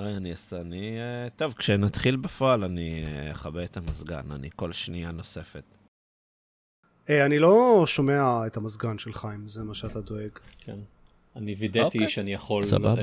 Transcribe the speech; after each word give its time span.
היי, 0.00 0.16
אני 0.16 0.30
אעשה, 0.30 0.60
אני... 0.60 0.98
אה, 0.98 1.28
טוב, 1.36 1.52
כשנתחיל 1.52 2.16
בפועל 2.16 2.64
אני 2.64 3.04
אה, 3.06 3.30
אכבה 3.30 3.64
את 3.64 3.76
המזגן, 3.76 4.30
אני 4.30 4.48
כל 4.56 4.72
שנייה 4.72 5.10
נוספת. 5.10 5.64
אה, 7.10 7.26
אני 7.26 7.38
לא 7.38 7.84
שומע 7.86 8.46
את 8.46 8.56
המזגן 8.56 8.98
של 8.98 9.12
חיים, 9.12 9.48
זה 9.48 9.62
מה 9.62 9.74
שאתה 9.74 10.00
דואג. 10.00 10.30
כן. 10.58 10.78
אני 11.36 11.54
וידאתי 11.54 11.98
אוקיי. 11.98 12.08
שאני 12.08 12.32
יכול... 12.32 12.62
סבבה. 12.62 13.02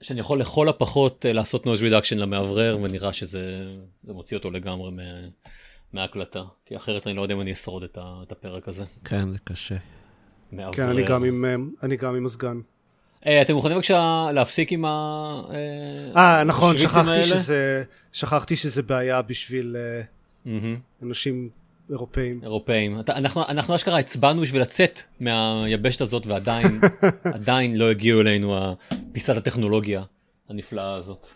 שאני 0.00 0.20
יכול 0.20 0.40
לכל 0.40 0.68
הפחות 0.68 1.24
לעשות 1.28 1.66
noise 1.66 1.80
reduction 1.80 2.16
למאוורר, 2.16 2.78
ונראה 2.82 3.12
שזה 3.12 3.76
זה 4.02 4.12
מוציא 4.12 4.36
אותו 4.36 4.50
לגמרי 4.50 4.90
מה, 4.90 5.02
מההקלטה. 5.92 6.42
כי 6.64 6.76
אחרת 6.76 7.06
אני 7.06 7.14
לא 7.14 7.22
יודע 7.22 7.34
אם 7.34 7.40
אני 7.40 7.52
אשרוד 7.52 7.82
את, 7.82 7.98
ה, 7.98 8.20
את 8.22 8.32
הפרק 8.32 8.68
הזה. 8.68 8.84
כן, 9.04 9.32
זה 9.32 9.38
קשה. 9.44 9.76
מאוורר. 10.52 10.72
כן, 10.72 10.88
אני 10.88 11.04
גם 11.04 11.24
עם, 11.24 11.44
אני 11.82 11.96
גם 11.96 12.14
עם 12.14 12.24
מזגן. 12.24 12.60
אה, 13.26 13.42
אתם 13.42 13.54
מוכנים 13.54 13.76
בבקשה 13.76 14.28
להפסיק 14.34 14.72
עם 14.72 14.84
ה... 14.84 14.88
אה, 16.16 16.44
נכון, 16.44 16.76
השוויצים 16.76 17.02
שכחתי? 17.04 17.24
שזה, 17.24 17.82
שכחתי 18.12 18.56
שזה 18.56 18.82
בעיה 18.82 19.22
בשביל 19.22 19.76
אה. 20.46 20.52
אנשים 21.02 21.48
אירופאים. 21.90 22.40
אירופאים. 22.42 23.00
אתה- 23.00 23.16
אנחנו, 23.16 23.42
אנחנו 23.48 23.74
אשכרה 23.74 23.98
הצבענו 23.98 24.40
בשביל 24.42 24.62
לצאת 24.62 25.00
מהיבשת 25.20 26.00
הזאת 26.00 26.26
ועדיין 26.26 26.80
עדיין 27.34 27.76
לא 27.76 27.90
הגיעו 27.90 28.20
אלינו 28.20 28.76
פיסת 29.12 29.36
הטכנולוגיה 29.36 30.02
הנפלאה 30.48 30.94
הזאת. 30.94 31.26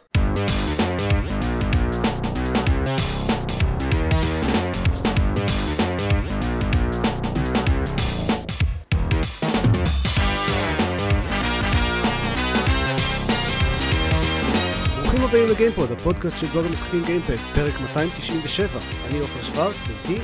הבאים 15.34 15.50
לגיימפוד, 15.50 15.92
הפודקאסט 15.92 16.40
של 16.40 16.46
בלוג 16.46 16.66
המשחקים 16.66 17.04
גיימפד, 17.04 17.36
פרק 17.54 17.80
297. 17.80 18.68
אני 19.10 19.18
עופר 19.18 19.42
שוורץ, 19.46 19.76
ואיתי 20.06 20.22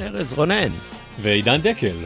ארז 0.00 0.32
רונן. 0.32 0.68
ועידן 1.20 1.60
דקל. 1.62 1.96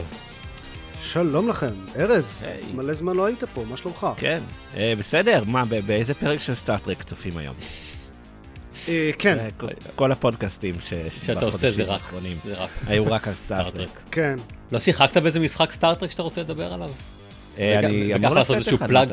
שלום 1.01 1.49
לכם. 1.49 1.71
ארז, 1.99 2.43
היי. 2.45 2.73
מלא 2.73 2.93
זמן 2.93 3.15
לא 3.15 3.25
היית 3.25 3.43
פה, 3.53 3.63
מה 3.69 3.77
שלומך? 3.77 4.07
כן, 4.17 4.39
אה, 4.77 4.93
בסדר, 4.99 5.43
מה, 5.47 5.65
ב- 5.65 5.79
באיזה 5.79 6.13
פרק 6.13 6.39
של 6.39 6.55
Star 6.55 6.79
Trek 6.79 7.03
צופים 7.03 7.37
היום? 7.37 7.55
אה, 8.89 9.11
כן, 9.19 9.37
אה, 9.39 9.47
כל- 9.57 9.67
כל 9.95 10.11
הפודקאסטים 10.11 10.75
ש... 10.85 10.93
שאתה 11.25 11.45
עושה 11.45 11.69
זה 11.71 11.83
רק, 11.83 11.89
האחרונים 12.01 12.37
זה 12.45 12.53
רק 12.57 12.69
היו 12.87 13.11
רק 13.11 13.27
על 13.27 13.33
סטארטרק. 13.33 13.73
סטארט-טרק. 13.73 14.01
כן. 14.11 14.35
לא 14.71 14.79
שיחקת 14.79 15.17
באיזה 15.17 15.39
משחק 15.39 15.71
Star 15.71 15.91
Trek 15.91 16.11
שאתה 16.11 16.21
רוצה 16.23 16.41
לדבר 16.41 16.73
עליו? 16.73 16.91
אני 17.57 18.15
אמור 18.15 18.35
לעשות 18.35 18.55
איזשהו 18.55 18.77
פלאג? 18.77 19.09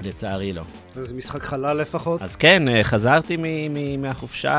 לצערי 0.00 0.52
לא. 0.52 0.62
זה 0.94 1.14
משחק 1.14 1.42
חלל 1.42 1.76
לפחות. 1.76 2.22
אז 2.22 2.36
כן, 2.36 2.68
אה, 2.68 2.84
חזרתי 2.84 3.36
מ- 3.36 3.42
מ- 3.74 4.02
מהחופשה 4.02 4.54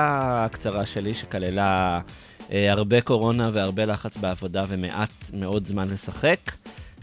הקצרה 0.46 0.86
שלי, 0.86 1.16
שכללה 1.16 2.00
אה, 2.52 2.72
הרבה 2.72 3.02
קורונה 3.02 3.50
והרבה 3.54 3.86
לחץ 3.86 4.18
בעבודה 4.18 4.66
ומעט 4.68 5.10
מאוד 5.34 5.66
זמן 5.66 5.90
לשחק. 5.90 6.40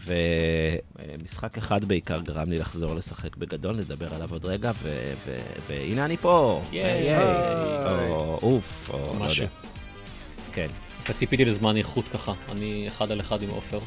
ומשחק 0.05 1.57
אחד 1.57 1.85
בעיקר 1.85 2.19
גרם 2.21 2.49
לי 2.49 2.57
לחזור 2.57 2.95
לשחק 2.95 3.35
בגדול, 3.37 3.75
נדבר 3.75 4.13
עליו 4.15 4.29
עוד 4.31 4.45
רגע, 4.45 4.71
ו- 4.81 5.13
ו- 5.27 5.39
והנה 5.67 6.05
אני 6.05 6.17
פה. 6.17 6.61
ייי. 6.71 6.83
ייי. 6.85 7.15
היי. 7.15 8.09
או 8.09 8.39
אוף, 8.41 8.89
או 8.93 9.13
לא 9.19 9.25
משהו. 9.25 9.43
יודע. 9.43 9.55
כן. 10.53 10.67
אתה 11.03 11.13
ציפיתי 11.13 11.45
לזמן 11.45 11.77
איכות 11.77 12.07
ככה, 12.07 12.33
אני 12.51 12.87
אחד 12.87 13.11
על 13.11 13.19
אחד 13.19 13.41
עם 13.43 13.49
עופר. 13.49 13.79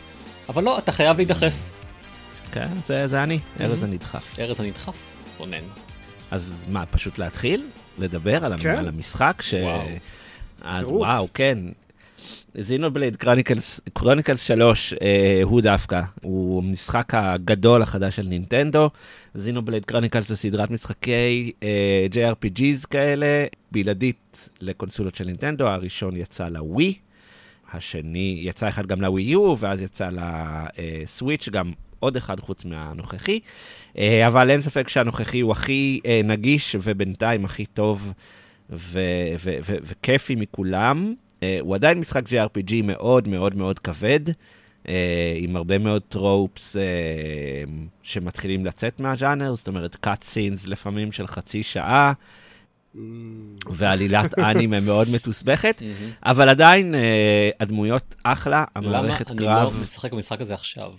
אבל 0.48 0.64
לא, 0.64 0.78
אתה 0.78 0.92
חייב 0.92 1.16
להידחף. 1.16 1.54
כן, 2.52 2.68
זה 2.84 3.06
זה 3.06 3.22
אני, 3.22 3.38
ארז 3.60 3.82
Mhm. 3.82 3.86
הנדחף. 3.86 4.38
ארז 4.38 4.60
הנדחף, 4.60 4.96
רונן. 5.38 5.62
אז 6.30 6.66
מה, 6.72 6.86
פשוט 6.86 7.18
להתחיל? 7.18 7.66
לדבר 7.98 8.44
על, 8.44 8.56
כן. 8.56 8.62
כן. 8.62 8.78
על 8.78 8.88
המשחק? 8.88 9.42
ש... 9.42 9.54
וואו. 9.54 9.82
אז 10.62 10.78
טירוף. 10.86 11.00
וואו, 11.00 11.28
כן. 11.34 11.58
Xenoblade 12.58 13.16
Chronicles, 13.16 13.80
Chronicles 13.92 14.42
3 14.42 14.94
אה, 15.02 15.40
הוא 15.42 15.60
דווקא, 15.60 16.00
הוא 16.22 16.62
המשחק 16.62 17.14
הגדול 17.14 17.82
החדש 17.82 18.16
של 18.16 18.26
נינטנדו. 18.28 18.90
Xenoblade 19.34 19.84
Chronicles 19.84 20.28
זה 20.28 20.36
סדרת 20.36 20.70
משחקי 20.70 21.52
אה, 21.62 22.06
JRPGs 22.12 22.86
כאלה, 22.90 23.46
בלעדית 23.72 24.48
לקונסולות 24.60 25.14
של 25.14 25.24
נינטנדו, 25.24 25.66
הראשון 25.68 26.16
יצא 26.16 26.48
לווי, 26.48 26.94
השני, 27.72 28.38
יצא 28.42 28.68
אחד 28.68 28.86
גם 28.86 29.00
לווי 29.00 29.22
יו, 29.22 29.54
ואז 29.58 29.82
יצא 29.82 30.08
לסוויץ', 30.12 31.48
גם 31.48 31.72
עוד 32.00 32.16
אחד 32.16 32.40
חוץ 32.40 32.64
מהנוכחי. 32.64 33.40
אה, 33.98 34.26
אבל 34.26 34.50
אין 34.50 34.60
ספק 34.60 34.88
שהנוכחי 34.88 35.40
הוא 35.40 35.52
הכי 35.52 36.00
אה, 36.06 36.20
נגיש 36.24 36.76
ובינתיים 36.82 37.44
הכי 37.44 37.66
טוב 37.66 38.12
וכיפי 39.82 40.34
מכולם. 40.34 41.14
אה, 41.42 41.58
הוא 41.60 41.74
עדיין 41.74 41.98
משחק 41.98 42.22
JRPG 42.26 42.72
מאוד 42.84 43.28
מאוד 43.28 43.54
מאוד 43.54 43.78
כבד, 43.78 44.20
עם 45.36 45.56
הרבה 45.56 45.78
מאוד 45.78 46.02
טרופס 46.08 46.76
שמתחילים 48.02 48.66
לצאת 48.66 49.00
מהז'אנר, 49.00 49.54
זאת 49.54 49.68
אומרת 49.68 50.06
cut 50.06 50.22
scenes 50.22 50.70
לפעמים 50.70 51.12
של 51.12 51.26
חצי 51.26 51.62
שעה, 51.62 52.12
ועלילת 53.66 54.38
אנימה 54.50 54.80
מאוד 54.80 55.08
מתוסבכת, 55.10 55.82
אבל 56.22 56.48
עדיין 56.48 56.94
הדמויות 57.60 58.14
אחלה, 58.22 58.64
למה 58.76 58.88
המערכת 58.88 59.30
אני 59.30 59.40
לא 59.40 59.46
קרב, 59.46 59.78
משחק 59.82 60.12
במשחק 60.12 60.40
הזה 60.40 60.54
עכשיו? 60.54 60.92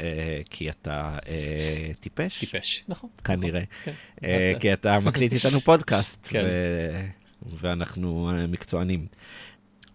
אה, 0.00 0.40
כי 0.50 0.70
אתה 0.70 1.18
אה, 1.28 1.90
טיפש. 2.00 2.38
טיפש, 2.40 2.84
נכון. 2.88 3.10
כנראה. 3.24 3.62
כן. 3.84 3.92
אה, 4.24 4.52
כי 4.60 4.72
אתה 4.72 5.00
מקליט 5.00 5.32
איתנו 5.32 5.60
פודקאסט, 5.60 6.28
כן. 6.30 6.44
ו- 6.44 7.06
ואנחנו 7.60 8.30
מקצוענים. 8.48 9.06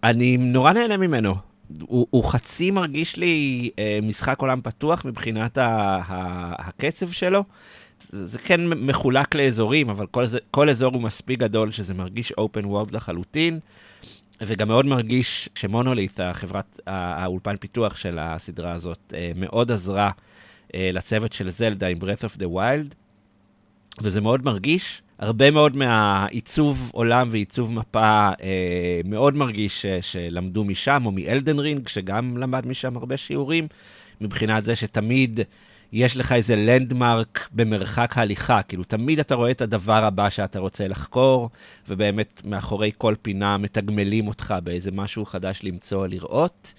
אני 0.04 0.38
נורא 0.38 0.74
נהנה 0.74 0.98
ממנו. 0.98 1.36
הוא, 1.82 2.08
הוא 2.10 2.24
חצי 2.24 2.72
מרגיש 2.72 3.18
לי 3.18 3.70
אה, 3.80 4.00
משחק 4.04 4.40
עולם 4.40 4.62
פתוח 4.62 5.06
מבחינת 5.06 5.58
ה, 5.58 5.66
ה, 6.08 6.68
הקצב 6.68 7.12
שלו. 7.12 7.44
זה 8.10 8.28
זה 8.28 8.40
כן 8.40 8.68
מחולק 8.68 9.36
לאזורים, 9.36 9.90
אבל 9.90 10.08
כל, 10.08 10.26
זה, 10.26 10.40
כל 10.52 10.70
אזור 10.70 10.94
הוא 10.94 11.02
מספיק 11.02 11.40
גדול 11.40 11.72
שזה 11.72 11.94
מרגיש 11.94 12.32
open 12.32 12.66
world 12.66 12.90
לחלוטין, 12.92 13.60
וגם 14.48 14.68
מאוד 14.68 14.86
מרגיש 14.86 15.50
שמונוליט, 15.56 16.20
החברת, 16.20 16.80
האולפן 16.88 17.58
פיתוח 17.58 17.98
של 17.98 18.20
הסדרה 18.20 18.72
הזאת, 18.72 19.14
אה, 19.14 19.32
מאוד 19.36 19.72
עזרה 19.72 20.12
אה, 20.76 20.90
לצוות 20.94 21.34
של 21.34 21.50
זלדה 21.50 21.88
עם 21.88 21.98
Breath 21.98 22.24
of 22.24 22.40
the 22.40 22.46
Wild, 22.56 22.96
וזה 24.02 24.22
מאוד 24.22 24.46
מרגיש. 24.46 25.02
הרבה 25.20 25.52
מאוד 25.52 25.76
מהעיצוב 25.76 26.92
עולם 26.94 27.30
ועיצוב 27.32 27.74
מפה 27.74 28.30
אה, 28.42 29.02
מאוד 29.06 29.36
מרגיש 29.36 29.82
ש, 29.82 29.86
שלמדו 30.02 30.64
משם, 30.64 31.04
או 31.06 31.12
מאלדן 31.12 31.60
רינג, 31.60 31.88
שגם 31.88 32.38
למד 32.38 32.68
משם 32.68 32.98
הרבה 32.98 33.18
שיעורים, 33.18 33.68
מבחינת 34.22 34.66
זה 34.66 34.76
שתמיד 34.76 35.40
יש 35.94 36.18
לך 36.18 36.32
איזה 36.32 36.56
לנדמרק 36.56 37.50
במרחק 37.52 38.18
הליכה, 38.18 38.62
כאילו 38.62 38.84
תמיד 38.84 39.20
אתה 39.20 39.36
רואה 39.36 39.52
את 39.52 39.62
הדבר 39.62 40.04
הבא 40.04 40.30
שאתה 40.30 40.60
רוצה 40.60 40.88
לחקור, 40.88 41.50
ובאמת 41.90 42.42
מאחורי 42.46 42.92
כל 42.98 43.16
פינה 43.22 43.58
מתגמלים 43.58 44.28
אותך 44.28 44.56
באיזה 44.64 44.92
משהו 44.92 45.26
חדש 45.26 45.60
למצוא 45.64 46.02
או 46.02 46.08
לראות. 46.08 46.74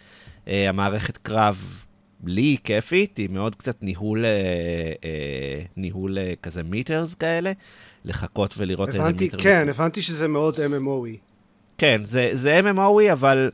אה, 0.48 0.68
המערכת 0.68 1.16
קרב 1.16 1.84
לי 2.26 2.42
היא 2.42 2.58
כיפית, 2.64 3.16
היא 3.16 3.28
מאוד 3.30 3.54
קצת 3.54 3.82
ניהול, 3.82 4.24
אה, 4.24 4.30
אה, 5.04 5.60
ניהול 5.76 6.18
אה, 6.18 6.32
כזה 6.42 6.62
מיטרס 6.62 7.14
כאלה, 7.14 7.52
לחכות 8.04 8.54
ולראות 8.58 8.88
איזה 8.88 9.02
הבנתי, 9.02 9.24
מיטר... 9.24 9.38
כן, 9.38 9.68
הבנתי 9.68 10.02
שזה 10.02 10.28
מאוד 10.28 10.56
MMOי. 10.56 11.16
כן, 11.78 12.02
זה, 12.04 12.30
זה 12.32 12.60
MMOי, 12.60 13.12
אבל 13.12 13.50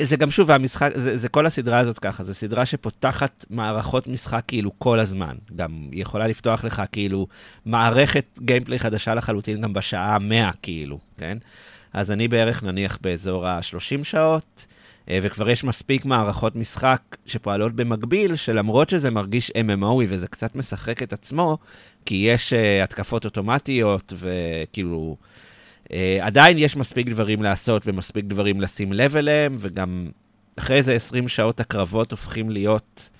זה 0.00 0.16
גם 0.16 0.30
שוב, 0.30 0.50
המשחק, 0.50 0.90
זה, 0.94 1.16
זה 1.16 1.28
כל 1.28 1.46
הסדרה 1.46 1.78
הזאת 1.78 1.98
ככה, 1.98 2.22
זו 2.22 2.34
סדרה 2.34 2.66
שפותחת 2.66 3.44
מערכות 3.50 4.06
משחק 4.06 4.42
כאילו 4.48 4.70
כל 4.78 5.00
הזמן. 5.00 5.34
גם 5.56 5.88
היא 5.92 6.02
יכולה 6.02 6.26
לפתוח 6.26 6.64
לך 6.64 6.82
כאילו 6.92 7.26
מערכת 7.66 8.24
גיימפליי 8.38 8.78
חדשה 8.78 9.14
לחלוטין 9.14 9.60
גם 9.60 9.72
בשעה 9.72 10.14
ה-100 10.14 10.52
כאילו, 10.62 10.98
כן? 11.18 11.38
אז 11.92 12.10
אני 12.10 12.28
בערך 12.28 12.62
נניח 12.62 12.98
באזור 13.00 13.46
ה-30 13.46 14.04
שעות, 14.04 14.66
אה, 15.10 15.18
וכבר 15.22 15.50
יש 15.50 15.64
מספיק 15.64 16.04
מערכות 16.04 16.56
משחק 16.56 17.00
שפועלות 17.26 17.72
במקביל, 17.72 18.36
שלמרות 18.36 18.90
שזה 18.90 19.10
מרגיש 19.10 19.50
MMOי 19.50 20.04
וזה 20.08 20.28
קצת 20.28 20.56
משחק 20.56 21.02
את 21.02 21.12
עצמו, 21.12 21.58
כי 22.06 22.14
יש 22.14 22.52
uh, 22.52 22.84
התקפות 22.84 23.24
אוטומטיות 23.24 24.12
וכאילו... 24.16 25.16
Uh, 25.86 25.88
עדיין 26.20 26.58
יש 26.58 26.76
מספיק 26.76 27.08
דברים 27.08 27.42
לעשות 27.42 27.82
ומספיק 27.86 28.24
דברים 28.24 28.60
לשים 28.60 28.92
לב 28.92 29.16
אליהם, 29.16 29.56
וגם 29.58 30.08
אחרי 30.58 30.76
איזה 30.76 30.94
20 30.94 31.28
שעות 31.28 31.60
הקרבות 31.60 32.10
הופכים 32.10 32.50
להיות... 32.50 33.10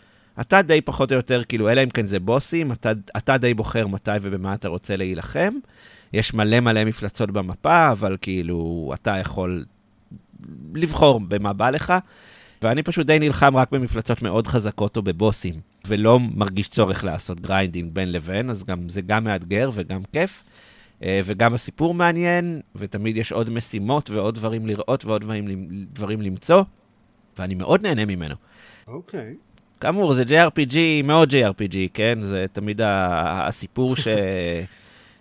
אתה 0.40 0.62
די 0.62 0.80
פחות 0.80 1.12
או 1.12 1.16
יותר, 1.16 1.42
כאילו, 1.44 1.70
אלא 1.70 1.82
אם 1.82 1.90
כן 1.90 2.06
זה 2.06 2.20
בוסים, 2.20 2.72
אתה, 2.72 2.92
אתה 3.16 3.38
די 3.38 3.54
בוחר 3.54 3.86
מתי 3.86 4.10
ובמה 4.22 4.54
אתה 4.54 4.68
רוצה 4.68 4.96
להילחם. 4.96 5.54
יש 6.12 6.34
מלא 6.34 6.60
מלא 6.60 6.84
מפלצות 6.84 7.30
במפה, 7.30 7.90
אבל 7.90 8.16
כאילו, 8.20 8.90
אתה 8.94 9.16
יכול 9.16 9.64
לבחור 10.74 11.20
במה 11.20 11.52
בא 11.52 11.70
לך. 11.70 11.94
ואני 12.62 12.82
פשוט 12.82 13.06
די 13.06 13.19
נלחם 13.19 13.56
רק 13.56 13.70
במפלצות 13.72 14.22
מאוד 14.22 14.46
חזקות 14.46 14.96
או 14.96 15.02
בבוסים. 15.02 15.54
ולא 15.86 16.20
מרגיש 16.20 16.69
צורך 16.69 17.04
לעשות 17.04 17.40
grinding 17.40 17.90
בין 17.92 18.12
לבין, 18.12 18.50
אז 18.50 18.64
גם, 18.64 18.88
זה 18.88 19.02
גם 19.02 19.24
מאתגר 19.24 19.70
וגם 19.74 20.00
כיף. 20.12 20.42
אה, 21.02 21.20
וגם 21.25 21.54
הסיפור 21.54 21.94
מעניין, 21.94 22.60
ותמיד 22.76 23.16
יש 23.16 23.32
עוד 23.32 23.50
משימות 23.50 24.10
ועוד 24.10 24.34
דברים 24.34 24.66
לראות 24.66 25.04
ועוד 25.04 25.20
דברים, 25.20 25.66
דברים 25.93 26.22
למצוא, 26.22 26.62
ואני 27.38 27.54
מאוד 27.54 27.82
נהנה 27.82 28.04
ממנו. 28.04 28.34
אוקיי. 28.87 29.20
Okay. 29.20 29.81
כאמור, 29.81 30.12
זה 30.12 30.22
JRPG, 30.22 30.76
מאוד 31.04 31.32
JRPG, 31.32 31.76
כן? 31.94 32.19
זה 32.20 32.46
תמיד 32.52 32.81
הסיפור 32.84 33.96
ש... 33.96 34.08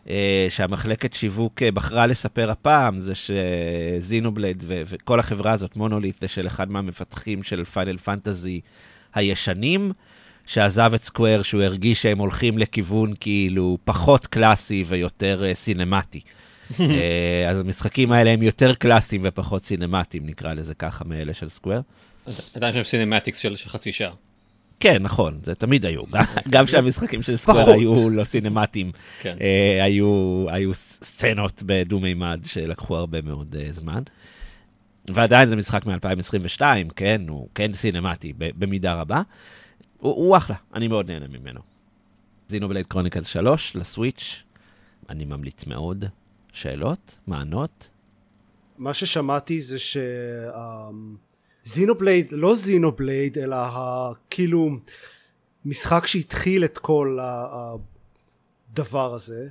אה, 0.10 0.48
שהמחלקת 0.50 1.14
שיווק 1.14 1.64
אה, 1.64 1.72
בחרה 1.72 2.08
לספר 2.08 2.52
הפעם, 2.52 3.00
זה 3.00 3.14
ש 3.16 3.42
Xenoblade 3.42 4.64
וכל 4.68 5.20
החברה 5.20 5.52
הזאת, 5.52 5.76
מונוליט, 5.76 6.22
זה 6.22 6.28
של 6.28 6.48
אחד 6.48 6.72
מהמפתחים 6.72 7.44
של 7.44 7.64
Final 7.64 7.98
Fantasy 7.98 8.62
הישנים, 9.14 9.92
שעזב 10.46 10.92
את 10.94 11.04
Square, 11.04 11.42
שהוא 11.42 11.62
הרגיש 11.62 12.02
שהם 12.02 12.18
הולכים 12.18 12.58
לכיוון 12.58 13.14
כאילו 13.20 13.78
פחות 13.84 14.28
קלאסי 14.28 14.84
ויותר 14.88 15.44
uh, 15.52 15.54
cinematic. 15.54 16.22
uh, 16.72 16.74
אז 17.50 17.60
המשחקים 17.60 18.12
האלה 18.12 18.30
הם 18.30 18.44
יותר 18.44 18.74
קלאסיים 18.74 19.22
ופחות 19.24 19.64
סינמטיים, 19.64 20.26
נקרא 20.26 20.54
לזה 20.54 20.74
ככה, 20.74 21.06
מאלה 21.06 21.34
של 21.34 21.50
סקוויר. 21.50 21.82
עדיין 22.54 22.70
יש 22.70 22.76
להם 22.76 22.84
cinematics 22.84 23.40
של 23.40 23.56
חצי 23.56 23.92
שעה. 23.92 24.12
כן, 24.80 25.04
נכון, 25.04 25.40
זה 25.44 25.56
תמיד 25.56 25.86
היו. 25.86 26.02
גם 26.50 26.66
כשהמשחקים 26.66 27.22
של 27.22 27.36
Square 27.36 27.70
היו 27.70 28.10
לא 28.10 28.24
סינמטיים, 28.24 28.92
כן. 29.22 29.36
uh, 29.38 29.84
היו, 29.84 30.46
היו 30.50 30.74
סצנות 30.74 31.64
בדו-מימד 31.66 32.40
שלקחו 32.44 32.96
הרבה 32.96 33.22
מאוד 33.22 33.56
uh, 33.56 33.72
זמן. 33.72 34.02
ועדיין 35.10 35.50
זה 35.50 35.56
משחק 35.56 35.86
מ-2022, 35.86 36.62
כן, 36.96 37.22
הוא 37.28 37.48
כן 37.56 37.74
סינמטי 37.74 38.34
במידה 38.38 38.94
רבה. 38.94 39.22
הוא, 40.06 40.16
הוא 40.16 40.38
אחלה, 40.38 40.56
אני 40.74 40.88
מאוד 40.88 41.12
נהנה 41.12 41.28
ממנו. 41.28 41.60
Xenoblade 42.48 42.86
Chronicles 42.86 43.28
3 43.28 43.76
ל 43.76 43.84
Switch, 43.84 44.44
אני 45.10 45.26
ממליץ 45.26 45.66
מאוד. 45.66 46.06
שאלות? 46.54 47.18
מענות? 47.28 47.90
מה 48.78 48.94
ששמעתי 48.94 49.62
זה 49.62 49.80
ש... 49.80 49.98
Xenoblade, 51.64 52.32
לא 52.32 52.56
Xenoblade, 52.56 53.38
אלא 53.38 53.58
כאילו 54.30 54.70
משחק 55.66 56.08
שהתחיל 56.08 56.66
את 56.66 56.78
כל 56.78 57.20
הדבר 58.72 59.14
הזה. 59.14 59.48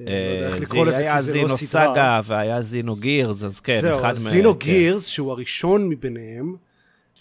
אה, 0.00 0.04
לא 0.06 0.10
יודע 0.10 0.48
איך 0.48 0.62
לקרוא 0.62 0.86
לזה, 0.86 1.08
כי 1.16 1.22
זה 1.22 1.42
לא 1.42 1.48
סדרה. 1.48 1.52
היה 1.52 1.52
זינו 1.52 1.56
סאגה 1.56 2.20
והיה 2.24 2.62
Xenogears, 2.62 3.44
אז 3.44 3.60
כן, 3.60 3.78
אחד 3.78 4.02
מהם. 4.02 4.14
זהו, 4.14 4.30
זינו 4.30 4.54
גירס, 4.54 5.06
שהוא 5.06 5.32
הראשון 5.32 5.88
מביניהם, 5.88 6.56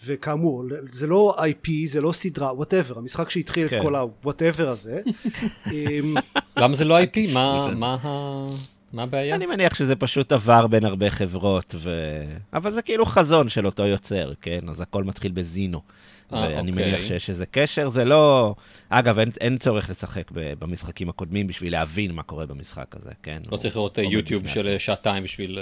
וכאמור, 0.05 0.63
זה 0.91 1.07
לא 1.07 1.35
IP, 1.39 1.69
זה 1.85 2.01
לא 2.01 2.11
סדרה, 2.11 2.53
whatever, 2.53 2.97
המשחק 2.97 3.29
שהתחיל 3.29 3.67
כן. 3.67 3.77
את 3.77 3.81
כל 3.81 3.95
ה 3.95 4.03
whatever 4.03 4.69
הזה. 4.69 5.01
אמ, 5.73 6.15
למה 6.57 6.75
זה 6.75 6.85
לא 6.85 6.99
IP? 7.03 7.19
מה, 7.33 7.67
מה, 7.75 7.97
מה 8.93 9.03
הבעיה? 9.03 9.35
אני 9.35 9.45
מניח 9.45 9.75
שזה 9.75 9.95
פשוט 9.95 10.31
עבר 10.31 10.67
בין 10.67 10.85
הרבה 10.85 11.09
חברות, 11.09 11.75
ו... 11.77 11.91
אבל 12.53 12.71
זה 12.71 12.81
כאילו 12.81 13.05
חזון 13.05 13.49
של 13.49 13.65
אותו 13.65 13.85
יוצר, 13.85 14.33
כן? 14.41 14.59
אז 14.69 14.81
הכל 14.81 15.03
מתחיל 15.03 15.31
ב 15.31 15.39
Xeno. 15.39 15.81
אה, 16.33 16.41
ואני 16.41 16.71
אוקיי. 16.71 16.85
מניח 16.85 17.03
שיש 17.03 17.29
איזה 17.29 17.45
קשר, 17.45 17.89
זה 17.89 18.05
לא... 18.05 18.55
אגב, 18.89 19.19
אין, 19.19 19.31
אין 19.41 19.57
צורך 19.57 19.89
לשחק 19.89 20.31
במשחקים 20.31 21.09
הקודמים 21.09 21.47
בשביל 21.47 21.73
להבין 21.73 22.11
מה 22.11 22.23
קורה 22.23 22.45
במשחק 22.45 22.95
הזה, 22.95 23.11
כן? 23.23 23.41
לא 23.51 23.57
צריך 23.57 23.75
לראות 23.75 23.97
יוטיוב 23.97 24.47
של 24.47 24.75
שעתיים 24.77 25.23
בשביל... 25.23 25.59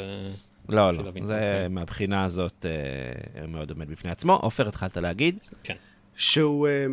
לא, 0.70 0.94
לא, 0.94 1.04
זה 1.04 1.10
אוקיי. 1.10 1.68
מהבחינה 1.68 2.24
הזאת 2.24 2.66
אה, 2.66 3.48
מאוד 3.48 3.72
עומד 3.72 3.92
בפני 3.92 4.12
עצמו. 4.12 4.34
עופר, 4.34 4.68
התחלת 4.68 4.98
להגיד? 4.98 5.40
כן. 5.64 5.76
שהוא 6.16 6.68
אה, 6.68 6.86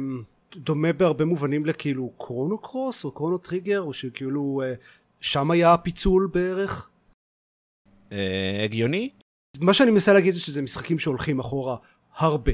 דומה 0.57 0.93
בהרבה 0.93 1.25
מובנים 1.25 1.67
לכאילו 1.67 2.11
קרונו 2.19 2.59
קרוס 2.59 3.05
או 3.05 3.11
קרונו 3.11 3.39
טריגר, 3.39 3.81
או 3.81 3.93
שכאילו 3.93 4.63
אה, 4.65 4.75
שם 5.21 5.51
היה 5.51 5.75
הפיצול 5.75 6.31
בערך? 6.35 6.89
הגיוני? 8.65 9.11
מה 9.61 9.75
שאני 9.75 9.91
מנסה 9.91 10.13
להגיד 10.13 10.35
זה 10.35 10.41
שזה 10.41 10.63
משחקים 10.63 10.99
שהולכים 10.99 11.41
אחורה 11.41 11.77
הרבה. 12.17 12.53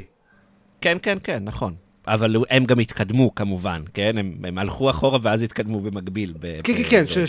כן, 0.81 0.99
כן, 1.03 1.19
כן, 1.25 1.45
נכון. 1.45 1.75
אבל 2.07 2.37
הם 2.51 2.65
גם 2.65 2.79
התקדמו 2.79 3.35
כמובן, 3.35 3.83
כן? 3.95 4.19
הם, 4.19 4.45
הם 4.45 4.59
הלכו 4.59 4.91
אחורה 4.91 5.19
ואז 5.23 5.43
התקדמו 5.43 5.81
במקביל. 5.81 6.35
כן, 6.65 6.75
כן, 6.75 7.07
כן, 7.07 7.27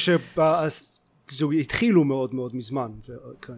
זהו, 1.31 1.51
התחילו 1.51 2.03
מאוד 2.03 2.33
מאוד 2.33 2.55
מזמן, 2.55 2.91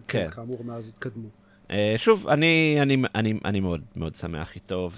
וכאמור 0.04 0.58
כן. 0.58 0.66
מאז 0.66 0.88
התקדמו. 0.88 1.28
אה, 1.70 1.94
שוב, 1.96 2.28
אני, 2.28 2.78
אני, 2.82 3.02
אני, 3.14 3.34
אני 3.44 3.60
מאוד 3.60 3.80
מאוד 3.96 4.16
שמח 4.16 4.54
איתו, 4.54 4.90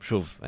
ושוב, 0.00 0.38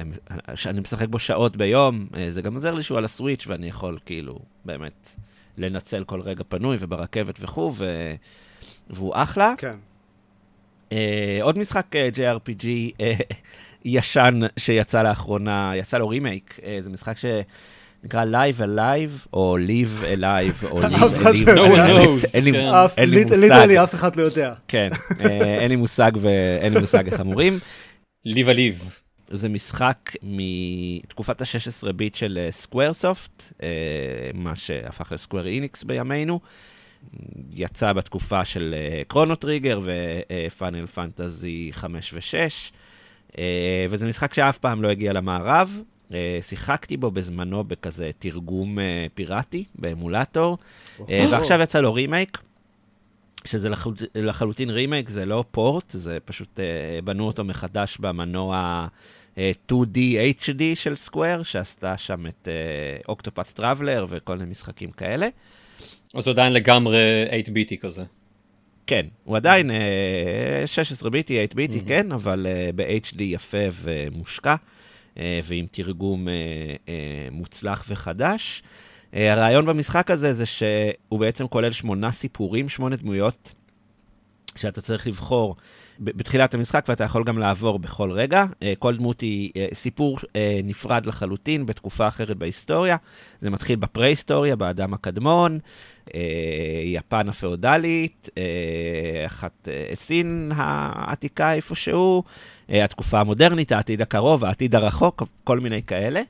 אני 0.67 0.81
משחק 0.81 1.09
בו 1.09 1.19
שעות 1.19 1.57
ביום, 1.57 2.07
אה, 2.15 2.31
זה 2.31 2.43
גם 2.43 2.55
עוזר 2.55 2.75
לי 2.75 2.83
שהוא 2.83 2.99
על 2.99 3.05
הסוויץ' 3.05 3.47
ואני 3.47 3.69
יכול 3.69 3.99
כאילו 4.07 4.39
באמת 4.65 5.17
לנצל 5.59 6.05
כל 6.05 6.21
רגע 6.21 6.45
פנוי 6.49 6.77
וברכבת 6.81 7.39
וכו', 7.41 7.73
ו... 7.75 8.15
והוא 8.91 9.13
אחלה. 9.17 9.55
כן. 9.59 9.77
Uh, 10.91 10.95
עוד 11.43 11.59
משחק 11.59 11.87
uh, 11.93 12.17
JRPG 12.17 12.63
uh, 12.63 13.35
ישן 13.85 14.41
שיצא 14.57 15.03
לאחרונה, 15.03 15.73
יצא 15.77 15.99
לו 15.99 16.09
רימייק, 16.09 16.59
uh, 16.59 16.63
זה 16.81 16.91
משחק 16.91 17.17
ש... 17.17 17.25
נקרא 18.03 18.25
Live 18.25 18.61
A 18.61 18.72
Live, 18.72 19.27
או 19.33 19.57
Live 19.67 20.19
A 20.19 20.28
Live, 20.28 20.71
או 20.71 20.83
Live 20.83 20.87
A 20.87 20.97
Live. 20.97 21.47
no 21.47 21.69
one 21.69 21.89
knows. 21.89 22.31
אין 22.35 22.45
לי 22.45 22.51
מושג. 22.51 23.37
literally 23.37 23.83
אף 23.83 23.95
אחד 23.95 24.17
לא 24.17 24.23
יודע. 24.23 24.55
כן, 24.69 24.89
אין 25.59 25.69
לי 25.69 25.77
מושג 25.77 26.13
ואין 26.21 26.75
לי 26.75 26.81
מושג 26.81 27.07
איך 27.07 27.21
אמורים. 27.21 27.59
Live 28.29 28.49
A 28.57 28.62
Live. 28.62 28.85
זה 29.31 29.49
משחק 29.49 30.13
מתקופת 30.23 31.41
ה-16 31.41 31.93
ביט 31.93 32.15
של 32.15 32.47
סקוויר 32.51 32.93
סופט, 32.93 33.53
מה 34.35 34.57
שהפך 34.57 35.13
לסקוויר 35.13 35.47
איניקס 35.47 35.83
בימינו. 35.83 36.41
יצא 37.53 37.93
בתקופה 37.93 38.45
של 38.45 38.75
קרונו 39.09 39.35
טריגר 39.35 39.81
ופיינל 39.83 40.87
פנטזי 40.87 41.71
5 41.73 42.15
ו-6, 42.15 43.39
וזה 43.89 44.07
משחק 44.07 44.35
שאף 44.35 44.59
פעם 44.59 44.83
לא 44.83 44.89
הגיע 44.89 45.13
למערב, 45.13 45.79
אה, 45.79 45.83
שיחקתי 46.41 46.97
בו 46.97 47.11
בזמנו 47.11 47.65
בכזה 47.65 48.11
תרגום 48.19 48.79
אה, 48.79 49.07
פיראטי, 49.15 49.65
באמולטור, 49.75 50.59
אה, 51.09 51.27
ועכשיו 51.31 51.61
יצא 51.61 51.81
לו 51.81 51.95
רימייק, 51.95 52.39
שזה 53.45 53.69
לחלוט, 53.69 54.03
לחלוטין 54.15 54.71
רימייק, 54.71 55.09
זה 55.09 55.25
לא 55.25 55.45
port, 55.51 55.91
זה 55.91 56.19
פשוט 56.25 56.61
בנו 57.05 57.27
אותו 57.27 57.45
מחדש 57.45 57.99
במנוע 57.99 58.87
2D 59.37 59.99
HD 60.41 60.63
של 60.75 60.97
סקוויר, 60.97 61.43
שעשתה 61.43 61.99
שם 61.99 62.27
את 62.27 62.49
אוקטופת 63.09 63.49
טראבלר 63.49 64.07
וכל 64.09 64.37
מיני 64.39 64.51
משחקים 64.51 64.91
כאלה. 64.91 65.29
אז 66.15 66.27
הוא 66.27 66.33
עדיין 66.33 66.53
לגמרי 66.53 66.99
8-ביטי 67.47 67.79
כזה. 67.79 68.05
כן, 68.87 69.07
הוא 69.25 69.37
עדיין 69.37 69.71
16 70.67 71.11
ביטי, 71.11 71.35
8 71.35 71.47
ביטי, 71.55 71.81
כן, 71.87 72.13
אבל 72.13 72.47
ב-HD 72.75 73.23
יפה 73.23 73.59
ומושקע. 73.73 74.51
אה, 74.51 74.57
ועם 75.17 75.67
תרגום 75.71 76.29
אה, 76.29 76.35
אה, 76.89 77.29
מוצלח 77.31 77.85
וחדש. 77.89 78.63
הרעיון 79.13 79.67
במשחק 79.67 80.11
הזה 80.11 80.33
זה 80.33 80.47
שהוא 80.47 81.21
בעצם 81.21 81.47
כולל 81.47 81.71
שמונה 81.73 82.11
סיפורים, 82.11 82.69
שמונה 82.69 82.97
דמויות, 82.97 83.55
שאתה 84.57 84.81
צריך 84.81 85.07
לבחור 85.07 85.57
בתחילת 85.99 86.55
המשחק, 86.55 86.85
ואתה 86.89 87.05
יכול 87.05 87.25
גם 87.25 87.39
לעבור 87.39 87.79
בכל 87.79 88.11
רגע. 88.11 88.45
כל 88.79 88.97
דמות 88.97 89.21
היא 89.21 89.51
סיפור 89.75 90.19
נפרד 90.65 91.07
לחלוטין, 91.07 91.67
בתקופה 91.67 92.09
אחרת 92.09 92.37
בהיסטוריה. 92.37 92.97
זה 93.41 93.51
מתחיל 93.51 93.77
בפרה-היסטוריה, 93.77 94.57
באדם 94.57 94.95
הקדמון, 94.95 95.59
יפן 96.85 97.29
הפאודלית, 97.29 98.29
אחת 99.27 99.69
סין 99.95 100.53
העתיקה 100.55 101.55
איפשהו, 101.55 102.23
אה, 102.71 102.85
התקופה 102.85 103.21
המודרנית, 103.21 103.73
העתיד 103.73 104.03
הקרוב, 104.03 104.45
העתיד 104.45 104.75
הרחוק, 104.75 105.23
כל 105.45 105.61
מיני 105.61 105.83
כאלה. 105.83 106.23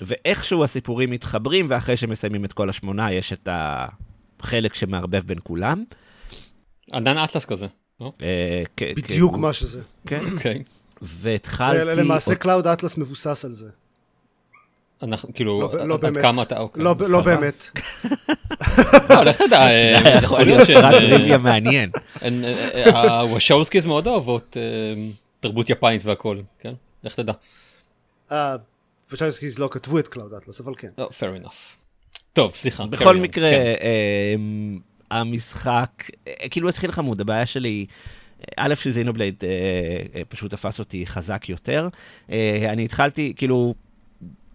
ואיכשהו 0.00 0.64
הסיפורים 0.64 1.10
מתחברים, 1.10 1.66
ואחרי 1.68 1.96
שמסיימים 1.96 2.44
את 2.44 2.52
כל 2.52 2.70
השמונה, 2.70 3.12
יש 3.12 3.32
את 3.32 3.48
החלק 3.52 4.74
שמערבב 4.74 5.22
בין 5.26 5.38
כולם. 5.42 5.84
קלאוד 6.90 7.18
אטלס 7.18 7.44
כזה, 7.44 7.66
לא? 8.00 8.12
אה, 8.22 8.62
בדיוק 8.96 9.36
מה 9.36 9.52
שזה. 9.52 9.80
כן. 10.06 10.24
אוקיי. 10.32 10.62
והתחלתי... 11.02 11.94
זה 11.94 12.02
למעשה 12.02 12.34
קלאוד 12.34 12.66
אטלס 12.66 12.98
מבוסס 12.98 13.44
על 13.44 13.52
זה. 13.52 13.68
אנחנו 15.02 15.34
כאילו, 15.34 15.60
לא, 15.60 15.86
לא 15.86 15.96
באמת. 15.96 16.22
כמה 16.22 16.42
אתה, 16.42 16.58
אוקיי, 16.58 16.82
לא, 16.82 16.94
לא 17.08 17.20
באמת. 17.20 17.78
לא, 19.10 19.22
לך 19.28 19.42
תדע, 19.42 19.60
אה, 19.60 20.18
יכול 20.22 20.42
להיות 20.42 20.66
פרט 20.66 20.94
טריוויה 21.00 21.38
מעניין. 21.38 21.90
הוואשווסקיז 22.94 23.86
מאוד 23.86 24.06
אוהבות 24.06 24.56
תרבות 25.40 25.70
יפנית 25.70 26.04
והכל, 26.04 26.40
כן? 26.58 26.74
לך 27.04 27.20
תדע. 27.20 27.32
הוואשווסקיז 29.10 29.58
לא 29.58 29.68
כתבו 29.72 29.98
את 29.98 30.08
קלאוד 30.08 30.34
אטלס, 30.34 30.60
אבל 30.60 30.74
כן. 30.76 30.88
Oh, 30.98 31.02
fair 31.02 31.44
enough. 31.44 31.76
טוב, 32.32 32.54
סליחה. 32.54 32.86
בכל 32.86 33.16
מקרה, 33.16 33.50
כן. 33.50 33.74
המשחק, 35.18 36.10
אה, 36.28 36.48
כאילו 36.50 36.68
התחיל 36.68 36.92
חמוד, 36.92 37.20
הבעיה 37.20 37.46
שלי... 37.46 37.86
א', 38.56 38.74
שזינובלייד 38.74 39.44
אה, 39.44 39.48
אה, 40.14 40.24
פשוט 40.28 40.50
תפס 40.50 40.78
אותי 40.78 41.06
חזק 41.06 41.48
יותר. 41.48 41.88
אה, 42.30 42.66
אני 42.72 42.84
התחלתי, 42.84 43.32
כאילו, 43.36 43.74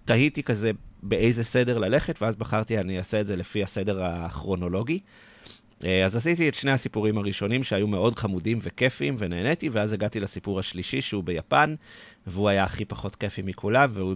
תהיתי 0.06 0.44
כזה 0.44 0.72
באיזה 1.04 1.44
סדר 1.44 1.78
ללכת, 1.78 2.22
ואז 2.22 2.36
בחרתי, 2.36 2.80
אני 2.80 2.98
אעשה 2.98 3.22
את 3.22 3.28
זה 3.28 3.36
לפי 3.36 3.64
הסדר 3.64 4.04
הכרונולוגי. 4.04 5.00
אה, 5.86 6.06
אז 6.06 6.16
עשיתי 6.16 6.50
את 6.50 6.54
שני 6.54 6.72
הסיפורים 6.72 7.18
הראשונים 7.18 7.64
שהיו 7.64 7.88
מאוד 7.88 8.20
חמודים 8.20 8.60
וכיפיים 8.62 9.16
ונהניתי, 9.18 9.70
ואז 9.70 9.94
הגעתי 9.94 10.20
לסיפור 10.20 10.60
השלישי 10.60 11.02
שהוא 11.02 11.24
ביפן, 11.24 11.76
והוא 12.28 12.50
היה 12.50 12.64
הכי 12.64 12.86
פחות 12.86 13.16
כיפי 13.16 13.42
מכולם, 13.46 13.90
והוא 13.94 14.16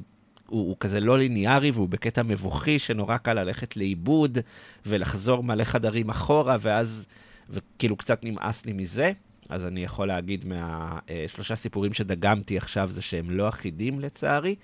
הוא, 0.51 0.67
הוא 0.67 0.75
כזה 0.79 0.99
לא 0.99 1.17
ליניארי, 1.17 1.71
והוא 1.71 1.89
בקטע 1.89 2.23
מבוכי 2.23 2.79
שנורא 2.79 3.17
קל 3.17 3.33
ללכת 3.33 3.77
לאיבוד 3.77 4.37
ולחזור 4.85 5.43
מלא 5.43 5.63
חדרים 5.63 6.09
אחורה, 6.09 6.57
ואז, 6.59 7.07
וכאילו 7.49 7.95
קצת 7.95 8.23
נמאס 8.23 8.65
לי 8.65 8.73
מזה. 8.73 9.11
אז 9.49 9.65
אני 9.65 9.83
יכול 9.83 10.07
להגיד 10.07 10.45
מהשלושה 10.45 11.55
סיפורים 11.55 11.93
שדגמתי 11.93 12.57
עכשיו 12.57 12.89
זה 12.91 13.01
שהם 13.01 13.29
לא 13.29 13.49
אחידים 13.49 13.99
לצערי. 13.99 14.55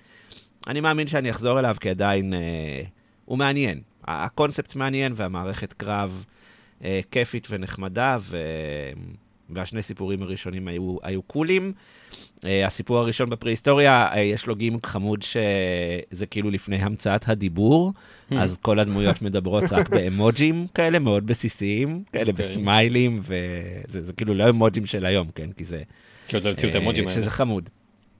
אני 0.66 0.80
מאמין 0.80 1.06
שאני 1.06 1.30
אחזור 1.30 1.58
אליו 1.58 1.76
כי 1.80 1.90
עדיין 1.90 2.34
אה, 2.34 2.82
הוא 3.24 3.38
מעניין. 3.38 3.80
הקונספט 4.04 4.74
מעניין 4.76 5.12
והמערכת 5.16 5.72
קרב 5.72 6.24
אה, 6.84 7.00
כיפית 7.10 7.46
ונחמדה, 7.50 8.16
ו... 8.20 8.36
והשני 9.50 9.82
סיפורים 9.82 10.22
הראשונים 10.22 10.68
היו, 10.68 10.96
היו 11.02 11.22
קולים. 11.22 11.72
Uh, 12.38 12.66
הסיפור 12.66 12.98
הראשון 12.98 13.30
בפרה-היסטוריה, 13.30 14.08
uh, 14.12 14.18
יש 14.18 14.46
לו 14.46 14.56
גימיק 14.56 14.86
חמוד 14.86 15.22
שזה 15.22 16.26
כאילו 16.26 16.50
לפני 16.50 16.76
המצאת 16.76 17.28
הדיבור, 17.28 17.92
hmm. 18.30 18.34
אז 18.34 18.58
כל 18.62 18.78
הדמויות 18.78 19.22
מדברות 19.22 19.64
רק 19.70 19.88
באמוג'ים 19.88 20.66
כאלה, 20.74 20.98
מאוד 20.98 21.26
בסיסיים, 21.26 22.02
כאלה 22.12 22.24
okay. 22.24 22.28
אוקיי. 22.30 22.44
בסמיילים, 22.44 23.20
וזה 23.88 24.12
כאילו 24.12 24.34
לא 24.34 24.48
אימוג'ים 24.48 24.86
של 24.86 25.06
היום, 25.06 25.28
כן? 25.34 25.52
כי 25.52 25.64
זה... 25.64 25.82
כי 26.28 26.36
עוד 26.36 26.44
לא 26.44 26.50
המציאו 26.50 26.70
את 26.70 26.74
אה, 26.74 26.80
האימוג'ים 26.80 27.08
האלה. 27.08 27.16
שזה 27.16 27.30
חמוד. 27.30 27.70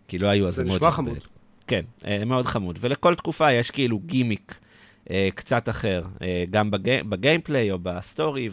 כי 0.08 0.18
לא 0.18 0.28
היו 0.28 0.46
אז 0.46 0.60
אימוג'ים. 0.60 0.72
זה 0.72 0.78
נשמע 0.78 0.90
חמוד. 0.90 1.18
כן, 1.66 1.84
uh, 2.00 2.06
מאוד 2.26 2.46
חמוד. 2.46 2.78
ולכל 2.80 3.14
תקופה 3.14 3.52
יש 3.52 3.70
כאילו 3.70 3.98
גימיק 3.98 4.54
uh, 5.04 5.10
קצת 5.34 5.68
אחר, 5.68 6.02
uh, 6.18 6.22
גם 6.50 6.70
בגיי... 6.70 7.02
ב 7.08 7.15
gameplay 7.15 7.70
או 7.70 7.78
ב 7.82 7.92
story, 7.92 8.48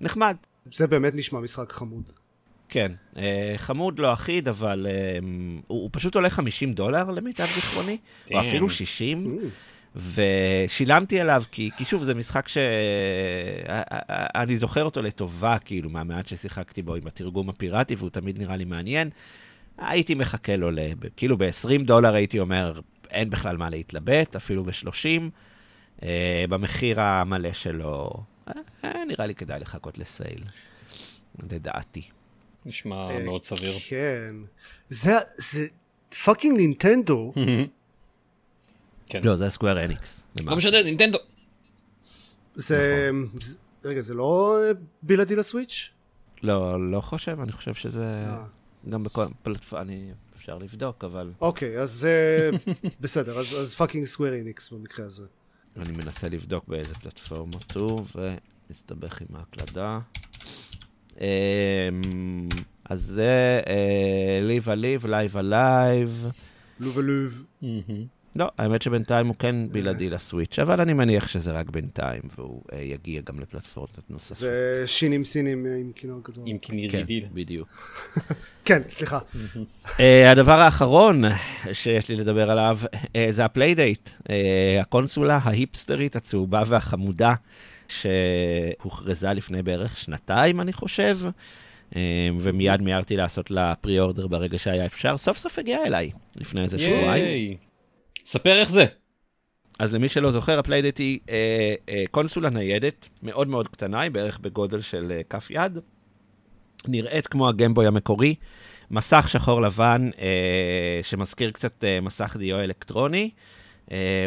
ונחמד. 0.00 0.36
זה 0.72 0.86
באמת 0.86 1.14
נשמע 1.14 1.40
משחק 1.40 1.72
חמוד. 1.72 2.12
כן, 2.68 2.92
אה, 3.16 3.54
חמוד 3.56 3.98
לא 3.98 4.12
אחיד, 4.12 4.48
אבל 4.48 4.86
אה, 4.90 5.18
הוא, 5.66 5.82
הוא 5.82 5.90
פשוט 5.92 6.14
עולה 6.14 6.30
50 6.30 6.72
דולר 6.72 7.10
למיטב 7.10 7.44
זיכרוני, 7.44 7.98
או 8.32 8.40
אפילו 8.40 8.70
60, 8.70 9.38
ושילמתי 9.96 11.20
עליו, 11.20 11.42
כי, 11.52 11.70
כי 11.76 11.84
שוב, 11.84 12.04
זה 12.04 12.14
משחק 12.14 12.48
שאני 12.48 12.64
אה, 14.52 14.56
זוכר 14.56 14.84
אותו 14.84 15.02
לטובה, 15.02 15.58
כאילו, 15.58 15.90
מהמעט 15.90 16.26
ששיחקתי 16.26 16.82
בו 16.82 16.94
עם 16.94 17.06
התרגום 17.06 17.48
הפיראטי, 17.48 17.94
והוא 17.94 18.10
תמיד 18.10 18.38
נראה 18.38 18.56
לי 18.56 18.64
מעניין. 18.64 19.10
הייתי 19.78 20.14
מחכה 20.14 20.56
לו, 20.56 20.70
כאילו 21.16 21.38
ב-20 21.38 21.82
דולר 21.84 22.14
הייתי 22.14 22.38
אומר, 22.38 22.80
אין 23.10 23.30
בכלל 23.30 23.56
מה 23.56 23.70
להתלבט, 23.70 24.36
אפילו 24.36 24.64
ב-30. 24.64 26.02
במחיר 26.48 27.00
המלא 27.00 27.52
שלו, 27.52 28.10
נראה 28.84 29.26
לי 29.26 29.34
כדאי 29.34 29.60
לחכות 29.60 29.98
ל 29.98 30.05
sale, 30.05 30.42
לדעתי. 31.50 32.08
נשמע 32.66 33.10
אה, 33.10 33.24
מאוד 33.24 33.44
סביר. 33.44 33.72
כן. 33.88 34.34
זה, 34.90 35.18
זה 35.36 35.66
fucking 36.24 36.56
נינטנדו. 36.56 37.32
כן. 39.08 39.20
לא, 39.24 39.36
זה 39.36 39.50
סקוויר 39.50 39.84
אניקס. 39.84 40.22
לא 40.36 40.56
משנה, 40.56 40.82
נינטנדו. 40.82 41.18
זה, 42.54 43.10
נכון. 43.24 43.38
רגע, 43.84 44.00
זה 44.00 44.14
לא 44.14 44.58
בלעדי 45.02 45.36
לסוויץ'? 45.36 45.90
לא, 46.42 46.90
לא 46.90 47.00
חושב, 47.00 47.40
אני 47.40 47.52
חושב 47.52 47.74
שזה 47.74 48.04
אה. 48.04 48.44
גם 48.90 49.04
בכל 49.04 49.26
פלטפורמה, 49.42 49.82
אני 49.82 50.12
אפשר 50.36 50.58
לבדוק, 50.58 51.04
אבל... 51.04 51.32
אוקיי, 51.40 51.78
אז 51.78 52.08
בסדר, 53.00 53.38
אז 53.38 53.74
fucking 53.74 54.04
סקוויר 54.04 54.40
אניקס 54.40 54.70
במקרה 54.70 55.06
הזה. 55.06 55.24
אני 55.76 55.92
מנסה 55.92 56.28
לבדוק 56.28 56.68
באיזה 56.68 56.94
פלטפורמות 56.94 57.72
הוא, 57.72 58.04
ומסתבך 58.14 59.20
עם 59.20 59.36
ההקלדה. 59.36 59.98
אמ, 61.20 62.48
אז 62.84 63.02
זה 63.02 63.60
ליב 64.42 64.70
א 64.70 64.77
ליב, 64.77 65.06
לייב 65.06 65.36
א 65.36 65.51
לייב. 65.51 66.26
לוב 66.80 66.98
הלוב. 66.98 67.44
לא, 68.36 68.50
האמת 68.58 68.82
שבינתיים 68.82 69.26
הוא 69.26 69.34
כן 69.38 69.56
בלעדי 69.72 70.10
לסוויץ', 70.10 70.58
אבל 70.58 70.80
אני 70.80 70.92
מניח 70.92 71.28
שזה 71.28 71.52
רק 71.52 71.70
בינתיים, 71.70 72.22
והוא 72.38 72.62
uh, 72.72 72.74
יגיע 72.76 73.20
גם 73.24 73.40
לפלטפורמות 73.40 73.98
נוספות. 74.10 74.36
זה 74.36 74.82
שינים 74.86 75.24
סינים 75.24 75.66
עם 75.80 75.92
כינור 75.94 76.20
גדול. 76.24 76.44
עם 76.46 76.58
כיניר 76.58 76.90
כן, 76.90 76.98
גידיל. 76.98 77.24
בדיוק. 77.32 77.68
כן, 78.64 78.82
סליחה. 78.88 79.18
הדבר 80.32 80.60
האחרון 80.60 81.22
שיש 81.72 82.08
לי 82.08 82.16
לדבר 82.16 82.50
עליו, 82.50 82.78
זה 83.30 83.44
הפליידייט, 83.44 84.10
הקונסולה 84.80 85.38
ההיפסטרית, 85.42 86.16
הצהובה 86.16 86.62
והחמודה. 86.66 87.34
שהוכרזה 87.92 89.32
לפני 89.32 89.62
בערך 89.62 89.96
שנתיים, 89.96 90.60
אני 90.60 90.72
חושב, 90.72 91.18
אה, 91.96 92.28
ומיד 92.38 92.82
מיהרתי 92.82 93.16
לעשות 93.16 93.50
לה 93.50 93.74
pre-order 93.74 94.26
ברגע 94.26 94.58
שהיה 94.58 94.86
אפשר. 94.86 95.16
סוף 95.16 95.36
סוף 95.36 95.58
הגיעה 95.58 95.86
אליי, 95.86 96.10
לפני 96.36 96.62
איזה 96.62 96.78
שבועיים. 96.78 97.56
ספר 98.26 98.58
איך 98.58 98.70
זה. 98.70 98.84
אז 99.78 99.94
למי 99.94 100.08
שלא 100.08 100.30
זוכר, 100.30 100.58
הפליידייט 100.58 100.98
היא 100.98 101.18
אה, 101.28 101.74
אה, 101.88 102.04
קונסולה 102.10 102.50
ניידת, 102.50 103.08
מאוד 103.22 103.48
מאוד 103.48 103.68
קטנה, 103.68 104.00
היא 104.00 104.10
בערך 104.10 104.38
בגודל 104.38 104.80
של 104.80 105.12
אה, 105.16 105.22
כף 105.30 105.50
יד. 105.50 105.78
נראית 106.88 107.26
כמו 107.26 107.48
הגיימבוי 107.48 107.86
המקורי, 107.86 108.34
מסך 108.90 109.26
שחור 109.28 109.62
לבן 109.62 110.10
אה, 110.18 111.00
שמזכיר 111.02 111.50
קצת 111.50 111.84
אה, 111.84 112.00
מסך 112.00 112.36
דיו 112.38 112.60
אלקטרוני. 112.60 113.30
Uh, 113.32 113.55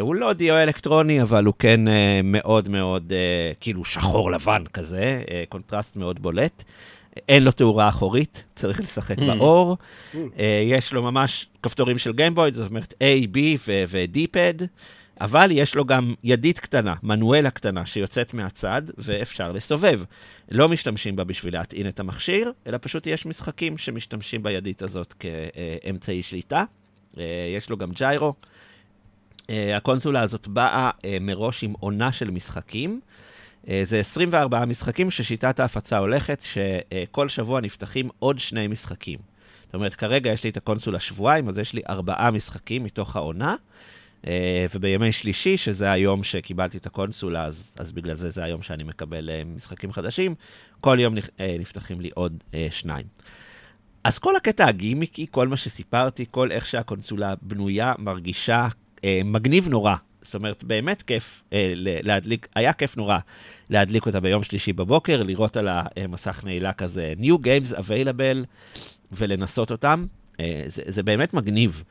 הוא 0.00 0.14
לא 0.14 0.32
דיו 0.32 0.56
אלקטרוני, 0.56 1.22
אבל 1.22 1.44
הוא 1.44 1.54
כן 1.58 1.88
uh, 1.88 1.90
מאוד 2.24 2.68
מאוד, 2.68 3.12
uh, 3.12 3.56
כאילו 3.60 3.84
שחור 3.84 4.30
לבן 4.30 4.64
כזה, 4.72 5.22
uh, 5.26 5.30
contrast 5.48 5.96
מאוד 5.96 6.22
בולט. 6.22 6.64
אין 7.28 7.42
לו 7.42 7.52
תאורה 7.52 7.88
אחורית, 7.88 8.44
צריך 8.54 8.80
לשחק 8.80 9.18
mm. 9.18 9.24
באור. 9.24 9.76
Mm. 9.76 10.16
Uh, 10.16 10.40
יש 10.64 10.92
לו 10.92 11.02
ממש 11.02 11.46
כפתורים 11.62 11.98
של 11.98 12.12
גיימבוי, 12.12 12.50
זאת 12.52 12.70
אומרת 12.70 12.94
A, 12.94 13.36
B 13.36 13.38
ו-D-Pad, 13.88 14.64
אבל 15.20 15.48
יש 15.52 15.74
לו 15.74 15.84
גם 15.84 16.14
ידית 16.24 16.58
קטנה, 16.58 16.94
מנואלה 17.02 17.50
קטנה, 17.50 17.86
שיוצאת 17.86 18.34
מהצד, 18.34 18.82
ואפשר 18.98 19.52
לסובב. 19.52 20.00
לא 20.50 20.68
משתמשים 20.68 21.16
בה 21.16 21.24
בשביל 21.24 21.54
להטעין 21.54 21.88
את 21.88 22.00
המכשיר, 22.00 22.52
אלא 22.66 22.78
פשוט 22.80 23.06
יש 23.06 23.26
משחקים 23.26 23.78
שמשתמשים 23.78 24.42
בידית 24.42 24.82
הזאת 24.82 25.12
כאמצעי 25.12 26.22
שליטה. 26.22 26.64
Uh, 27.14 27.18
יש 27.56 27.70
לו 27.70 27.76
גם 27.76 27.90
ג'יירו. 27.92 28.34
אה, 29.50 29.76
הקונסולה 29.76 30.20
הזאת 30.20 30.48
באה 30.48 30.90
אה, 31.04 31.16
מראש 31.20 31.64
עם 31.64 31.72
עונה 31.80 32.12
של 32.12 32.30
משחקים. 32.30 33.00
אה, 33.68 33.80
זה 33.84 34.00
24 34.00 34.64
משחקים 34.64 35.10
ששיטת 35.10 35.60
ההפצה 35.60 35.98
הולכת, 35.98 36.42
שכל 36.42 37.28
שבוע 37.28 37.60
נפתחים 37.60 38.08
עוד 38.18 38.38
שני 38.38 38.66
משחקים. 38.66 39.18
זאת 39.64 39.74
אומרת, 39.74 39.94
כרגע 39.94 40.30
יש 40.30 40.44
לי 40.44 40.50
את 40.50 40.56
הקונסולה 40.56 41.00
שבועיים, 41.00 41.48
אז 41.48 41.58
יש 41.58 41.72
לי 41.72 41.82
ארבעה 41.88 42.30
משחקים 42.30 42.84
מתוך 42.84 43.16
העונה, 43.16 43.54
ובימי 44.74 45.12
שלישי, 45.12 45.56
שזה 45.56 45.90
היום 45.90 46.24
שקיבלתי 46.24 46.78
את 46.78 46.86
הקונסולה, 46.86 47.44
אז, 47.44 47.74
אז 47.78 47.92
בגלל 47.92 48.14
זה 48.14 48.30
זה 48.30 48.44
היום 48.44 48.62
שאני 48.62 48.84
מקבל 48.84 49.30
משחקים 49.56 49.92
חדשים, 49.92 50.34
כל 50.80 50.96
יום 51.00 51.14
נפתחים 51.58 52.00
לי 52.00 52.10
עוד 52.14 52.44
שניים. 52.70 53.06
אז 54.04 54.18
כל 54.18 54.36
הקטע 54.36 54.66
הגימיקי, 54.66 55.26
כל 55.30 55.48
מה 55.48 55.56
שסיפרתי, 55.56 56.24
כל 56.30 56.52
איך 56.52 56.66
שהקונסולה 56.66 57.34
בנויה, 57.42 57.94
מרגישה 57.98 58.68
אה, 59.04 59.20
מגניב 59.24 59.68
נורא. 59.68 59.94
זאת 60.22 60.34
אומרת, 60.34 60.64
באמת 60.64 61.02
כיף 61.02 61.42
אה, 61.52 61.72
להדליק, 61.76 62.48
היה 62.54 62.72
כיף 62.72 62.96
נורא 62.96 63.18
להדליק 63.70 64.06
אותה 64.06 64.20
ביום 64.20 64.42
שלישי 64.42 64.72
בבוקר, 64.72 65.22
לראות 65.22 65.56
על 65.56 65.68
המסך 65.70 66.44
נעילה 66.44 66.72
כזה 66.72 67.14
New 67.20 67.34
Games 67.44 67.76
Available 67.76 68.46
ולנסות 69.12 69.70
אותם. 69.70 70.06
אה, 70.40 70.62
זה, 70.66 70.82
זה 70.86 71.02
באמת 71.02 71.34
מגניב. 71.34 71.84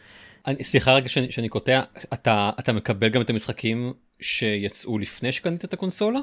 אני, 0.48 0.63
סליחה 0.63 0.94
רגע 0.94 1.10
שאני, 1.10 1.32
שאני 1.32 1.50
קוטע, 1.50 1.82
אתה, 2.13 2.50
אתה 2.60 2.74
מקבל 2.74 3.10
גם 3.10 3.22
את 3.22 3.30
המשחקים 3.30 3.94
שיצאו 4.20 4.98
לפני 4.98 5.32
שקנית 5.32 5.66
את 5.66 5.74
הקונסולה? 5.74 6.20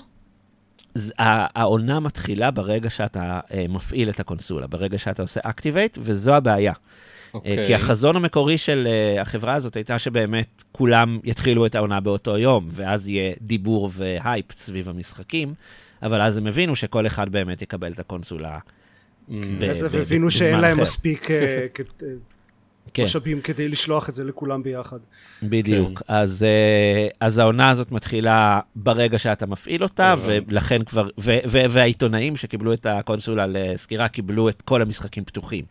העונה 1.18 2.00
מתחילה 2.00 2.50
ברגע 2.50 2.90
שאתה 2.90 3.40
uh, 3.48 3.52
מפעיל 3.68 4.10
את 4.10 4.20
הקונסולה, 4.20 4.66
ברגע 4.66 4.98
שאתה 4.98 5.22
עושה 5.22 5.40
Activate, 5.40 5.98
וזו 5.98 6.34
הבעיה. 6.34 6.72
Okay. 7.36 7.50
אוקיי. 7.50 7.66
כי 7.66 7.74
החזון 7.74 8.16
המקורי 8.16 8.58
של 8.58 8.88
uh, 8.88 9.20
החברה 9.20 9.54
הזאת 9.54 9.76
הייתה 9.76 9.98
שבאמת 9.98 10.62
כולם 10.72 11.18
יתחילו 11.24 11.66
את 11.66 11.74
העונה 11.74 12.00
באותו 12.00 12.38
יום, 12.38 12.68
ואז 12.72 13.08
יהיה 13.08 13.32
דיבור 13.40 13.90
והייפ 13.92 14.52
סביב 14.52 14.88
המשחקים, 14.88 15.54
אבל 16.02 16.20
אז 16.20 16.36
הם 16.36 16.46
הבינו 16.46 16.76
שכל 16.76 17.06
אחד 17.06 17.28
באמת 17.28 17.62
יקבל 17.62 17.92
את 17.92 17.98
הקונסולה. 17.98 18.58
Mm. 19.28 19.32
אז 19.70 19.94
הם 19.94 20.00
הבינו 20.00 20.30
שאין 20.30 20.58
להם 20.58 20.80
מספיק... 20.80 21.28
אה, 22.86 22.90
כן. 22.94 23.02
משאבים 23.02 23.40
כדי 23.40 23.68
לשלוח 23.68 24.08
את 24.08 24.14
זה 24.14 24.24
לכולם 24.24 24.62
ביחד. 24.62 24.98
בדיוק. 25.42 25.98
כן. 25.98 26.14
אז, 26.14 26.42
אה, 26.42 27.08
אז 27.20 27.38
העונה 27.38 27.70
הזאת 27.70 27.92
מתחילה 27.92 28.60
ברגע 28.76 29.18
שאתה 29.18 29.46
מפעיל 29.46 29.82
אותה, 29.82 30.14
ולכן 30.24 30.84
כבר, 30.84 31.08
ו, 31.20 31.38
ו, 31.48 31.58
והעיתונאים 31.70 32.36
שקיבלו 32.36 32.72
את 32.72 32.86
הקונסולה 32.86 33.46
לסקירה 33.48 34.08
קיבלו 34.08 34.48
את 34.48 34.62
כל 34.62 34.82
המשחקים 34.82 35.24
פתוחים. 35.24 35.64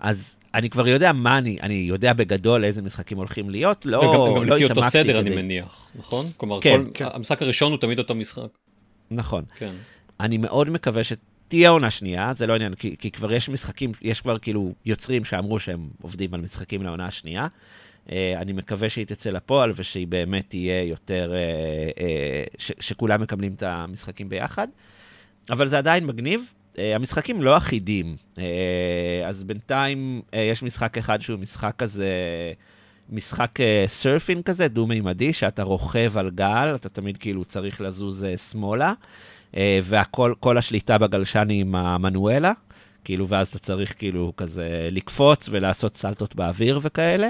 אז 0.00 0.38
אני 0.54 0.70
כבר 0.70 0.88
יודע 0.88 1.12
מה 1.12 1.38
אני, 1.38 1.58
אני 1.62 1.74
יודע 1.74 2.12
בגדול 2.12 2.64
איזה 2.64 2.82
משחקים 2.82 3.18
הולכים 3.18 3.50
להיות, 3.50 3.86
לא, 3.86 3.98
וגם, 3.98 4.36
גם 4.36 4.44
לא 4.44 4.56
לפי 4.56 4.64
אותו 4.64 4.84
סדר, 4.84 5.20
כדי... 5.20 5.30
אני 5.30 5.36
מניח, 5.36 5.88
נכון? 5.98 6.30
כלומר, 6.36 6.60
כן, 6.60 6.84
כל, 6.84 6.90
כן. 6.94 7.06
המשחק 7.12 7.42
הראשון 7.42 7.72
הוא 7.72 7.80
תמיד 7.80 7.98
אותו 7.98 8.14
משחק. 8.14 8.48
נכון. 9.10 9.44
כן. 9.58 9.72
אני 10.20 10.38
מאוד 10.38 10.70
מקווה 10.70 11.04
ש... 11.04 11.12
תהיה 11.54 11.70
עונה 11.70 11.90
שנייה, 11.90 12.32
זה 12.34 12.46
לא 12.46 12.54
עניין, 12.54 12.74
כי, 12.74 12.96
כי 12.98 13.10
כבר 13.10 13.32
יש 13.32 13.48
משחקים, 13.48 13.92
יש 14.02 14.20
כבר 14.20 14.38
כאילו 14.38 14.72
יוצרים 14.84 15.24
שאמרו 15.24 15.60
שהם 15.60 15.88
עובדים 16.02 16.34
על 16.34 16.40
משחקים 16.40 16.82
לעונה 16.82 17.06
השנייה. 17.06 17.46
Uh, 18.06 18.10
אני 18.36 18.52
מקווה 18.52 18.88
שהיא 18.88 19.06
תצא 19.06 19.30
לפועל 19.30 19.72
ושהיא 19.74 20.06
באמת 20.06 20.44
תהיה 20.48 20.82
יותר, 20.82 21.32
uh, 21.32 21.98
uh, 21.98 22.02
ש, 22.58 22.72
שכולם 22.80 23.20
מקבלים 23.20 23.54
את 23.54 23.62
המשחקים 23.62 24.28
ביחד. 24.28 24.68
אבל 25.50 25.66
זה 25.66 25.78
עדיין 25.78 26.06
מגניב. 26.06 26.52
Uh, 26.74 26.78
המשחקים 26.94 27.42
לא 27.42 27.56
אחידים, 27.56 28.16
uh, 28.36 28.40
אז 29.26 29.44
בינתיים 29.44 30.22
uh, 30.26 30.36
יש 30.36 30.62
משחק 30.62 30.98
אחד 30.98 31.20
שהוא 31.20 31.38
משחק 31.38 31.74
כזה, 31.78 32.08
משחק 33.10 33.58
surfing 33.86 34.42
כזה, 34.42 34.68
דו-מימדי, 34.68 35.32
שאתה 35.32 35.62
רוכב 35.62 36.18
על 36.18 36.30
גל, 36.30 36.72
אתה 36.74 36.88
תמיד 36.88 37.16
כאילו 37.16 37.44
צריך 37.44 37.80
לזוז 37.80 38.24
uh, 38.24 38.36
שמאלה. 38.36 38.92
אה, 39.56 39.78
והכל, 39.82 40.34
כל 40.40 40.58
השליטה 40.58 40.98
בגלשן 40.98 41.48
היא 41.48 41.60
עם 41.60 41.74
המנואלה, 41.74 42.52
כאילו, 43.04 43.28
ואז 43.28 43.48
אתה 43.48 43.58
צריך 43.58 43.94
כאילו 43.98 44.32
כזה 44.36 44.88
לקפוץ 44.90 45.48
ולעשות 45.52 45.96
סלטות 45.96 46.34
באוויר 46.34 46.78
וכאלה. 46.82 47.28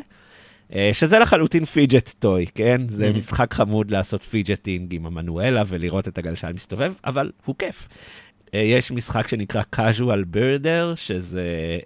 אה, 0.75 0.91
שזה 0.93 1.19
לחלוטין 1.19 1.65
fidget 1.65 2.11
toy, 2.19 2.47
כן? 2.55 2.89
זה 2.89 3.11
mm-hmm. 3.11 3.17
משחק 3.17 3.55
חמוד 3.55 3.91
לעשות 3.91 4.23
fidgeting 4.23 4.95
עם 4.95 5.07
המנואלה 5.07 5.63
ולראות 5.67 6.09
את 6.09 6.19
הגלשן 6.19 6.53
מסתובב, 6.55 6.93
אבל 7.05 7.31
הוא 7.45 7.55
כיף. 7.59 7.89
אה, 8.55 8.59
יש 8.59 8.93
משחק 8.93 9.29
שנקרא 9.29 9.63
casual 9.77 10.35
birder, 10.35 10.97
שזה 10.97 11.79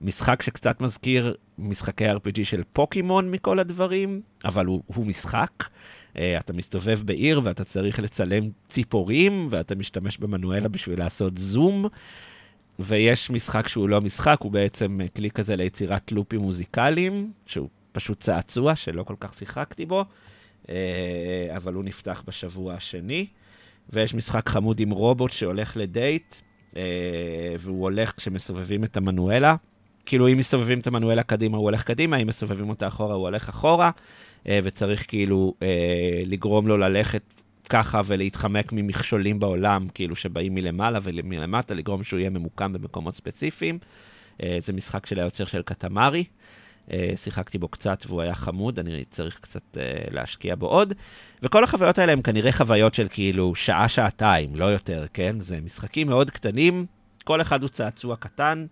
משחק 0.00 0.42
שקצת 0.42 0.80
מזכיר 0.80 1.34
משחקי 1.58 2.10
RPG 2.10 2.44
של 2.44 2.62
פוקימון 2.72 3.30
מכל 3.30 3.58
הדברים, 3.58 4.20
אבל 4.44 4.66
הוא, 4.66 4.82
הוא 4.86 5.06
משחק. 5.06 5.50
אה, 6.18 6.38
אתה 6.38 6.52
מסתובב 6.52 7.00
בעיר 7.04 7.40
ואתה 7.44 7.64
צריך 7.64 8.00
לצלם 8.00 8.50
ציפורים, 8.68 9.46
ואתה 9.50 9.74
משתמש 9.74 10.18
במנואלה 10.18 10.68
בשביל 10.68 10.98
לעשות 10.98 11.38
זום. 11.38 11.86
ויש 12.78 13.30
משחק 13.30 13.68
שהוא 13.68 13.88
לא 13.88 14.00
משחק, 14.00 14.36
הוא 14.40 14.52
בעצם 14.52 14.98
כלי 15.16 15.30
כזה 15.30 15.56
ליצירת 15.56 16.12
לופים 16.12 16.40
מוזיקליים, 16.40 17.32
שהוא 17.46 17.68
פשוט 17.92 18.20
צעצוע 18.20 18.76
שלא 18.76 19.02
כל 19.02 19.14
כך 19.20 19.34
שיחקתי 19.34 19.86
בו, 19.86 20.04
אה, 20.68 20.74
אבל 21.56 21.74
הוא 21.74 21.84
נפתח 21.84 22.22
בשבוע 22.26 22.74
השני. 22.74 23.26
ויש 23.90 24.14
משחק 24.14 24.48
חמוד 24.48 24.80
עם 24.80 24.90
רובוט 24.90 25.32
שהולך 25.32 25.76
לדייט, 25.76 26.36
אה, 26.76 26.82
והוא 27.58 27.82
הולך 27.82 28.12
כשמסובבים 28.16 28.84
את 28.84 28.96
המנואלה. 28.96 29.56
כאילו, 30.06 30.28
אם 30.28 30.38
מסובבים 30.38 30.78
את 30.78 30.86
המנואלה 30.86 31.22
קדימה, 31.22 31.56
הוא 31.56 31.64
הולך 31.64 31.82
קדימה, 31.82 32.16
אם 32.16 32.26
מסובבים 32.26 32.68
אותה 32.68 32.88
אחורה, 32.88 33.14
הוא 33.14 33.22
הולך 33.22 33.48
אחורה. 33.48 33.90
אה, 34.48 34.58
וצריך 34.62 35.04
כאילו 35.08 35.54
אה, 35.62 36.22
לגרום 36.26 36.68
לו 36.68 36.76
ללכת 36.76 37.22
ככה 37.68 38.00
ולהתחמק 38.04 38.72
ממכשולים 38.72 39.40
בעולם, 39.40 39.88
כאילו 39.94 40.16
שבאים 40.16 40.54
מלמעלה 40.54 40.98
ומלמטה, 41.02 41.74
לגרום 41.74 42.04
שהוא 42.04 42.18
יהיה 42.18 42.30
ממוקם 42.30 42.72
במקומות 42.72 43.14
ספציפיים. 43.14 43.78
אה, 44.42 44.58
זה 44.60 44.72
משחק 44.72 45.06
של 45.06 45.18
היוצר 45.18 45.44
של 45.44 45.62
קטמרי. 45.62 46.24
שיחקתי 47.16 47.58
בו 47.58 47.68
קצת 47.68 48.04
והוא 48.06 48.22
היה 48.22 48.34
חמוד, 48.34 48.78
אני 48.78 49.04
צריך 49.10 49.38
קצת 49.38 49.76
להשקיע 50.10 50.54
בו 50.54 50.66
עוד. 50.66 50.94
וכל 51.42 51.64
החוויות 51.64 51.98
האלה 51.98 52.12
הן 52.12 52.20
כנראה 52.24 52.52
חוויות 52.52 52.94
של 52.94 53.06
כאילו 53.10 53.54
שעה-שעתיים, 53.54 54.56
לא 54.56 54.64
יותר, 54.64 55.06
כן? 55.12 55.40
זה 55.40 55.60
משחקים 55.60 56.08
מאוד 56.08 56.30
קטנים, 56.30 56.86
כל 57.24 57.40
אחד 57.40 57.62
הוא 57.62 57.68
צעצוע 57.68 58.16
קטן. 58.16 58.66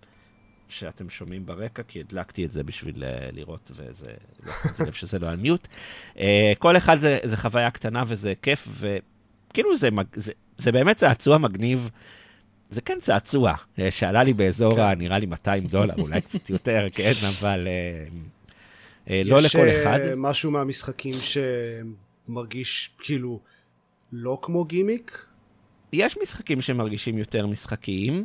שאתם 0.69 1.11
שומעים 1.11 1.47
ברקע, 1.47 1.83
כי 1.83 2.01
הדלקתי 2.01 2.45
את 2.45 2.51
זה 2.51 2.63
בשביל 2.63 2.95
uh, 2.95 3.07
לראות, 3.33 3.71
וזה, 3.75 4.11
לא 4.47 4.53
שמתי 4.63 4.83
לב 4.83 4.93
שזה 4.93 5.19
לא 5.19 5.29
על 5.29 5.37
מיוט. 5.37 5.69
Uh, 6.15 6.19
כל 6.59 6.77
אחד 6.77 6.99
זה, 6.99 7.19
זה 7.25 7.37
חוויה 7.37 7.71
קטנה 7.71 8.03
וזה 8.07 8.33
כיף, 8.43 8.69
וכאילו 8.71 9.77
זה, 9.77 9.89
זה, 10.15 10.33
זה 10.59 10.73
באמת 10.73 10.97
צעצוע 10.97 11.39
מגניב. 11.39 11.91
זה 12.71 12.81
כן 12.81 12.99
צעצוע, 13.01 13.55
uh, 13.55 13.81
שעלה 13.91 14.25
לי 14.25 14.33
באזור, 14.33 14.77
כן. 14.77 14.99
נראה 14.99 15.19
לי 15.19 15.27
200 15.27 15.67
דולר, 15.67 15.95
אולי 15.99 16.21
קצת 16.21 16.51
יותר, 16.51 16.87
כן, 16.97 17.13
אבל 17.41 17.69
uh, 19.07 19.11
לא 19.25 19.41
לכל 19.41 19.69
אחד. 19.69 19.99
יש 20.03 20.13
משהו 20.17 20.51
מהמשחקים 20.51 21.15
שמרגיש 22.29 22.91
כאילו 22.99 23.41
לא 24.13 24.39
כמו 24.43 24.65
גימיק? 24.65 25.27
יש 25.93 26.19
משחקים 26.23 26.61
שמרגישים 26.61 27.19
יותר 27.19 27.47
משחקיים. 27.47 28.25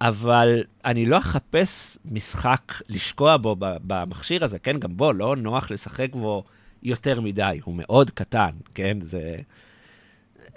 אבל 0.00 0.64
אני 0.84 1.06
לא 1.06 1.18
אחפש 1.18 1.98
משחק 2.04 2.72
לשקוע 2.88 3.36
בו 3.36 3.56
במכשיר 3.58 4.44
הזה, 4.44 4.58
כן? 4.58 4.78
גם 4.78 4.96
בו 4.96 5.12
לא 5.12 5.36
נוח 5.36 5.70
לשחק 5.70 6.08
בו 6.12 6.44
יותר 6.82 7.20
מדי, 7.20 7.60
הוא 7.64 7.74
מאוד 7.76 8.10
קטן, 8.10 8.50
כן? 8.74 8.98
זה... 9.00 9.36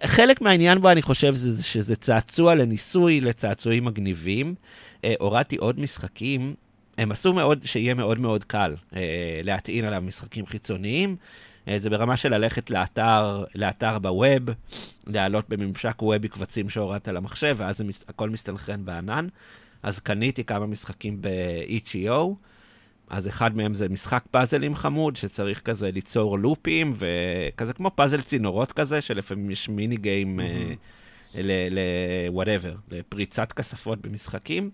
חלק 0.05 0.41
מהעניין 0.41 0.79
בו, 0.79 0.91
אני 0.91 1.01
חושב, 1.01 1.33
זה 1.33 1.63
שזה 1.63 1.95
צעצוע 1.95 2.55
לניסוי 2.55 3.21
לצעצועים 3.21 3.85
מגניבים. 3.85 4.55
אה, 5.03 5.13
הורדתי 5.19 5.55
עוד 5.55 5.79
משחקים, 5.79 6.55
הם 6.97 7.11
עשו 7.11 7.33
מאוד, 7.33 7.61
שיהיה 7.65 7.93
מאוד 7.93 8.19
מאוד 8.19 8.43
קל 8.43 8.75
אה, 8.95 9.41
להטעין 9.43 9.85
עליו 9.85 10.01
משחקים 10.01 10.45
חיצוניים. 10.45 11.15
אה, 11.69 11.79
זה 11.79 11.89
ברמה 11.89 12.17
של 12.17 12.35
ללכת 12.35 12.69
לאתר, 12.69 13.43
לאתר 13.55 13.99
בווב, 13.99 14.49
להעלות 15.07 15.49
בממשק 15.49 16.01
וובי 16.01 16.27
קבצים 16.27 16.69
שהורדת 16.69 17.07
למחשב, 17.07 17.55
ואז 17.59 17.83
הכל 18.07 18.29
מסתנכרן 18.29 18.85
בענן. 18.85 19.27
אז 19.83 19.99
קניתי 19.99 20.43
כמה 20.43 20.65
משחקים 20.65 21.21
ב-EGO, 21.21 22.33
אז 23.09 23.27
אחד 23.27 23.57
מהם 23.57 23.73
זה 23.73 23.89
משחק 23.89 24.23
פאזלים 24.31 24.75
חמוד, 24.75 25.15
שצריך 25.15 25.61
כזה 25.61 25.91
ליצור 25.91 26.39
לופים, 26.39 26.93
וכזה 26.93 27.73
כמו 27.73 27.91
פאזל 27.95 28.21
צינורות 28.21 28.71
כזה, 28.71 29.01
שלפעמים 29.01 29.51
יש 29.51 29.69
מיני 29.69 29.97
גיים 29.97 30.39
mm-hmm. 30.39 31.37
ל-whatever, 31.37 32.77
לפריצת 32.91 33.51
כספות 33.51 34.01
במשחקים, 34.01 34.69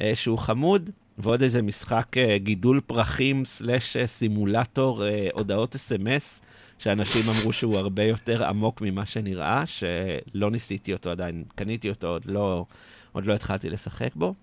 אה, 0.00 0.12
שהוא 0.14 0.38
חמוד. 0.38 0.90
ועוד 1.18 1.42
איזה 1.42 1.62
משחק 1.62 2.16
אה, 2.16 2.38
גידול 2.38 2.80
פרחים 2.80 3.44
סלאש 3.44 3.96
אה, 3.96 4.06
סימולטור 4.06 5.06
אה, 5.06 5.28
הודעות 5.32 5.74
אס.אם.אס, 5.74 6.42
שאנשים 6.78 7.22
אמרו 7.28 7.52
שהוא 7.52 7.78
הרבה 7.78 8.02
יותר 8.02 8.44
עמוק 8.44 8.80
ממה 8.80 9.06
שנראה, 9.06 9.64
שלא 9.66 10.50
ניסיתי 10.50 10.92
אותו 10.92 11.10
עדיין, 11.10 11.44
קניתי 11.54 11.90
אותו, 11.90 12.06
עוד 12.06 12.24
לא, 12.24 12.64
עוד 13.12 13.26
לא 13.26 13.34
התחלתי 13.34 13.70
לשחק 13.70 14.14
בו. 14.14 14.34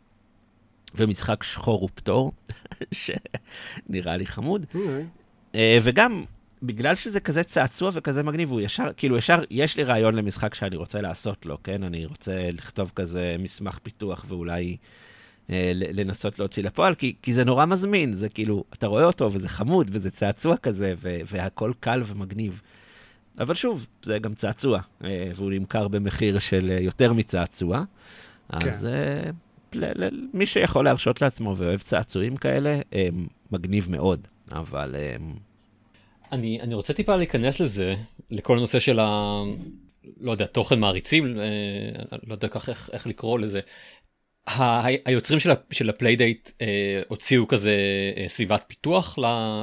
ומשחק 0.96 1.44
שחור 1.44 1.84
ופטור, 1.84 2.32
שנראה 2.92 4.18
לי 4.18 4.26
חמוד. 4.26 4.66
אוקיי. 4.76 5.06
וגם, 5.82 6.24
בגלל 6.64 6.96
שזה 6.96 7.20
כזה 7.20 7.44
צעצוע 7.44 7.92
וכזה 7.94 8.24
מגניב, 8.24 8.52
הוא 8.52 8.62
ישר, 8.62 8.90
כאילו 8.98 9.18
ישר, 9.18 9.44
יש 9.50 9.78
לי 9.78 9.84
רעיון 9.84 10.16
למשחק 10.16 10.54
שאני 10.54 10.76
רוצה 10.76 11.02
לעשות 11.02 11.46
לו, 11.46 11.58
כן? 11.64 11.84
אני 11.84 12.06
רוצה 12.06 12.52
לכתוב 12.52 12.92
כזה 12.96 13.36
מסמך 13.40 13.80
פיתוח 13.84 14.26
ואולי 14.28 14.78
לנסות 15.70 16.40
להוציא 16.40 16.64
לפועל, 16.64 16.96
כי, 16.96 17.16
כי 17.22 17.34
זה 17.34 17.44
נורא 17.44 17.66
מזמין, 17.66 18.14
זה 18.14 18.30
כאילו, 18.30 18.64
אתה 18.74 18.88
רואה 18.88 19.06
אותו 19.06 19.34
וזה 19.34 19.50
חמוד 19.50 19.90
וזה 19.94 20.12
צעצוע 20.12 20.58
כזה, 20.58 20.94
ו, 20.98 21.20
והכל 21.26 21.72
קל 21.80 22.02
ומגניב. 22.06 22.62
אבל 23.40 23.54
שוב, 23.54 23.88
זה 24.04 24.20
גם 24.20 24.34
צעצוע, 24.34 24.80
אה, 25.04 25.32
והוא 25.36 25.52
נמכר 25.52 25.88
במחיר 25.88 26.40
של 26.40 26.72
אה, 26.72 26.80
יותר 26.80 27.14
מצעצוע. 27.14 27.84
כן. 28.60 28.68
אז 28.68 28.88
ל, 29.74 30.06
ל, 30.06 30.10
מי 30.34 30.46
שיכול 30.46 30.86
להרשות 30.86 31.22
לעצמו 31.22 31.56
ואוהב 31.58 31.80
צעצועים 31.80 32.36
כאלה, 32.38 32.80
מגניב 33.52 33.92
מאוד, 33.92 34.28
אבל... 34.52 34.96
אני, 36.32 36.62
אני 36.62 36.74
רוצה 36.74 36.94
טיפה 36.94 37.16
להיכנס 37.16 37.60
לזה, 37.60 37.96
לכל 38.32 38.58
הנושא 38.58 38.80
של 38.80 39.00
ה... 39.00 39.42
לא 40.22 40.32
יודע, 40.32 40.46
תוכן 40.46 40.80
מעריצים, 40.80 41.38
לא 42.28 42.34
יודע 42.34 42.70
איך, 42.70 42.90
איך 42.94 43.08
לקרוא 43.08 43.40
לזה. 43.40 43.60
היוצרים 45.06 45.40
של, 45.40 45.52
של 45.72 45.90
הפליידייט 45.90 46.52
אה, 46.62 47.02
הוציאו 47.08 47.48
כזה 47.48 47.76
אה, 48.18 48.26
סביבת 48.28 48.64
פיתוח 48.68 49.18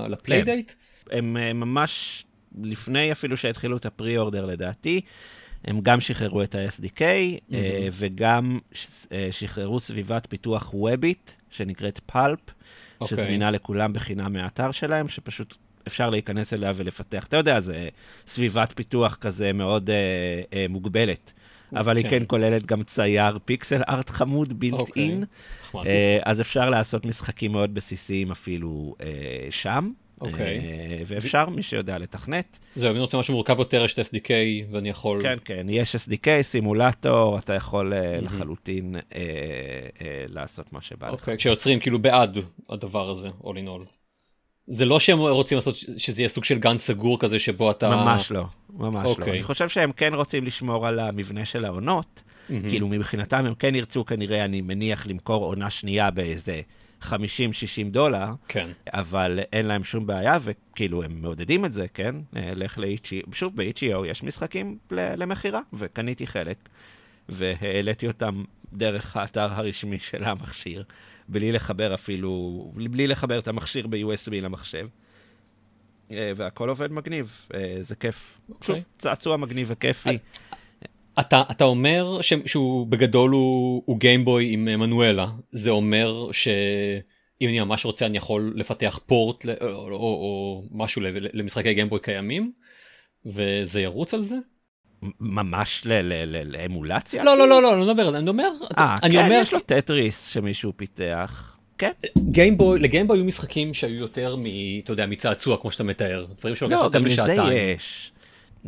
לפליידייט? 0.08 0.72
כן. 1.04 1.16
הם 1.16 1.36
אה, 1.36 1.52
ממש 1.52 2.24
לפני 2.62 3.12
אפילו 3.12 3.36
שהתחילו 3.36 3.76
את 3.76 3.86
ה 3.86 3.92
pre-order 3.92 4.46
לדעתי, 4.46 5.00
הם 5.64 5.80
גם 5.80 6.00
שחררו 6.00 6.42
את 6.42 6.54
ה-SDK 6.54 6.98
mm-hmm. 6.98 7.54
אה, 7.54 7.88
וגם 7.92 8.58
אה, 9.12 9.28
שחררו 9.30 9.80
סביבת 9.80 10.26
פיתוח 10.30 10.74
web-ית 10.74 11.30
שנקראת 11.50 12.00
Pulp, 12.06 12.38
okay. 12.48 12.52
אוקיי. 13.00 13.18
שזמינה 13.18 13.50
לכולם 13.50 13.92
בחינם 13.92 14.32
מהאתר 14.32 14.70
שלהם, 14.70 15.08
שפשוט 15.08 15.56
אפשר 15.86 16.10
להיכנס 16.10 16.52
אליה 16.52 16.72
ולפתח. 16.74 17.26
אתה 17.26 17.36
יודע, 17.36 17.60
זה 17.60 17.88
סביבת 18.26 18.72
פיתוח 18.76 19.16
כזה 19.20 19.52
מאוד 19.52 19.90
אה, 19.90 19.96
אה, 20.52 20.66
מוגבלת. 20.68 21.32
אבל 21.76 21.96
היא 21.96 22.04
כן. 22.04 22.10
כן 22.10 22.22
כוללת 22.26 22.66
גם 22.66 22.82
צייר 22.82 23.38
פיקסל 23.44 23.82
ארט 23.88 24.10
חמוד 24.10 24.60
בילט 24.60 24.78
אוקיי. 24.78 25.02
אין, 25.02 25.24
אז 26.24 26.40
אפשר 26.40 26.70
לעשות 26.70 27.04
משחקים 27.04 27.52
מאוד 27.52 27.74
בסיסיים 27.74 28.30
אפילו 28.30 28.94
שם. 29.50 29.90
אוקיי. 30.20 30.58
Okay. 30.58 31.04
ואפשר, 31.06 31.48
מי 31.48 31.62
שיודע 31.62 31.98
לתכנת. 31.98 32.58
זהו, 32.76 32.88
אם 32.88 32.94
אני 32.94 33.00
רוצה 33.00 33.18
משהו 33.18 33.34
מורכב 33.34 33.58
יותר, 33.58 33.84
יש 33.84 33.94
את 33.94 33.98
SDK 33.98 34.30
ואני 34.70 34.88
יכול... 34.88 35.22
כן, 35.22 35.36
כן, 35.44 35.66
יש 35.68 35.96
SDK, 35.96 36.42
סימולטור, 36.42 37.38
אתה 37.38 37.54
יכול 37.54 37.92
mm-hmm. 37.92 38.24
לחלוטין 38.24 38.96
אה, 38.96 39.00
אה, 40.00 40.24
לעשות 40.28 40.72
מה 40.72 40.80
שבא 40.82 41.08
okay, 41.08 41.12
לך. 41.12 41.20
אוקיי, 41.20 41.36
כשיוצרים 41.36 41.80
כאילו 41.80 41.98
בעד 41.98 42.38
הדבר 42.70 43.10
הזה, 43.10 43.28
all 43.42 43.54
in 43.54 43.82
all. 43.82 43.99
זה 44.66 44.84
לא 44.84 45.00
שהם 45.00 45.18
רוצים 45.18 45.58
לעשות 45.58 45.76
שזה 45.76 46.22
יהיה 46.22 46.28
סוג 46.28 46.44
של 46.44 46.58
גן 46.58 46.76
סגור 46.76 47.18
כזה 47.18 47.38
שבו 47.38 47.70
אתה... 47.70 47.88
ממש 47.90 48.32
לא, 48.32 48.44
ממש 48.72 49.04
okay. 49.04 49.08
לא. 49.08 49.10
אוקיי. 49.10 49.32
אני 49.32 49.42
חושב 49.42 49.68
שהם 49.68 49.92
כן 49.92 50.14
רוצים 50.14 50.44
לשמור 50.44 50.86
על 50.86 50.98
המבנה 50.98 51.44
של 51.44 51.64
העונות. 51.64 52.22
Mm-hmm. 52.22 52.68
כאילו 52.68 52.88
מבחינתם 52.88 53.46
הם 53.46 53.54
כן 53.54 53.74
ירצו 53.74 54.04
כנראה, 54.04 54.44
אני 54.44 54.60
מניח, 54.60 55.06
למכור 55.06 55.44
עונה 55.44 55.70
שנייה 55.70 56.10
באיזה 56.10 56.60
50-60 57.02 57.06
דולר, 57.90 58.26
כן. 58.48 58.68
אבל 58.88 59.40
אין 59.52 59.66
להם 59.66 59.84
שום 59.84 60.06
בעיה, 60.06 60.36
וכאילו 60.40 61.02
הם 61.02 61.22
מעודדים 61.22 61.64
את 61.64 61.72
זה, 61.72 61.86
כן? 61.94 62.14
אה, 62.36 62.52
לך 62.54 62.78
לאיצ'י, 62.78 63.22
שוב, 63.32 63.52
ב-HEO 63.56 64.06
יש 64.06 64.22
משחקים 64.22 64.78
למכירה, 64.90 65.60
וקניתי 65.72 66.26
חלק, 66.26 66.68
והעליתי 67.28 68.06
אותם 68.06 68.44
דרך 68.72 69.16
האתר 69.16 69.52
הרשמי 69.52 69.98
של 70.00 70.24
המכשיר, 70.24 70.84
בלי 71.30 71.52
לחבר 71.52 71.94
אפילו, 71.94 72.72
בלי 72.74 73.06
לחבר 73.06 73.38
את 73.38 73.48
המכשיר 73.48 73.86
ב-USB 73.86 74.32
למחשב. 74.32 74.88
אה, 76.10 76.32
והכל 76.36 76.68
עובד 76.68 76.92
מגניב, 76.92 77.46
אה, 77.54 77.76
זה 77.80 77.96
כיף. 77.96 78.40
Okay. 78.50 78.66
שוב, 78.66 78.76
אוקיי. 78.76 78.92
צעצוע 78.98 79.36
מגניב 79.36 79.66
וכיפי. 79.70 80.18
אתה, 81.20 81.42
אתה 81.50 81.64
אומר 81.64 82.22
ש, 82.22 82.32
שהוא 82.46 82.86
בגדול 82.86 83.30
הוא, 83.30 83.82
הוא 83.86 83.98
גיימבוי 83.98 84.52
עם 84.52 84.64
מנואלה, 84.64 85.26
זה 85.52 85.70
אומר 85.70 86.32
שאם 86.32 87.48
אני 87.48 87.60
ממש 87.60 87.84
רוצה 87.84 88.06
אני 88.06 88.18
יכול 88.18 88.52
לפתח 88.56 89.00
פורט 89.06 89.44
או, 89.60 89.66
או, 89.66 89.92
או 89.92 90.64
משהו 90.70 91.02
למשחקי 91.32 91.74
גיימבוי 91.74 92.00
קיימים, 92.00 92.52
וזה 93.26 93.80
ירוץ 93.80 94.14
על 94.14 94.20
זה? 94.20 94.36
ממש 95.20 95.86
לאמולציה? 96.44 97.24
לא, 97.24 97.38
לא, 97.38 97.48
לא, 97.48 97.62
לא, 97.62 97.78
לא 97.78 97.86
מדבר 97.86 98.06
על 98.06 98.12
זה, 98.12 98.18
אני 98.18 98.28
אומר... 98.28 98.50
אה, 98.78 98.96
כן. 99.12 99.28
יש 99.32 99.52
לו 99.52 99.60
טטריס 99.60 100.28
שמישהו 100.28 100.72
פיתח. 100.76 101.56
כן. 101.78 101.90
גיימבוי, 102.18 102.78
לגיימבוי 102.78 103.18
היו 103.18 103.24
משחקים 103.24 103.74
שהיו 103.74 103.94
יותר 103.94 104.36
מ... 104.36 104.44
אתה 104.84 104.92
יודע, 104.92 105.06
מצעצוע, 105.06 105.56
כמו 105.56 105.70
שאתה 105.70 105.84
מתאר. 105.84 106.26
דברים 106.40 106.56
שלוקח 106.56 106.76
לא, 106.76 106.80
יותר 106.80 107.00
משעתיים. 107.00 107.38
לא, 107.38 107.44
גם 107.44 107.50
לזה 107.50 107.54
יש. 107.54 108.12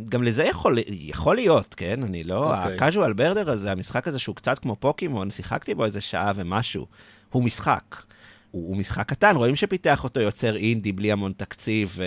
גם 0.09 0.23
לזה 0.23 0.43
יכול, 0.43 0.77
יכול 0.87 1.35
להיות, 1.35 1.75
כן? 1.75 2.03
אני 2.03 2.23
לא... 2.23 2.53
Okay. 2.53 2.83
ה-casual 2.83 3.13
ברדר 3.15 3.51
הזה, 3.51 3.71
המשחק 3.71 4.07
הזה 4.07 4.19
שהוא 4.19 4.35
קצת 4.35 4.59
כמו 4.59 4.75
פוקימון, 4.75 5.29
שיחקתי 5.29 5.75
בו 5.75 5.85
איזה 5.85 6.01
שעה 6.01 6.31
ומשהו. 6.35 6.85
הוא 7.31 7.43
משחק. 7.43 7.95
הוא, 8.51 8.67
הוא 8.67 8.77
משחק 8.77 9.09
קטן, 9.09 9.35
רואים 9.35 9.55
שפיתח 9.55 10.03
אותו 10.03 10.19
יוצר 10.19 10.55
אינדי 10.55 10.91
בלי 10.91 11.11
המון 11.11 11.33
תקציב, 11.37 11.97
אה, 12.01 12.05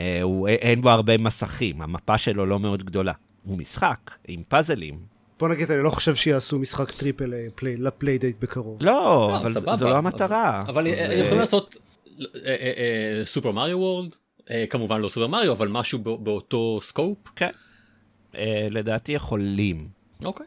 אה, 0.00 0.22
הוא, 0.22 0.48
אין 0.48 0.80
בו 0.80 0.90
הרבה 0.90 1.18
מסכים, 1.18 1.82
המפה 1.82 2.18
שלו 2.18 2.46
לא 2.46 2.58
מאוד 2.58 2.82
גדולה. 2.82 3.12
הוא 3.44 3.58
משחק 3.58 4.10
עם 4.28 4.42
פאזלים. 4.48 4.98
בוא 5.38 5.48
נגיד, 5.48 5.70
אני 5.70 5.82
לא 5.82 5.90
חושב 5.90 6.14
שיעשו 6.14 6.58
משחק 6.58 6.90
triple 6.90 7.32
A, 7.54 7.76
לפליידייט 7.76 8.36
בקרוב. 8.40 8.82
לא, 8.82 8.92
לא 8.92 9.36
אבל 9.36 9.52
סבבה, 9.52 9.76
זו 9.76 9.88
לא 9.88 9.96
המטרה. 9.96 10.60
אבל, 10.60 10.70
אבל 10.70 10.94
זה... 10.94 11.14
יכולים 11.14 11.38
לעשות 11.38 11.76
סופר 13.24 13.50
מריו 13.50 13.78
וורלד, 13.78 14.16
אה, 14.50 14.64
כמובן 14.70 15.00
לא 15.00 15.08
סופר 15.08 15.26
מריו, 15.26 15.52
אבל 15.52 15.68
משהו 15.68 15.98
באותו 15.98 16.78
scope? 16.82 17.18
כן. 17.36 17.50
אה, 18.36 18.66
לדעתי 18.70 19.12
יכולים. 19.12 19.88
אוקיי. 20.24 20.46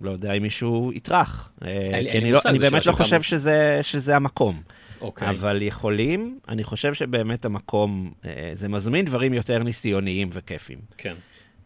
לא 0.00 0.10
יודע 0.10 0.32
אם 0.32 0.42
מישהו 0.42 0.92
יטרח. 0.94 1.52
אה, 1.64 2.00
כי 2.10 2.18
אני, 2.18 2.32
לא, 2.32 2.40
אני 2.44 2.58
באמת 2.58 2.86
לא 2.86 2.92
חושב 2.92 3.22
שזה, 3.22 3.78
שזה 3.82 4.16
המקום. 4.16 4.62
אוקיי. 5.00 5.30
אבל 5.30 5.62
יכולים, 5.62 6.38
אני 6.48 6.64
חושב 6.64 6.94
שבאמת 6.94 7.44
המקום, 7.44 8.12
זה 8.54 8.68
מזמין 8.68 9.04
דברים 9.04 9.34
יותר 9.34 9.62
ניסיוניים 9.62 10.30
וכיפים. 10.32 10.78
כן. 10.98 11.14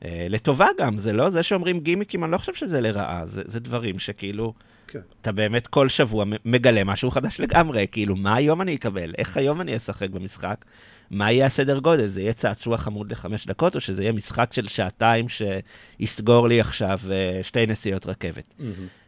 לטובה 0.05 0.67
גם, 0.79 0.99
זה 0.99 1.13
לא 1.13 1.31
זה 1.31 1.43
שאומרים 1.43 1.81
גימיקים, 1.81 2.25
אני 2.25 2.33
לא 2.33 2.39
חושב 2.39 2.55
שזה 2.55 2.81
לרעה, 2.81 3.27
זה, 3.27 3.43
זה 3.47 3.61
דברים 3.61 3.99
שכאילו, 3.99 4.53
כן. 4.89 5.01
אתה 5.23 5.33
באמת 5.33 5.67
כל 5.67 5.89
שבוע 5.89 6.25
מגלה 6.45 6.85
משהו 6.85 7.11
חדש 7.11 7.41
לגמרי, 7.41 7.87
כאילו, 7.93 8.17
מה 8.17 8.35
היום 8.35 8.61
אני 8.61 8.75
אקבל? 8.75 9.13
איך 9.19 9.37
היום 9.37 9.61
אני 9.61 9.77
אשחק 9.77 10.11
במשחק? 10.11 10.65
מה 11.11 11.33
יהיה 11.33 11.47
הסדר 11.47 11.79
גודל? 11.79 12.07
זה 12.07 12.21
יהיה 12.21 12.33
צעצוע 12.33 12.77
חמוד 12.77 13.13
לחמש 13.13 13.47
דקות, 13.47 13.75
או 13.75 13.81
שזה 13.81 14.03
יהיה 14.03 14.13
משחק 14.13 14.53
של 14.53 14.69
שעתיים 14.69 15.27
שיסגור 15.29 16.49
לי 16.49 16.61
עכשיו 16.61 17.01
uh, 17.03 17.43
שתי 17.43 17.67
נסיעות 17.67 18.07
רכבת? 18.07 18.55
Mm-hmm. 18.59 18.63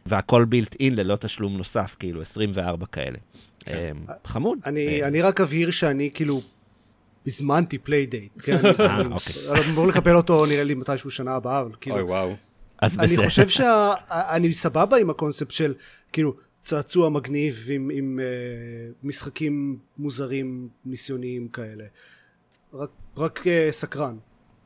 והכל 0.05 0.45
בילט 0.45 0.75
אין 0.79 0.95
ללא 0.95 1.15
תשלום 1.15 1.57
נוסף, 1.57 1.95
כאילו 1.99 2.21
24 2.21 2.85
כאלה. 2.85 3.17
כן. 3.59 3.93
אממ, 4.07 4.11
חמוד. 4.25 4.59
אני, 4.65 5.03
אני 5.03 5.21
רק 5.21 5.41
אבהיר 5.41 5.71
שאני 5.71 6.09
כאילו 6.13 6.41
הזמנתי 7.27 7.77
Playdate, 7.77 8.31
כן? 8.41 8.65
אה, 8.79 9.01
אוקיי. 9.05 9.71
אמור 9.71 9.87
לקבל 9.87 10.15
אותו 10.15 10.45
נראה 10.45 10.63
לי 10.63 10.73
מתישהו 10.73 11.11
שנה 11.11 11.35
הבאה, 11.35 11.61
אבל 11.61 11.71
כאילו... 11.81 11.95
אוי 11.95 12.03
וואו. 12.03 12.35
אז 12.81 12.97
בסדר. 12.97 13.21
אני 13.21 13.29
חושב 13.29 13.47
שאני 13.49 14.53
סבבה 14.53 14.97
עם 14.97 15.09
הקונספט 15.09 15.51
של, 15.51 15.73
כאילו, 16.11 16.35
צעצוע 16.61 17.09
מגניב 17.09 17.67
עם, 17.69 17.89
עם 17.93 18.19
אה, 18.19 19.07
משחקים 19.07 19.77
מוזרים 19.97 20.69
ניסיוניים 20.85 21.47
כאלה. 21.47 21.83
רק, 22.73 22.89
רק 23.17 23.39
אה, 23.39 23.71
סקרן. 23.71 24.17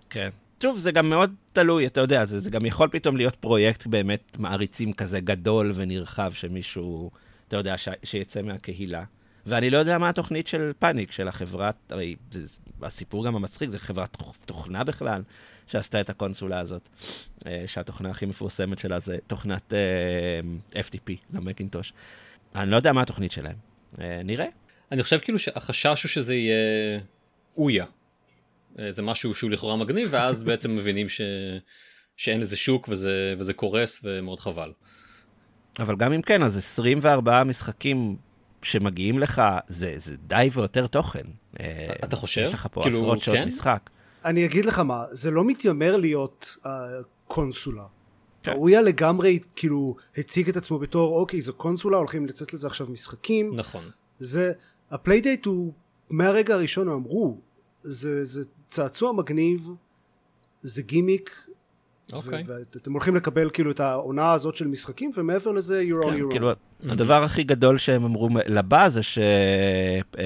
כן. 0.09 0.29
שוב, 0.61 0.77
זה 0.77 0.91
גם 0.91 1.09
מאוד 1.09 1.33
תלוי, 1.53 1.87
אתה 1.87 2.01
יודע, 2.01 2.25
זה, 2.25 2.39
זה 2.39 2.49
גם 2.49 2.65
יכול 2.65 2.87
פתאום 2.91 3.17
להיות 3.17 3.35
פרויקט 3.35 3.87
באמת 3.87 4.37
מעריצים 4.39 4.93
כזה 4.93 5.19
גדול 5.19 5.71
ונרחב 5.75 6.31
שמישהו, 6.33 7.11
אתה 7.47 7.57
יודע, 7.57 7.77
ש, 7.77 7.89
שיצא 8.03 8.41
מהקהילה. 8.41 9.03
ואני 9.45 9.69
לא 9.69 9.77
יודע 9.77 9.97
מה 9.97 10.09
התוכנית 10.09 10.47
של 10.47 10.71
פאניק, 10.79 11.11
של 11.11 11.27
החברת, 11.27 11.75
הרי 11.89 12.15
זה, 12.31 12.59
הסיפור 12.81 13.25
גם 13.25 13.35
המצחיק, 13.35 13.69
זה 13.69 13.79
חברת 13.79 14.17
תוכנה 14.45 14.83
בכלל, 14.83 15.23
שעשתה 15.67 16.01
את 16.01 16.09
הקונסולה 16.09 16.59
הזאת, 16.59 16.89
אה, 17.45 17.63
שהתוכנה 17.67 18.09
הכי 18.09 18.25
מפורסמת 18.25 18.79
שלה 18.79 18.99
זה 18.99 19.17
תוכנת 19.27 19.73
uh, 19.73 19.75
אה, 20.75 20.81
FTP 20.81 21.11
למקינטוש. 21.33 21.93
אני 22.55 22.71
לא 22.71 22.75
יודע 22.75 22.91
מה 22.91 23.01
התוכנית 23.01 23.31
שלהם, 23.31 23.55
uh, 23.93 23.97
נראה. 24.23 24.47
אני 24.91 25.03
חושב 25.03 25.19
כאילו 25.19 25.39
שהחשש 25.39 26.03
הוא 26.03 26.09
שזה 26.09 26.35
יהיה 26.35 26.99
אויה. 27.57 27.85
זה 28.89 29.01
משהו 29.01 29.33
שהוא 29.33 29.51
לכאורה 29.51 29.75
מגניב, 29.75 30.07
ואז 30.11 30.43
בעצם 30.47 30.75
מבינים 30.75 31.09
ש... 31.09 31.21
שאין 32.17 32.39
לזה 32.39 32.57
שוק 32.57 32.89
וזה, 32.91 33.35
וזה 33.39 33.53
קורס 33.53 34.01
ומאוד 34.03 34.39
חבל. 34.39 34.71
אבל 35.79 35.95
גם 35.95 36.13
אם 36.13 36.21
כן, 36.21 36.43
אז 36.43 36.57
24 36.57 37.43
משחקים 37.43 38.15
שמגיעים 38.61 39.19
לך, 39.19 39.41
זה, 39.67 39.93
זה 39.97 40.15
די 40.17 40.49
ויותר 40.53 40.87
תוכן. 40.87 41.23
אתה 42.03 42.15
חושב? 42.15 42.41
יש 42.41 42.53
לך 42.53 42.67
פה 42.71 42.81
כאילו, 42.81 42.97
עשרות 42.97 43.19
שעות 43.19 43.37
כן? 43.37 43.47
משחק. 43.47 43.89
אני 44.25 44.45
אגיד 44.45 44.65
לך 44.65 44.79
מה, 44.79 45.03
זה 45.11 45.31
לא 45.31 45.43
מתיימר 45.43 45.97
להיות 45.97 46.57
אה, 46.63 46.67
קונסולה. 47.27 47.85
כן. 48.43 48.53
אויה 48.57 48.81
לגמרי 48.81 49.39
כאילו 49.55 49.95
הציג 50.17 50.49
את 50.49 50.57
עצמו 50.57 50.79
בתור 50.79 51.19
אוקיי 51.19 51.41
זו 51.41 51.53
קונסולה 51.53 51.97
הולכים 51.97 52.25
לצאת 52.25 52.53
לזה 52.53 52.67
עכשיו 52.67 52.87
משחקים 52.87 53.55
נכון 53.55 53.89
זה 54.19 54.51
ה 54.91 54.97
Playdate 54.97 55.45
הוא 55.45 55.73
מהרגע 56.09 56.53
הראשון 56.53 56.87
הם 56.87 56.93
אמרו 56.93 57.37
זה, 57.79 58.23
זה 58.23 58.43
צעצוע 58.69 59.11
מגניב 59.11 59.69
זה 60.61 60.81
גימיק 60.81 61.47
אוקיי. 62.13 62.43
ואתם 62.47 62.91
הולכים 62.91 63.15
לקבל 63.15 63.49
כאילו 63.53 63.71
את 63.71 63.79
העונה 63.79 64.31
הזאת 64.31 64.55
של 64.55 64.67
משחקים, 64.67 65.11
ומעבר 65.15 65.51
לזה, 65.51 65.83
you're 65.89 66.05
on 66.05 66.09
כן, 66.09 66.21
your 66.21 66.31
כאילו, 66.31 66.51
own. 66.51 66.91
הדבר 66.91 67.23
הכי 67.23 67.43
גדול 67.43 67.77
שהם 67.77 68.03
אמרו 68.03 68.29
לגבי 68.45 68.89
זה 68.89 69.03
ש... 69.03 69.17
אה, 70.19 70.25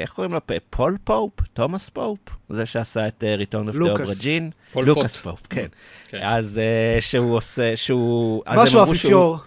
איך 0.00 0.12
קוראים 0.12 0.32
לו? 0.32 0.40
פול 0.70 0.96
פופ? 1.04 1.32
תומאס 1.52 1.88
פופ? 1.88 2.18
זה 2.48 2.66
שעשה 2.66 3.08
את 3.08 3.24
אה, 3.24 3.54
Return 3.54 3.72
of 3.72 3.76
the 3.76 3.80
Obra 3.80 4.24
Dinn? 4.24 4.78
לוקאס 4.82 5.16
פופ, 5.16 5.40
כן. 5.50 5.66
כן. 6.08 6.20
אז 6.22 6.60
אה, 6.98 7.00
שהוא 7.00 7.36
עושה, 7.36 7.76
שהוא... 7.76 8.42
משהו 8.56 8.82
אפיפיור. 8.82 9.38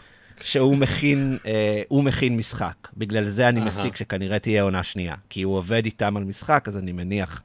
שהוא 0.42 0.78
מכין, 0.78 1.38
אה, 1.46 1.82
הוא 1.88 2.04
מכין 2.04 2.38
משחק. 2.38 2.88
בגלל 2.98 3.30
זה 3.30 3.50
אני 3.50 3.60
מסיק 3.60 3.96
שכנראה 3.96 4.40
תהיה 4.40 4.64
עונה 4.64 4.84
שנייה. 4.84 5.16
כי 5.30 5.42
הוא 5.42 5.58
עובד 5.58 5.86
איתם 5.86 6.18
על 6.18 6.24
משחק, 6.24 6.66
אז 6.68 6.78
אני 6.78 6.92
מניח 6.92 7.44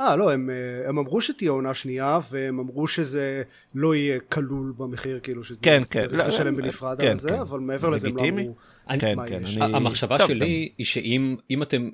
אה, 0.00 0.16
לא, 0.16 0.32
הם, 0.32 0.50
אה, 0.50 0.88
הם 0.88 0.98
אמרו 0.98 1.20
שתהיה 1.20 1.50
עונה 1.50 1.74
שנייה, 1.74 2.18
והם 2.30 2.58
אמרו 2.58 2.88
שזה 2.88 3.42
לא 3.74 3.94
יהיה 3.94 4.20
כלול 4.20 4.72
במחיר, 4.76 5.20
כאילו, 5.22 5.44
שזה 5.44 5.60
כן, 5.62 5.82
כן, 5.90 6.06
צריך 6.08 6.26
לשלם 6.26 6.56
בנפרד 6.56 7.00
כן, 7.00 7.06
על 7.06 7.16
זה, 7.16 7.28
כן. 7.28 7.38
אבל 7.38 7.60
מעבר 7.60 7.90
לזה 7.90 8.08
הם 8.08 8.16
לא 8.16 8.22
אמרו 8.22 8.54
אני, 8.88 9.00
כן, 9.00 9.16
מה 9.16 9.28
כן, 9.28 9.40
יש. 9.42 9.56
אני... 9.56 9.76
המחשבה 9.76 10.18
טוב, 10.18 10.26
שלי 10.26 10.38
טוב. 10.38 10.74
היא 10.78 10.86
שאם 10.86 11.36
אם 11.50 11.62
אתם, 11.62 11.90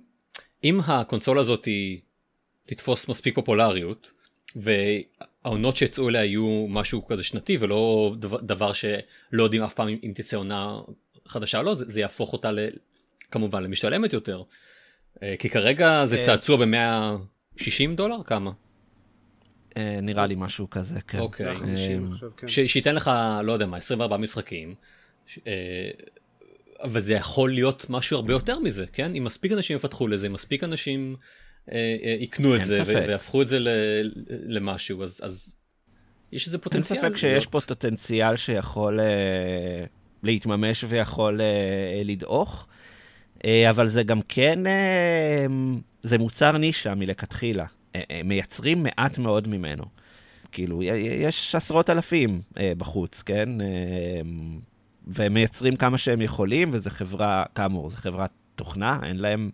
אם 0.64 0.80
הקונסולה 0.86 1.40
הזאת 1.40 1.68
תתפוס 2.66 3.08
מספיק 3.08 3.34
פופולריות, 3.34 4.12
והעונות 4.56 5.76
שיצאו 5.76 6.08
אליה 6.08 6.24
יהיו 6.24 6.66
משהו 6.68 7.06
כזה 7.06 7.22
שנתי, 7.22 7.56
ולא 7.60 8.12
דבר, 8.18 8.40
דבר 8.40 8.72
שלא 8.72 9.42
יודעים 9.42 9.62
אף 9.62 9.74
פעם 9.74 9.88
אם, 9.88 9.96
אם 10.02 10.12
תצא 10.14 10.36
עונה 10.36 10.80
חדשה 11.26 11.58
או 11.58 11.62
לא, 11.62 11.74
זה, 11.74 11.84
זה 11.88 12.00
יהפוך 12.00 12.32
אותה 12.32 12.52
ל, 12.52 12.58
כמובן 13.30 13.62
למשתלמת 13.62 14.12
יותר. 14.12 14.42
אה, 15.22 15.34
כי 15.38 15.48
כרגע 15.48 16.06
זה 16.06 16.16
אה, 16.16 16.22
צעצוע 16.22 16.56
במאה... 16.56 17.16
60 17.56 17.96
דולר? 17.96 18.22
כמה? 18.24 18.50
אה, 19.76 19.98
נראה 20.02 20.26
לי 20.26 20.34
משהו 20.38 20.70
כזה, 20.70 21.00
כן. 21.00 21.18
אוקיי. 21.18 21.46
150 21.46 22.06
אה, 22.08 22.12
עכשיו, 22.14 22.30
כן. 22.36 22.48
ש- 22.48 22.60
שייתן 22.60 22.94
לך, 22.94 23.10
לא 23.44 23.52
יודע 23.52 23.66
מה, 23.66 23.76
24 23.76 24.16
משחקים. 24.16 24.74
ש- 25.26 25.38
אה, 25.46 25.90
אבל 26.82 27.00
זה 27.00 27.14
יכול 27.14 27.52
להיות 27.54 27.86
משהו 27.88 28.16
הרבה 28.16 28.32
יותר 28.32 28.58
מזה, 28.58 28.84
כן? 28.92 29.14
אם 29.14 29.24
מספיק 29.24 29.52
אנשים 29.52 29.76
יפתחו 29.76 30.08
לזה, 30.08 30.26
אם 30.26 30.32
מספיק 30.32 30.64
אנשים 30.64 31.16
אה, 31.72 31.76
אה, 32.02 32.16
יקנו 32.20 32.54
את 32.56 32.60
אין 32.60 32.68
זה 32.68 32.82
ו-. 32.82 32.86
ויהפכו 32.86 33.42
את 33.42 33.46
זה 33.46 33.58
ל- 33.58 34.10
למשהו, 34.26 35.02
אז, 35.02 35.20
אז 35.22 35.56
יש 36.32 36.46
איזה 36.46 36.56
אין 36.56 36.62
פוטנציאל. 36.62 37.00
ספק 37.00 37.16
שיש 37.16 37.22
להיות- 37.24 37.46
פה 37.52 37.60
פוטנציאל 37.60 38.36
שיכול 38.36 39.00
אה, 39.00 39.84
להתממש 40.22 40.84
ויכול 40.88 41.40
אה, 41.40 42.02
לדעוך, 42.04 42.66
אה, 42.70 42.74
אבל 43.70 43.88
זה 43.88 44.02
גם 44.02 44.20
כן, 44.28 44.66
אה, 44.66 45.46
זה 46.02 46.18
מוצר 46.18 46.58
נישה 46.58 46.94
מלכתחילה. 46.94 47.66
אה, 47.96 48.02
אה, 48.10 48.20
מייצרים 48.24 48.82
מעט 48.82 49.18
מאוד 49.18 49.48
ממנו. 49.48 49.84
כאילו, 50.52 50.82
יש 50.82 51.54
עשרות 51.54 51.90
אלפים 51.90 52.40
אה, 52.58 52.72
בחוץ, 52.78 53.22
כן? 53.22 53.60
אה, 53.60 53.66
והם 55.06 55.34
מייצרים 55.34 55.76
כמה 55.76 55.98
שהם 55.98 56.20
יכולים, 56.20 56.70
וזו 56.72 56.90
חברה, 56.90 57.44
כאמור, 57.54 57.90
זו 57.90 57.96
חברת 57.96 58.30
תוכנה, 58.56 58.98
אין 59.02 59.18
להם 59.18 59.50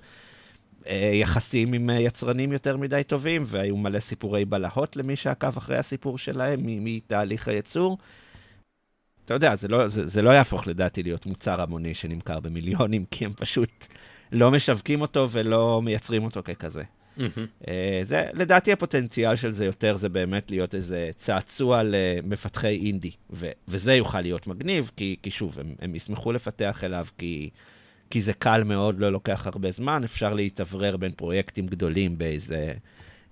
אה, 0.87 1.11
יחסים 1.14 1.72
עם 1.72 1.90
אה, 1.90 2.01
יצרנים 2.01 2.53
יותר 2.53 2.77
מדי 2.77 3.03
טובים, 3.07 3.42
והיו 3.46 3.77
מלא 3.77 4.01
סיפורי 4.01 4.44
בלהות 4.44 4.96
למי 4.96 5.16
שעקב 5.16 5.57
אחרי 5.57 5.79
הסיפור 5.79 6.18
שלהם 6.18 6.61
מתהליך 6.64 7.49
הייצור. 7.49 7.99
אתה 9.27 9.35
יודע, 9.35 9.57
זה 9.57 9.69
לא, 9.69 9.89
זה, 9.89 10.07
זה 10.07 10.23
לא 10.23 10.31
יהפוך 10.31 10.67
לדעתי 10.67 11.03
להיות 11.03 11.27
מוצר 11.27 11.61
המוני 11.61 11.95
שנמכר 11.95 12.41
במיליונים, 12.41 13.05
כי 13.11 13.25
הם 13.25 13.33
פשוט 13.33 13.87
לא 14.33 14.51
משווקים 14.51 15.01
אותו 15.01 15.27
ולא 15.31 15.83
מייצרים 15.83 16.25
אותו 16.25 16.41
ככזה. 16.45 16.83
מהמם. 17.17 17.47
אה, 17.69 18.01
זה, 18.03 18.23
לדעתי 18.35 18.73
הפוטנציאל 18.73 19.37
של 19.37 19.51
זה 19.51 19.65
יותר 19.65 19.97
זה 19.97 20.09
באמת 20.09 20.51
להיות 20.51 20.75
איזה 20.75 21.11
צעצוע 21.17 21.83
למפתחי 21.85 22.81
אינדי, 22.87 23.11
ו, 23.31 23.51
וזה 23.69 23.95
יוכל 23.95 24.21
להיות 24.21 24.47
מגניב, 24.47 24.91
כי, 24.97 25.17
כי 25.23 25.31
שוב, 25.31 25.59
הם, 25.61 25.75
הם 25.81 25.95
ישמחו 25.95 26.33
לפתח 26.33 26.85
אליו, 26.85 27.07
כי, 27.19 27.51
כי 28.11 28.21
זה 28.21 28.33
קל 28.33 28.65
מאוד, 28.65 29.01
לא 29.01 29.12
לוקח 29.12 29.47
הרבה 29.47 29.71
זמן, 29.71 30.05
אפשר 30.05 30.35
להתאוורר 30.35 30.97
בין 30.97 31.12
פרויקטים 31.12 31.67
גדולים 31.67 32.19
באיזה... 32.19 32.75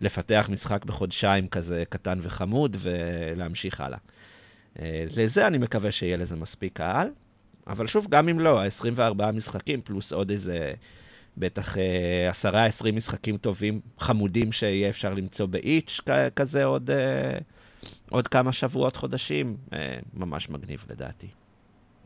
לפתח 0.00 0.48
משחק 0.52 0.84
בחודשיים 0.84 1.48
כזה 1.48 1.84
קטן 1.88 2.18
וחמוד, 2.22 2.76
ולהמשיך 2.80 3.80
הלאה. 3.80 3.98
אה, 4.78 5.04
לזה 5.16 5.46
אני 5.46 5.58
מקווה 5.58 5.92
שיהיה 5.92 6.16
לזה 6.16 6.36
מספיק 6.36 6.76
קהל, 6.76 7.08
אבל 7.66 7.86
שוב, 7.86 8.06
גם 8.10 8.28
אם 8.28 8.40
לא, 8.40 8.60
ה-24 8.62 9.32
משחקים 9.32 9.80
פלוס 9.82 10.12
עוד 10.12 10.30
איזה... 10.30 10.72
בטח 11.36 11.78
אה, 11.78 12.30
עשרה, 12.30 12.66
עשרים 12.66 12.96
משחקים 12.96 13.36
טובים, 13.36 13.80
חמודים 13.98 14.52
שיהיה 14.52 14.88
אפשר 14.88 15.14
למצוא 15.14 15.46
באיץ' 15.46 16.00
כזה 16.36 16.64
עוד, 16.64 16.90
אה, 16.90 17.38
עוד 18.10 18.28
כמה 18.28 18.52
שבועות, 18.52 18.96
חודשים. 18.96 19.56
ממש 20.14 20.48
מגניב 20.48 20.84
לדעתי. 20.90 21.28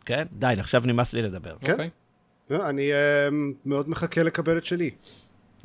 כן? 0.08 0.26
די, 0.32 0.54
עכשיו 0.58 0.82
נמאס 0.86 1.12
לי 1.12 1.22
לדבר. 1.22 1.56
כן. 1.60 1.72
אוקיי. 1.72 1.90
לא, 2.50 2.68
אני 2.68 2.92
אה, 2.92 3.28
מאוד 3.64 3.88
מחכה 3.88 4.22
לקבל 4.22 4.58
את 4.58 4.64
שלי. 4.64 4.90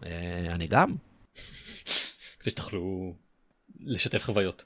אה, 0.06 0.46
אני 0.50 0.68
גם. 0.68 0.96
כדי 2.40 2.50
שתוכלו 2.50 3.14
לשתף 3.80 4.24
חוויות. 4.24 4.64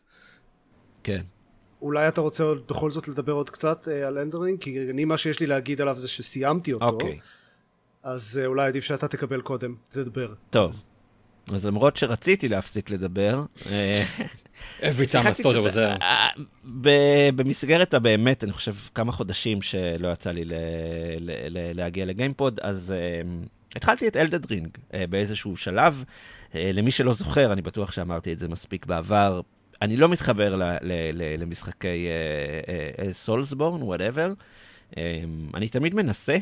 כן. 1.03 1.21
אולי 1.81 2.07
אתה 2.07 2.21
רוצה 2.21 2.43
בכל 2.69 2.91
זאת 2.91 3.07
לדבר 3.07 3.33
עוד 3.33 3.49
קצת 3.49 3.87
אה, 3.91 4.07
על 4.07 4.17
Elden 4.17 4.38
Ring? 4.38 4.59
כי 4.61 4.89
אני, 4.89 5.05
מה 5.05 5.17
שיש 5.17 5.39
לי 5.39 5.47
להגיד 5.47 5.81
עליו 5.81 5.99
זה 5.99 6.07
שסיימתי 6.07 6.73
אותו. 6.73 6.85
אוקיי. 6.85 7.19
אז 8.07 8.39
אה, 8.41 8.45
אולי 8.45 8.67
עדיף 8.67 8.83
שאתה 8.83 9.07
תקבל 9.07 9.41
קודם, 9.41 9.75
תדבר. 9.91 10.33
טוב. 10.49 10.75
אז 11.53 11.65
למרות 11.65 11.95
שרציתי 11.95 12.49
להפסיק 12.49 12.89
לדבר, 12.89 13.43
אה, 13.71 14.01
every 14.79 15.11
time 15.11 15.39
I 15.39 15.41
thought 15.41 15.65
I 15.65 15.73
was. 15.73 15.77
אה, 15.77 17.29
במסגרת 17.35 17.93
הבאמת, 17.93 18.43
אני 18.43 18.53
חושב, 18.53 18.73
כמה 18.95 19.11
חודשים 19.11 19.61
שלא 19.61 20.07
יצא 20.07 20.31
לי 20.31 20.43
להגיע 21.73 22.05
לגיימפוד, 22.05 22.59
אז 22.63 22.93
התחלתי 23.75 24.07
את 24.07 24.17
Elden 24.17 24.51
Ring 24.51 24.77
באיזשהו 25.09 25.57
שלב. 25.57 26.03
למי 26.53 26.91
שלא 26.91 27.13
זוכר, 27.13 27.53
אני 27.53 27.61
בטוח 27.61 27.91
שאמרתי 27.91 28.33
את 28.33 28.39
זה 28.39 28.47
מספיק 28.47 28.85
בעבר, 28.85 29.41
אני 29.81 29.97
לא 29.97 30.09
מתחבר 30.09 30.55
ל- 30.55 30.63
ל- 30.63 31.11
ל- 31.13 31.41
למשחקי 31.41 32.07
Soulsborne, 33.11 33.81
whatever. 33.81 34.33
אני 35.53 35.69
תמיד 35.71 35.95
מנסה, 35.95 36.37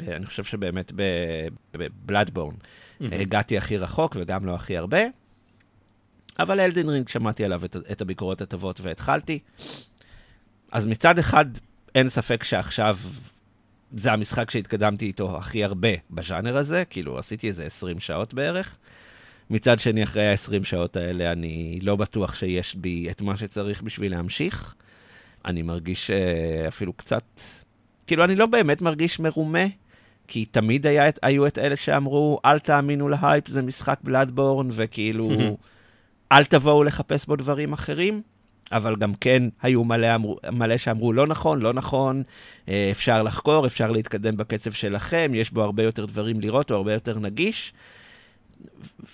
אה, 0.00 0.16
אני 0.16 0.26
חושב 0.26 0.44
שבאמת 0.44 0.92
ב 1.72 1.80
Bloodborne 1.80 2.54
הגעתי 3.00 3.58
הכי 3.58 3.76
רחוק 3.76 4.16
וגם 4.20 4.46
לא 4.46 4.54
הכי 4.54 4.76
הרבה. 4.76 5.00
אבל 6.38 6.60
Elden 6.60 6.88
Ring, 6.88 7.08
שמעתי 7.08 7.44
עליו 7.44 7.64
את, 7.64 7.76
את 7.92 8.00
הביקורות 8.00 8.40
הטובות 8.40 8.80
והתחלתי. 8.80 9.38
אז 10.72 10.86
מצד 10.86 11.18
אחד, 11.18 11.44
אין 11.94 12.08
ספק 12.08 12.44
שעכשיו 12.44 12.96
זה 13.96 14.12
המשחק 14.12 14.50
שהתקדמתי 14.50 15.04
איתו 15.04 15.36
הכי 15.36 15.64
הרבה 15.64 15.88
בז'אנר 16.10 16.56
הזה, 16.56 16.84
כאילו 16.90 17.18
עשיתי 17.18 17.48
איזה 17.48 17.64
20 17.64 18.00
שעות 18.00 18.34
בערך. 18.34 18.78
מצד 19.50 19.78
שני, 19.78 20.02
אחרי 20.02 20.28
ה-20 20.28 20.64
שעות 20.64 20.96
האלה, 20.96 21.32
אני 21.32 21.78
לא 21.82 21.96
בטוח 21.96 22.34
שיש 22.34 22.74
בי 22.74 23.10
את 23.10 23.22
מה 23.22 23.36
שצריך 23.36 23.82
בשביל 23.82 24.12
להמשיך. 24.12 24.74
אני 25.44 25.62
מרגיש 25.62 26.10
uh, 26.10 26.68
אפילו 26.68 26.92
קצת, 26.92 27.40
כאילו, 28.06 28.24
אני 28.24 28.36
לא 28.36 28.46
באמת 28.46 28.82
מרגיש 28.82 29.20
מרומה, 29.20 29.64
כי 30.28 30.44
תמיד 30.44 30.86
היה, 30.86 31.04
היו 31.22 31.46
את 31.46 31.58
אלה 31.58 31.76
שאמרו, 31.76 32.40
אל 32.44 32.58
תאמינו 32.58 33.08
להייפ, 33.08 33.48
זה 33.48 33.62
משחק 33.62 33.98
בלאדבורן, 34.02 34.68
וכאילו, 34.72 35.30
אל 36.32 36.44
תבואו 36.44 36.84
לחפש 36.84 37.26
בו 37.26 37.36
דברים 37.36 37.72
אחרים. 37.72 38.22
אבל 38.72 38.96
גם 38.96 39.14
כן 39.14 39.42
היו 39.62 39.84
מלא, 39.84 40.14
אמרו, 40.14 40.38
מלא 40.52 40.76
שאמרו, 40.76 41.12
לא 41.12 41.26
נכון, 41.26 41.60
לא 41.60 41.72
נכון, 41.72 42.22
אה, 42.68 42.88
אפשר 42.90 43.22
לחקור, 43.22 43.66
אפשר 43.66 43.90
להתקדם 43.90 44.36
בקצב 44.36 44.72
שלכם, 44.72 45.32
יש 45.34 45.50
בו 45.50 45.62
הרבה 45.62 45.82
יותר 45.82 46.06
דברים 46.06 46.40
לראות, 46.40 46.70
הוא 46.70 46.76
הרבה 46.76 46.92
יותר 46.92 47.18
נגיש. 47.18 47.72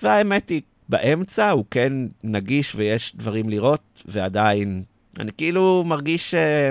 והאמת 0.02 0.48
היא, 0.48 0.60
באמצע 0.88 1.50
הוא 1.50 1.64
כן 1.70 1.92
נגיש 2.24 2.74
ויש 2.74 3.16
דברים 3.16 3.48
לראות, 3.48 4.02
ועדיין, 4.06 4.82
אני 5.18 5.30
כאילו 5.36 5.84
מרגיש... 5.86 6.34
אה, 6.34 6.70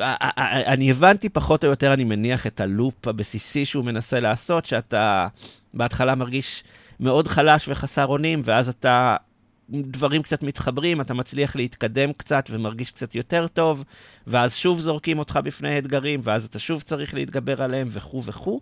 אה, 0.00 0.14
אה, 0.38 0.72
אני 0.72 0.90
הבנתי 0.90 1.28
פחות 1.28 1.64
או 1.64 1.68
יותר, 1.68 1.92
אני 1.92 2.04
מניח, 2.04 2.46
את 2.46 2.60
הלופ 2.60 3.08
הבסיסי 3.08 3.64
שהוא 3.64 3.84
מנסה 3.84 4.20
לעשות, 4.20 4.66
שאתה 4.66 5.26
בהתחלה 5.74 6.14
מרגיש 6.14 6.64
מאוד 7.00 7.28
חלש 7.28 7.68
וחסר 7.68 8.06
אונים, 8.06 8.42
ואז 8.44 8.68
אתה, 8.68 9.16
דברים 9.70 10.22
קצת 10.22 10.42
מתחברים, 10.42 11.00
אתה 11.00 11.14
מצליח 11.14 11.56
להתקדם 11.56 12.12
קצת 12.12 12.44
ומרגיש 12.50 12.90
קצת 12.90 13.14
יותר 13.14 13.46
טוב, 13.46 13.84
ואז 14.26 14.56
שוב 14.56 14.80
זורקים 14.80 15.18
אותך 15.18 15.38
בפני 15.44 15.78
אתגרים, 15.78 16.20
ואז 16.22 16.44
אתה 16.44 16.58
שוב 16.58 16.82
צריך 16.82 17.14
להתגבר 17.14 17.62
עליהם 17.62 17.88
וכו' 17.90 18.22
וכו'. 18.24 18.60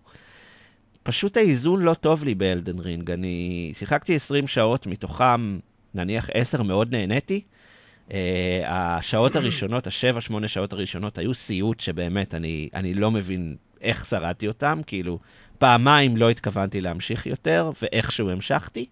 פשוט 1.02 1.36
האיזון 1.36 1.82
לא 1.82 1.94
טוב 1.94 2.24
לי 2.24 2.34
באלדן 2.34 2.78
רינג. 2.78 3.10
אני 3.10 3.72
שיחקתי 3.74 4.14
20 4.14 4.46
שעות, 4.46 4.86
מתוכם 4.86 5.58
נניח 5.94 6.30
10 6.34 6.62
מאוד 6.62 6.92
נהניתי. 6.92 7.40
Uh, 8.08 8.12
השעות 8.66 9.36
הראשונות, 9.36 9.86
השבע, 9.86 10.20
שמונה 10.20 10.48
שעות 10.48 10.72
הראשונות, 10.72 11.18
היו 11.18 11.34
סיוט 11.34 11.80
שבאמת, 11.80 12.34
אני, 12.34 12.68
אני 12.74 12.94
לא 12.94 13.10
מבין 13.10 13.56
איך 13.80 14.06
שרדתי 14.06 14.48
אותם, 14.48 14.80
כאילו, 14.86 15.18
פעמיים 15.58 16.16
לא 16.16 16.30
התכוונתי 16.30 16.80
להמשיך 16.80 17.26
יותר, 17.26 17.70
ואיכשהו 17.82 18.30
המשכתי. 18.30 18.86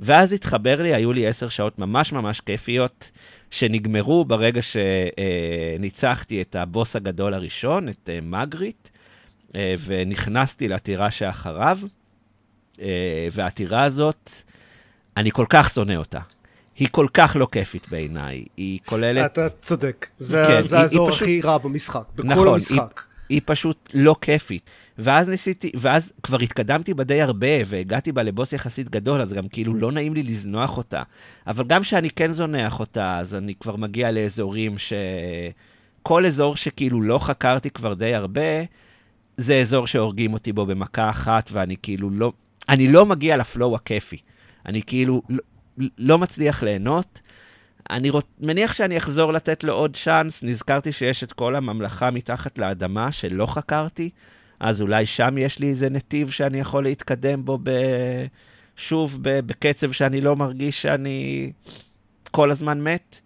ואז 0.00 0.32
התחבר 0.32 0.82
לי, 0.82 0.94
היו 0.94 1.12
לי 1.12 1.26
עשר 1.26 1.48
שעות 1.48 1.78
ממש 1.78 2.12
ממש 2.12 2.40
כיפיות, 2.40 3.10
שנגמרו 3.50 4.24
ברגע 4.24 4.60
שניצחתי 4.62 6.42
את 6.42 6.56
הבוס 6.56 6.96
הגדול 6.96 7.34
הראשון, 7.34 7.88
את 7.88 8.08
uh, 8.08 8.24
מגריט, 8.24 8.88
ונכנסתי 9.56 10.68
לטירה 10.68 11.10
שאחריו, 11.10 11.78
uh, 12.74 12.78
והטירה 13.32 13.82
הזאת, 13.84 14.30
אני 15.16 15.30
כל 15.30 15.46
כך 15.48 15.70
שונא 15.70 15.92
אותה. 15.96 16.20
היא 16.76 16.88
כל 16.90 17.06
כך 17.14 17.36
לא 17.40 17.46
כיפית 17.52 17.86
בעיניי, 17.90 18.44
היא 18.56 18.78
כוללת... 18.84 19.32
אתה 19.32 19.48
צודק, 19.62 20.06
זה, 20.18 20.44
כן, 20.48 20.62
זה 20.62 20.76
היא- 20.76 20.82
האזור 20.82 21.06
היא 21.06 21.12
פשוט- 21.14 21.22
הכי 21.22 21.40
רע 21.40 21.58
במשחק, 21.58 22.02
בכל 22.14 22.26
נכון, 22.28 22.48
המשחק. 22.48 23.02
היא 23.28 23.40
פשוט 23.44 23.90
לא 23.94 24.16
כיפית. 24.20 24.62
ואז 24.98 25.28
ניסיתי, 25.28 25.72
ואז 25.74 26.12
כבר 26.22 26.38
התקדמתי 26.42 26.94
בה 26.94 27.04
די 27.04 27.22
הרבה, 27.22 27.46
והגעתי 27.66 28.12
בה 28.12 28.22
לבוס 28.22 28.52
יחסית 28.52 28.88
גדול, 28.88 29.20
אז 29.22 29.32
גם 29.32 29.48
כאילו 29.48 29.74
לא 29.74 29.92
נעים 29.92 30.14
לי 30.14 30.22
לזנוח 30.22 30.76
אותה. 30.76 31.02
אבל 31.46 31.64
גם 31.64 31.82
כשאני 31.82 32.10
כן 32.10 32.32
זונח 32.32 32.80
אותה, 32.80 33.18
אז 33.18 33.34
אני 33.34 33.54
כבר 33.54 33.76
מגיע 33.76 34.10
לאזורים 34.10 34.78
ש... 34.78 34.92
כל 36.02 36.26
אזור 36.26 36.56
שכאילו 36.56 37.02
לא 37.02 37.18
חקרתי 37.18 37.70
כבר 37.70 37.94
די 37.94 38.14
הרבה, 38.14 38.40
זה 39.38 39.60
אזור 39.60 39.86
שהורגים 39.86 40.32
אותי 40.32 40.52
בו 40.52 40.66
במכה 40.66 41.10
אחת, 41.10 41.50
ואני 41.52 41.76
כאילו 41.82 42.10
לא... 42.10 42.32
אני 42.68 42.88
לא 42.88 43.06
מגיע 43.06 43.36
לפלואו 43.36 43.74
הכיפי. 43.74 44.18
אני 44.66 44.82
כאילו 44.82 45.22
לא, 45.28 45.38
לא 45.98 46.18
מצליח 46.18 46.62
ליהנות. 46.62 47.20
אני 47.90 48.10
רוצ... 48.10 48.24
מניח 48.40 48.72
שאני 48.72 48.96
אחזור 48.96 49.32
לתת 49.32 49.64
לו 49.64 49.72
עוד 49.72 49.96
צ'אנס. 49.96 50.42
נזכרתי 50.42 50.92
שיש 50.92 51.24
את 51.24 51.32
כל 51.32 51.56
הממלכה 51.56 52.10
מתחת 52.10 52.58
לאדמה 52.58 53.12
שלא 53.12 53.46
חקרתי, 53.46 54.10
אז 54.60 54.80
אולי 54.80 55.06
שם 55.06 55.38
יש 55.38 55.58
לי 55.58 55.68
איזה 55.68 55.90
נתיב 55.90 56.30
שאני 56.30 56.60
יכול 56.60 56.82
להתקדם 56.82 57.44
בו 57.44 57.58
ב... 57.62 57.70
שוב 58.76 59.18
ב... 59.22 59.40
בקצב 59.40 59.92
שאני 59.92 60.20
לא 60.20 60.36
מרגיש 60.36 60.82
שאני... 60.82 61.52
כל 62.30 62.50
הזמן 62.50 62.80
מת, 62.80 63.20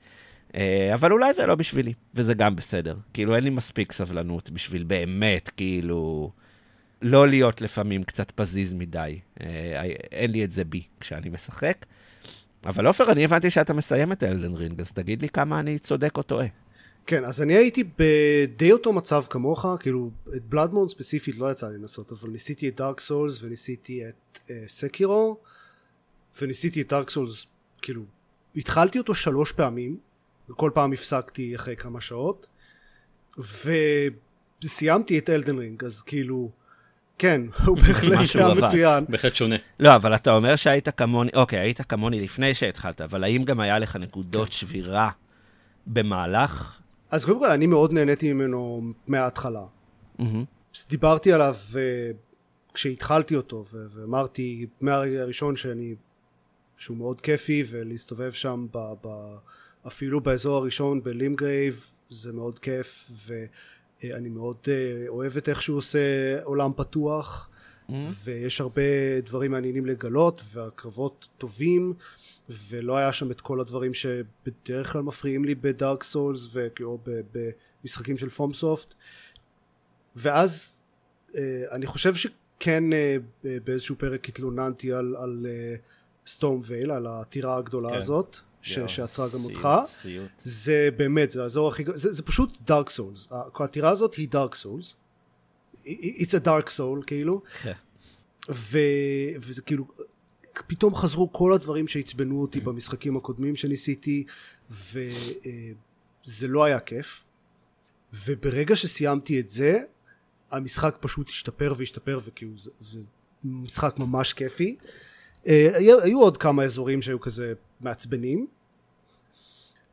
אבל 0.94 1.12
אולי 1.12 1.34
זה 1.34 1.46
לא 1.46 1.54
בשבילי, 1.54 1.92
וזה 2.14 2.34
גם 2.34 2.56
בסדר. 2.56 2.96
כאילו, 3.14 3.36
אין 3.36 3.44
לי 3.44 3.50
מספיק 3.50 3.92
סבלנות 3.92 4.50
בשביל 4.50 4.84
באמת, 4.84 5.50
כאילו, 5.56 6.30
לא 7.02 7.28
להיות 7.28 7.60
לפעמים 7.60 8.02
קצת 8.02 8.30
פזיז 8.30 8.72
מדי. 8.72 9.20
אה, 9.40 9.82
אין 10.12 10.30
לי 10.30 10.44
את 10.44 10.52
זה 10.52 10.64
בי 10.64 10.82
כשאני 11.00 11.28
משחק. 11.28 11.86
אבל 12.64 12.86
עופר, 12.86 13.12
אני 13.12 13.24
הבנתי 13.24 13.50
שאתה 13.50 13.72
מסיים 13.72 14.12
את 14.12 14.22
אלדן 14.22 14.54
רינג, 14.54 14.80
אז 14.80 14.92
תגיד 14.92 15.22
לי 15.22 15.28
כמה 15.28 15.60
אני 15.60 15.78
צודק 15.78 16.16
או 16.16 16.22
טועה. 16.22 16.46
כן, 17.06 17.24
אז 17.24 17.42
אני 17.42 17.54
הייתי 17.54 17.84
בדי 17.98 18.72
אותו 18.72 18.92
מצב 18.92 19.22
כמוך, 19.30 19.66
כאילו, 19.80 20.10
את 20.36 20.44
בלאדמון 20.44 20.88
ספציפית 20.88 21.36
לא 21.36 21.52
יצא 21.52 21.68
לי 21.68 21.78
לנסות, 21.78 22.12
אבל 22.12 22.30
ניסיתי 22.30 22.68
את 22.68 22.76
דארק 22.76 23.00
סולס 23.00 23.42
וניסיתי 23.42 24.08
את 24.08 24.38
uh, 24.46 24.50
סקירו, 24.66 25.36
וניסיתי 26.42 26.80
את 26.80 26.88
דארק 26.88 27.10
סולס, 27.10 27.46
כאילו, 27.82 28.02
התחלתי 28.56 28.98
אותו 28.98 29.14
שלוש 29.14 29.52
פעמים, 29.52 29.96
וכל 30.52 30.70
פעם 30.74 30.92
הפסקתי 30.92 31.56
אחרי 31.56 31.76
כמה 31.76 32.00
שעות, 32.00 32.46
וסיימתי 34.64 35.18
את 35.18 35.30
אלדן 35.30 35.58
רינג, 35.58 35.84
אז 35.84 36.02
כאילו, 36.02 36.50
כן, 37.18 37.40
הוא 37.66 37.76
בהחלט 37.76 38.36
היה 38.36 38.54
מצוין. 38.54 39.04
בהחלט 39.08 39.34
שונה. 39.34 39.56
לא, 39.80 39.96
אבל 39.96 40.14
אתה 40.14 40.30
אומר 40.30 40.56
שהיית 40.56 40.88
כמוני, 40.88 41.30
אוקיי, 41.34 41.58
היית 41.58 41.82
כמוני 41.82 42.20
לפני 42.20 42.54
שהתחלת, 42.54 43.00
אבל 43.00 43.24
האם 43.24 43.44
גם 43.44 43.60
היה 43.60 43.78
לך 43.78 43.96
נקודות 43.96 44.52
שבירה 44.52 45.10
במהלך? 45.86 46.80
אז 47.10 47.24
קודם 47.24 47.38
כל, 47.38 47.50
אני 47.50 47.66
מאוד 47.66 47.92
נהניתי 47.92 48.32
ממנו 48.32 48.92
מההתחלה. 49.06 49.64
דיברתי 50.88 51.32
עליו 51.32 51.56
כשהתחלתי 52.74 53.36
אותו, 53.36 53.64
ואמרתי 53.72 54.66
מהרגע 54.80 55.22
הראשון 55.22 55.56
שאני, 55.56 55.94
שהוא 56.76 56.96
מאוד 56.96 57.20
כיפי, 57.20 57.64
ולהסתובב 57.68 58.32
שם 58.32 58.66
ב... 58.72 58.78
ב 59.06 59.08
אפילו 59.86 60.20
באזור 60.20 60.56
הראשון 60.56 61.02
ב 61.02 61.12
Limgrave 61.12 61.92
זה 62.10 62.32
מאוד 62.32 62.58
כיף 62.58 63.10
ואני 63.26 64.28
מאוד 64.28 64.56
אה, 64.68 65.04
אוהב 65.08 65.36
את 65.36 65.48
איך 65.48 65.62
שהוא 65.62 65.76
עושה 65.78 65.98
עולם 66.42 66.72
פתוח 66.76 67.48
מ-המ. 67.88 67.92
ויש 68.24 68.60
הרבה 68.60 68.82
דברים 69.24 69.50
מעניינים 69.50 69.86
לגלות 69.86 70.42
והקרבות 70.52 71.28
טובים 71.38 71.94
ולא 72.48 72.96
היה 72.96 73.12
שם 73.12 73.30
את 73.30 73.40
כל 73.40 73.60
הדברים 73.60 73.94
שבדרך 73.94 74.92
כלל 74.92 75.02
מפריעים 75.02 75.44
לי 75.44 75.54
ב 75.54 75.64
Dark 75.64 76.02
Souls 76.02 76.56
או 76.82 76.98
במשחקים 77.82 78.18
של 78.18 78.28
פום 78.28 78.52
סופט 78.52 78.94
ואז 80.16 80.82
אה, 81.34 81.62
אני 81.70 81.86
חושב 81.86 82.14
שכן 82.14 82.92
אה, 82.92 83.16
באיזשהו 83.64 83.96
פרק 83.98 84.28
התלוננתי 84.28 84.92
על, 84.92 85.16
על 85.16 85.46
סטום 86.26 86.60
וייל 86.64 86.90
על 86.90 87.06
הטירה 87.06 87.56
הגדולה 87.56 87.90
כן. 87.90 87.96
הזאת 87.96 88.36
ש- 88.62 88.78
שעצרה 88.86 89.28
גם 89.28 89.44
אותך, 89.44 89.68
זה 90.44 90.88
באמת, 90.96 91.30
זה 91.30 91.42
האזור 91.42 91.68
הכי, 91.68 91.84
זה, 91.94 92.12
זה 92.12 92.22
פשוט 92.22 92.58
דארק 92.66 92.90
סולס, 92.90 93.28
העתירה 93.54 93.90
הזאת 93.90 94.14
היא 94.14 94.28
דארק 94.28 94.54
סולס, 94.54 94.96
it's 95.84 96.34
a 96.42 96.46
dark 96.46 96.68
soul 96.76 97.04
כאילו, 97.06 97.42
כן. 97.62 97.72
ו, 98.50 98.78
וזה 99.40 99.62
כאילו, 99.62 99.84
פתאום 100.66 100.94
חזרו 100.94 101.32
כל 101.32 101.52
הדברים 101.52 101.88
שעצבנו 101.88 102.40
אותי 102.40 102.60
במשחקים 102.60 103.16
הקודמים 103.16 103.56
שניסיתי, 103.56 104.24
וזה 104.70 106.48
לא 106.48 106.64
היה 106.64 106.80
כיף, 106.80 107.24
וברגע 108.26 108.76
שסיימתי 108.76 109.40
את 109.40 109.50
זה, 109.50 109.78
המשחק 110.50 110.96
פשוט 111.00 111.28
השתפר 111.28 111.74
והשתפר, 111.76 112.18
וכאילו 112.24 112.58
זה, 112.58 112.70
זה 112.80 112.98
משחק 113.44 113.98
ממש 113.98 114.32
כיפי. 114.32 114.76
אה, 115.46 115.70
היו 116.02 116.20
עוד 116.20 116.36
כמה 116.36 116.64
אזורים 116.64 117.02
שהיו 117.02 117.20
כזה 117.20 117.52
מעצבנים. 117.82 118.46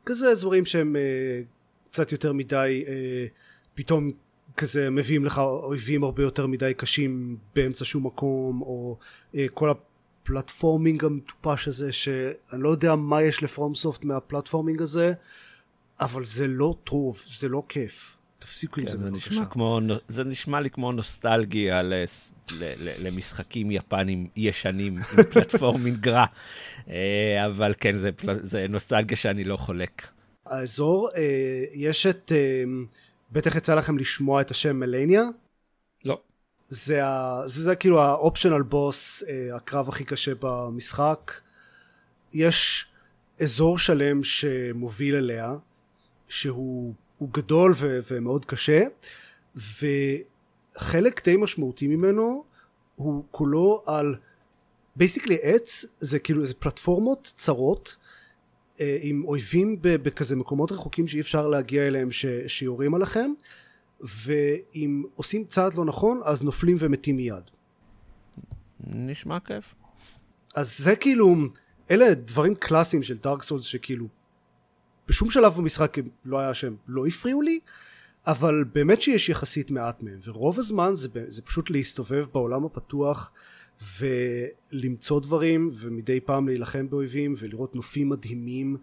כזה 0.06 0.30
אזורים 0.30 0.64
שהם 0.64 0.96
uh, 0.96 1.88
קצת 1.90 2.12
יותר 2.12 2.32
מדי 2.32 2.84
uh, 2.86 2.90
פתאום 3.74 4.10
כזה 4.56 4.90
מביאים 4.90 5.24
לך 5.24 5.38
אויבים 5.38 6.04
הרבה 6.04 6.22
יותר 6.22 6.46
מדי 6.46 6.74
קשים 6.76 7.36
באמצע 7.54 7.84
שום 7.84 8.06
מקום 8.06 8.62
או 8.62 8.98
uh, 9.32 9.36
כל 9.54 9.70
הפלטפורמינג 9.70 11.04
המטופש 11.04 11.68
הזה 11.68 11.92
שאני 11.92 12.62
לא 12.62 12.68
יודע 12.68 12.94
מה 12.94 13.22
יש 13.22 13.42
לפרומסופט 13.42 14.04
מהפלטפורמינג 14.04 14.82
הזה 14.82 15.12
אבל 16.00 16.24
זה 16.24 16.48
לא 16.48 16.74
טוב 16.84 17.22
זה 17.38 17.48
לא 17.48 17.62
כיף 17.68 18.16
תפסיקו 18.40 18.74
כן, 18.74 18.80
עם 18.80 18.88
זה 18.88 18.98
בבקשה. 18.98 19.30
נשמע 19.30 19.46
כמו, 19.46 19.80
זה 20.08 20.24
נשמע 20.24 20.60
לי 20.60 20.70
כמו 20.70 20.92
נוסטלגיה 20.92 21.82
ל, 21.82 21.94
ל, 22.50 22.64
ל, 22.78 23.06
למשחקים 23.06 23.70
יפנים 23.70 24.28
ישנים 24.36 24.96
עם 24.96 25.22
פלטפורמינג 25.32 26.08
רע, 26.08 26.24
אה, 26.88 27.46
אבל 27.46 27.74
כן, 27.80 27.96
זה, 27.96 28.10
זה 28.42 28.66
נוסטלגיה 28.68 29.16
שאני 29.16 29.44
לא 29.44 29.56
חולק. 29.56 30.06
האזור, 30.46 31.10
אה, 31.16 31.64
יש 31.72 32.06
את, 32.06 32.32
אה, 32.34 32.64
בטח 33.32 33.56
יצא 33.56 33.74
לכם 33.74 33.98
לשמוע 33.98 34.40
את 34.40 34.50
השם 34.50 34.76
מלניה? 34.76 35.22
לא. 36.04 36.20
זה, 36.68 37.06
ה, 37.06 37.42
זה, 37.46 37.62
זה 37.62 37.76
כאילו 37.76 38.02
האופשיונל 38.02 38.62
בוס, 38.62 39.22
הקרב 39.52 39.88
הכי 39.88 40.04
קשה 40.04 40.32
במשחק. 40.40 41.32
יש 42.32 42.86
אזור 43.42 43.78
שלם 43.78 44.22
שמוביל 44.22 45.14
אליה, 45.14 45.54
שהוא 46.28 46.94
הוא 47.20 47.28
גדול 47.32 47.72
ו- 47.76 47.98
ומאוד 48.10 48.44
קשה 48.44 48.82
וחלק 49.56 51.24
די 51.24 51.36
משמעותי 51.36 51.88
ממנו 51.88 52.44
הוא 52.94 53.24
כולו 53.30 53.82
על 53.86 54.14
בייסיקלי 54.96 55.38
עץ 55.42 55.84
זה 55.98 56.18
כאילו 56.18 56.42
איזה 56.42 56.54
פלטפורמות 56.54 57.32
צרות 57.36 57.96
אה, 58.80 58.98
עם 59.00 59.24
אויבים 59.24 59.76
בכזה 59.82 60.36
מקומות 60.36 60.72
רחוקים 60.72 61.08
שאי 61.08 61.20
אפשר 61.20 61.46
להגיע 61.48 61.86
אליהם 61.86 62.10
ש- 62.10 62.26
שיורים 62.46 62.94
עליכם 62.94 63.30
ואם 64.00 65.02
עושים 65.14 65.44
צעד 65.44 65.74
לא 65.74 65.84
נכון 65.84 66.20
אז 66.24 66.42
נופלים 66.42 66.76
ומתים 66.80 67.16
מיד. 67.16 67.44
נשמע 68.86 69.40
כיף. 69.40 69.74
אז 70.54 70.78
זה 70.78 70.96
כאילו 70.96 71.36
אלה 71.90 72.14
דברים 72.14 72.54
קלאסיים 72.54 73.02
של 73.02 73.18
דארק 73.18 73.42
סולס 73.42 73.64
שכאילו 73.64 74.06
בשום 75.10 75.30
שלב 75.30 75.54
במשחק 75.56 75.96
לא 76.24 76.38
היה 76.38 76.54
שהם 76.54 76.76
לא 76.88 77.06
הפריעו 77.06 77.42
לי 77.42 77.60
אבל 78.26 78.64
באמת 78.72 79.02
שיש 79.02 79.28
יחסית 79.28 79.70
מעט 79.70 80.02
מהם 80.02 80.18
ורוב 80.24 80.58
הזמן 80.58 80.94
זה, 80.94 81.08
זה 81.28 81.42
פשוט 81.42 81.70
להסתובב 81.70 82.26
בעולם 82.32 82.64
הפתוח 82.64 83.32
ולמצוא 83.98 85.20
דברים 85.20 85.68
ומדי 85.72 86.20
פעם 86.20 86.48
להילחם 86.48 86.90
באויבים 86.90 87.34
ולראות 87.38 87.74
נופים 87.74 88.08
מדהימים 88.08 88.76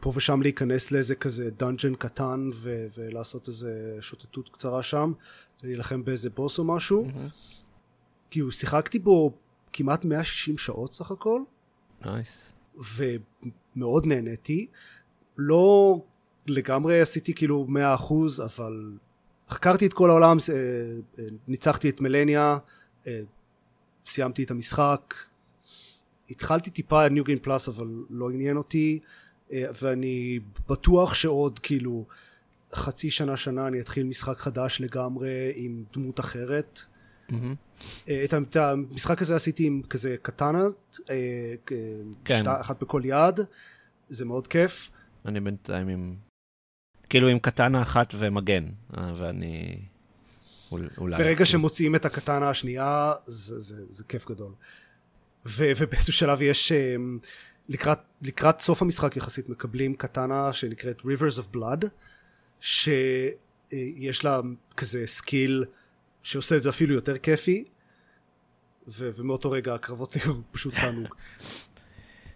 פה 0.00 0.12
ושם 0.14 0.42
להיכנס 0.42 0.90
לאיזה 0.90 1.14
כזה 1.14 1.50
דאנג'ן 1.50 1.94
קטן 1.94 2.50
ו- 2.54 2.86
ולעשות 2.96 3.48
איזה 3.48 3.96
שוטטות 4.00 4.48
קצרה 4.48 4.82
שם 4.82 5.12
להילחם 5.62 6.04
באיזה 6.04 6.30
בוס 6.30 6.58
או 6.58 6.64
משהו 6.64 7.06
מ-המ. 7.06 7.62
כאילו 8.30 8.52
שיחקתי 8.52 8.98
בו 8.98 9.32
כמעט 9.72 10.04
160 10.04 10.58
שעות 10.58 10.94
סך 10.94 11.10
הכל 11.10 11.42
nice 12.04 12.52
nice. 12.76 12.82
ומאוד 13.76 14.06
נהניתי 14.06 14.66
לא 15.38 15.98
לגמרי 16.46 17.00
עשיתי 17.00 17.34
כאילו 17.34 17.66
מאה 17.68 17.94
אחוז 17.94 18.40
אבל 18.40 18.92
חקרתי 19.48 19.86
את 19.86 19.92
כל 19.92 20.10
העולם 20.10 20.36
אה, 20.52 20.54
אה, 21.18 21.24
ניצחתי 21.48 21.88
את 21.88 22.00
Malenia 22.00 22.58
אה, 23.06 23.20
סיימתי 24.06 24.44
את 24.44 24.50
המשחק 24.50 25.14
התחלתי 26.30 26.70
טיפה 26.70 27.08
New 27.08 27.24
Game 27.24 27.38
Plus 27.38 27.68
אבל 27.68 27.86
לא 28.10 28.30
עניין 28.30 28.56
אותי 28.56 28.98
ואני 29.82 30.40
בטוח 30.68 31.14
שעוד 31.14 31.58
כאילו 31.58 32.04
חצי 32.74 33.10
שנה 33.10 33.36
שנה 33.36 33.66
אני 33.66 33.80
אתחיל 33.80 34.06
משחק 34.06 34.38
חדש 34.38 34.80
לגמרי 34.80 35.52
עם 35.54 35.84
דמות 35.92 36.20
אחרת 36.20 36.80
mm-hmm. 37.30 37.34
את 38.24 38.56
המשחק 38.56 39.22
הזה 39.22 39.36
עשיתי 39.36 39.66
עם 39.66 39.82
כזה 39.90 40.16
קטנה 40.22 40.66
כן. 42.24 42.46
אחת 42.46 42.82
בכל 42.82 43.02
יד 43.04 43.40
זה 44.10 44.24
מאוד 44.24 44.46
כיף 44.46 44.90
אני 45.26 45.40
בינתיים 45.40 45.88
עם... 45.88 46.16
כאילו 47.08 47.28
עם 47.28 47.38
קטנה 47.38 47.82
אחת 47.82 48.14
ומגן, 48.18 48.64
אה, 48.96 49.12
ואני... 49.16 49.82
אולי... 50.98 51.18
ברגע 51.18 51.46
שמוציאים 51.46 51.94
את 51.94 52.04
הקטנה 52.04 52.50
השנייה, 52.50 53.12
זה, 53.24 53.60
זה, 53.60 53.76
זה 53.88 54.04
כיף 54.04 54.28
גדול. 54.28 54.52
ו, 55.46 55.64
ובאיזשהו 55.76 56.12
שלב 56.12 56.42
יש... 56.42 56.72
אה, 56.72 56.96
לקראת, 57.68 57.98
לקראת 58.22 58.60
סוף 58.60 58.82
המשחק 58.82 59.16
יחסית 59.16 59.48
מקבלים 59.48 59.94
קטאנה 59.94 60.52
שנקראת 60.52 61.00
Rivers 61.00 61.38
of 61.38 61.56
Blood, 61.56 61.86
שיש 62.60 64.24
לה 64.24 64.40
כזה 64.76 65.06
skill 65.06 65.64
שעושה 66.22 66.56
את 66.56 66.62
זה 66.62 66.70
אפילו 66.70 66.94
יותר 66.94 67.18
כיפי, 67.18 67.64
ו, 68.88 69.10
ומאותו 69.16 69.50
רגע 69.50 69.74
הקרבות 69.74 70.14
היו 70.16 70.34
פשוט 70.50 70.74
תענוג. 70.74 71.14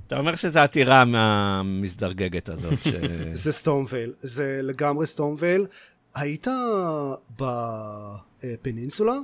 אתה 0.06 0.18
אומר 0.18 0.36
שזו 0.36 0.60
הטירה 0.60 1.04
המזדרגגת 1.04 2.48
הזאת. 2.48 2.78
ש... 2.78 2.88
זה 3.44 3.52
Stormveil, 3.52 4.12
זה 4.20 4.60
לגמרי 4.62 5.06
Stormveil. 5.06 5.66
היית 6.14 6.46
ב 7.40 7.56
Peninsula? 7.56 9.14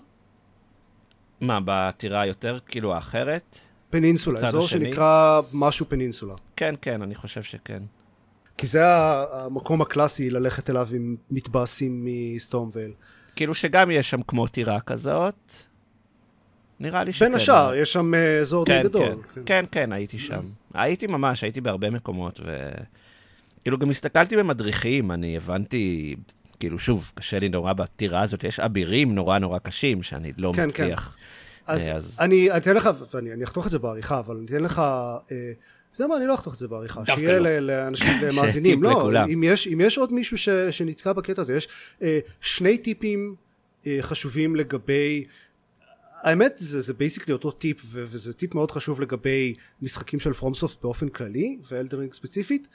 מה, 1.40 1.60
בעתירה 1.60 2.26
יותר 2.26 2.58
כאילו 2.68 2.94
האחרת? 2.94 3.58
פנינסולה, 3.90 4.40
אזור 4.48 4.68
שנקרא 4.68 5.40
משהו 5.52 5.86
פנינסולה. 5.88 6.34
כן, 6.56 6.74
כן, 6.80 7.02
אני 7.02 7.14
חושב 7.14 7.42
שכן. 7.42 7.82
כי 8.58 8.66
זה 8.66 8.82
המקום 9.32 9.82
הקלאסי 9.82 10.30
ללכת 10.30 10.70
אליו 10.70 10.88
אם 10.96 11.16
מתבאסים 11.30 12.04
מסטורמווייל. 12.04 12.92
כאילו 13.36 13.54
שגם 13.54 13.90
יש 13.90 14.10
שם 14.10 14.22
כמו 14.22 14.46
טירה 14.46 14.80
כזאת. 14.80 15.52
נראה 16.80 17.04
לי 17.04 17.12
שכן. 17.12 17.24
בין 17.24 17.34
השאר, 17.34 17.74
יש 17.74 17.92
שם 17.92 18.14
אה, 18.14 18.40
אזור 18.40 18.64
די 18.64 18.72
כן, 18.72 18.82
גדול. 18.82 19.22
כן, 19.34 19.42
כן, 19.46 19.64
כן, 19.70 19.92
הייתי 19.92 20.18
שם. 20.18 20.42
הייתי 20.74 21.06
ממש, 21.06 21.42
הייתי 21.42 21.60
בהרבה 21.60 21.90
מקומות, 21.90 22.40
ו... 22.44 22.70
כאילו, 23.62 23.78
גם 23.78 23.90
הסתכלתי 23.90 24.36
במדריכים, 24.36 25.10
אני 25.12 25.36
הבנתי, 25.36 26.16
כאילו, 26.60 26.78
שוב, 26.78 27.10
קשה 27.14 27.38
לי 27.38 27.48
נורא 27.48 27.72
בטירה 27.72 28.22
הזאת, 28.22 28.44
יש 28.44 28.60
אבירים 28.60 29.14
נורא 29.14 29.38
נורא 29.38 29.58
קשים, 29.58 30.02
שאני 30.02 30.32
לא 30.38 30.52
כן, 30.56 30.62
כן. 30.62 30.84
מצליח. 30.84 31.16
אז 31.66 31.90
אה, 31.90 31.94
אז- 31.94 32.16
אני 32.20 32.56
אתן 32.56 32.76
לך, 32.76 32.90
ואני 33.14 33.32
אני 33.32 33.44
אחתוך 33.44 33.66
את 33.66 33.70
זה 33.70 33.78
בעריכה, 33.78 34.18
אבל 34.18 34.36
אני 34.36 34.46
אתן 34.46 34.60
לך, 34.60 34.78
אה, 34.78 35.22
אתה 35.30 36.02
יודע 36.02 36.08
מה, 36.08 36.16
אני 36.16 36.26
לא 36.26 36.34
אחתוך 36.34 36.54
את 36.54 36.58
זה 36.58 36.68
בעריכה. 36.68 37.02
שיהיה 37.06 37.38
לא. 37.38 37.58
לאנשים, 37.58 38.12
למאזינים. 38.22 38.74
טיפ 38.80 38.84
לא, 38.84 38.90
לכולם. 38.90 39.28
אם 39.28 39.42
יש- 39.46 39.66
אם 39.68 39.80
יש 39.80 39.98
עוד 39.98 40.12
מישהו 40.12 40.38
ש- 40.38 40.48
שנתקע 40.70 41.12
בקטע 41.12 41.40
הזה, 41.40 41.56
יש 41.56 41.68
אה, 42.02 42.18
שני 42.40 42.78
טיפים 42.78 43.34
אה, 43.86 43.98
חשובים 44.00 44.56
לגבי... 44.56 45.24
האמת 46.22 46.52
זה, 46.56 46.80
זה 46.80 46.94
basically 46.94 47.32
אותו 47.32 47.50
טיפ 47.50 47.82
ו- 47.84 48.04
וזה 48.06 48.32
טיפ 48.32 48.54
מאוד 48.54 48.70
חשוב 48.70 49.00
לגבי 49.00 49.54
משחקים 49.82 50.20
של 50.20 50.32
FromSoft 50.32 50.82
באופן 50.82 51.08
כללי 51.08 51.58
ו 51.70 51.74
Elden 51.74 51.95
Ring 51.95 52.12
ספציפית 52.12 52.68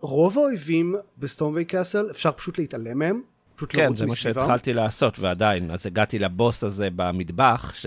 רוב 0.00 0.38
האויבים 0.38 0.94
ב 1.18 1.23
Stormveil 1.23 1.64
Castle 1.64 2.10
אפשר 2.10 2.32
פשוט 2.32 2.58
להתעלם 2.58 2.98
מהם 2.98 3.20
פשוט 3.56 3.70
כן, 3.72 3.94
זה 3.94 4.06
מה. 4.06 4.16
שהתחלתי 4.16 4.72
לעשות, 4.72 5.18
ועדיין, 5.18 5.70
אז 5.70 5.86
הגעתי 5.86 6.18
לבוס 6.18 6.64
הזה 6.64 6.88
במטבח, 6.96 7.74
ש... 7.74 7.86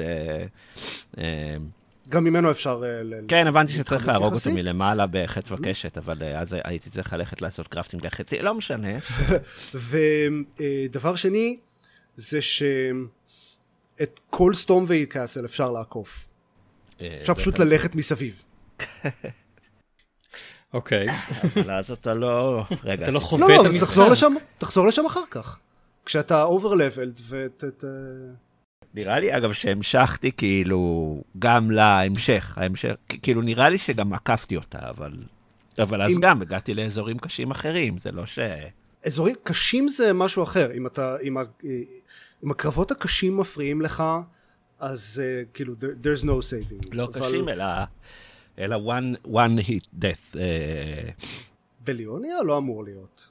אה, 1.17 1.55
גם 2.09 2.23
ממנו 2.23 2.51
אפשר 2.51 2.81
אה, 2.85 3.19
כן, 3.27 3.47
הבנתי 3.47 3.71
שצריך 3.71 4.07
להרוג 4.07 4.33
אותו. 4.33 4.51
מלמעלה 4.51 5.05
בחץ 5.11 5.51
וקשת, 5.51 5.97
אבל 5.97 6.17
אה, 6.21 6.39
אז 6.39 6.55
הייתי 6.63 6.89
צריך 6.89 7.13
ללכת 7.13 7.41
לעשות 7.41 7.67
crafting 7.67 8.05
לחצים, 8.05 8.39
לא 8.39 8.53
משנה. 8.53 8.89
ודבר 10.89 11.15
שני 11.15 11.57
זה 12.15 12.41
שאת 13.99 14.19
כל 14.29 14.53
Stormveil 14.53 15.05
Castle 15.05 15.45
אפשר 15.45 15.71
לעקוף. 15.71 16.27
אה, 17.01 17.15
אפשר 17.21 17.33
פשוט 17.33 17.59
ללכת 17.59 17.95
מסביב. 17.95 18.43
אוקיי. 20.73 21.07
אבל 21.43 21.71
אז 21.71 21.91
אתה 21.91 22.13
לא... 22.13 22.63
רגע, 22.83 23.03
אתה 23.03 23.11
לא 23.11 23.19
חווה 23.19 23.41
לא 23.41 23.45
את 23.45 23.57
לא 23.57 23.61
אבל 23.61 23.69
המשחק. 23.69 23.87
תחזור 23.87 24.09
לשם 24.09 24.33
תחזור 24.57 24.87
לשם 24.87 25.05
אחר 25.05 25.23
כך. 25.31 25.59
כשאתה 26.05 26.45
overleveled 26.45 27.21
ות... 27.29 27.63
ת- 27.63 27.83
נראה 28.93 29.19
לי, 29.19 29.37
אגב, 29.37 29.53
שהמשכתי 29.53 30.31
כאילו 30.37 31.21
גם 31.39 31.71
להמשך, 31.71 32.57
ההמשך, 32.57 32.91
כאילו 33.21 33.41
נראה 33.41 33.69
לי 33.69 33.77
שגם 33.77 34.13
עקפתי 34.13 34.55
אותה, 34.55 34.79
אבל... 34.89 35.11
אבל 35.79 36.01
אז 36.01 36.11
גם 36.21 36.41
הגעתי 36.41 36.73
לאזורים 36.73 37.19
קשים 37.19 37.51
אחרים, 37.51 37.97
זה 37.97 38.11
לא 38.11 38.25
ש... 38.25 38.39
אזורים 39.05 39.35
קשים 39.43 39.87
זה 39.87 40.13
משהו 40.13 40.43
אחר. 40.43 40.71
אם 40.73 40.87
אתה 40.87 41.15
אם, 41.23 41.37
אם 42.43 42.51
הקרבות 42.51 42.91
הקשים 42.91 43.37
מפריעים 43.37 43.81
לך 43.81 44.03
אז 44.79 45.21
uh, 45.23 45.47
כאילו 45.53 45.73
there- 45.73 46.05
there's 46.05 46.23
no 46.23 46.27
saving 46.27 46.87
לא 46.91 47.03
אבל 47.03 47.19
קשים, 47.27 47.49
אלא... 47.49 47.65
אלא 48.59 48.77
one, 48.99 49.27
one 49.27 49.61
hit 49.67 50.01
death. 50.01 50.37
אה, 50.39 51.09
בליוניה 51.83 52.43
לא 52.45 52.57
אמור 52.57 52.83
להיות 52.83 53.27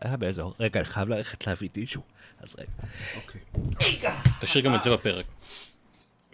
היה 0.00 0.16
באזור, 0.16 0.54
רגע, 0.60 0.80
אני 0.80 0.84
חייב 0.88 1.08
ללכת 1.08 1.46
להביא 1.46 1.68
טישו. 1.68 2.00
אז 2.40 2.56
רגע. 2.58 2.70
אוקיי 3.16 3.40
תשאיר 4.40 4.64
גם 4.64 4.74
את 4.74 4.82
זה 4.82 4.90
בפרק. 4.92 5.26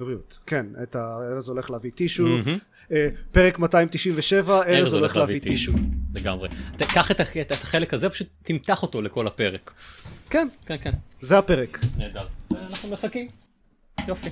לבריאות 0.01 0.38
כן 0.46 0.66
את 0.82 0.96
הארז 0.96 1.48
הולך 1.48 1.70
להביא 1.70 1.90
טישו 1.94 2.26
אה, 2.92 3.09
פרק 3.32 3.59
297 3.59 4.62
ארז 4.62 4.92
הולך 4.92 5.16
להביא 5.16 5.40
טישו 5.40 5.72
לגמרי. 6.14 6.48
קח 6.78 7.11
את 7.11 7.20
ה- 7.20 7.40
את 7.40 7.53
החלק 7.53 7.94
הזה, 7.94 8.11
פשוט 8.11 8.26
תמתח 8.42 8.82
אותו 8.82 9.03
לכל 9.03 9.26
הפרק. 9.26 9.72
כן 10.30 10.48
כן, 10.66 10.76
כן. 10.82 10.90
זה 11.20 11.38
הפרק 11.38 11.78
נהדר. 11.96 12.26
אנחנו 12.53 12.88
מחכים. 12.90 13.28
יופי. 14.09 14.28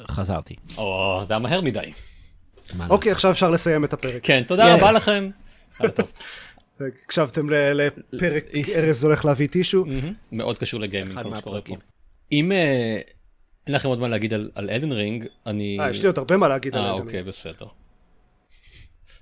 חזרתי. 0.00 0.54
או, 0.78 1.22
זה 1.28 1.34
היה 1.34 1.38
מהר 1.40 1.60
מדי. 1.60 1.92
אוקיי 2.90 3.12
עכשיו 3.12 3.30
אפשר 3.30 3.50
לסיים 3.50 3.84
את 3.84 3.92
הפרק 3.92 4.20
כן, 4.22 4.42
תודה 4.46 4.74
רבה 4.74 4.92
לכם. 4.92 5.30
הקשבתם 6.80 7.50
ל- 7.50 7.88
לפרק. 8.12 8.44
ארז 8.74 9.04
הולך 9.04 9.24
להביא 9.24 9.46
טישו 9.48 9.84
מאוד 10.32 10.58
קשור 10.58 10.80
ל 10.80 10.84
gaming, 10.84 11.14
מה 11.14 11.22
שקורה 11.22 11.40
פה. 11.42 11.50
מהפרקים. 11.50 11.78
אם 12.32 12.52
אה, 12.52 13.00
אין 13.66 13.74
לכם 13.74 13.88
עוד 13.88 13.98
מה 13.98 14.08
להגיד 14.08 14.34
על 14.34 14.50
על 14.54 14.70
Elden 14.70 14.92
Ring, 14.92 15.26
אני... 15.46 15.78
אה, 15.80 15.90
יש 15.90 16.00
לי 16.00 16.06
עוד 16.06 16.18
הרבה 16.18 16.36
מה 16.36 16.48
להגיד 16.48 16.76
על 16.76 16.82
אה, 16.82 16.90
Elden 16.90 17.06
אוקיי, 17.06 17.22
בסדר. 17.22 17.66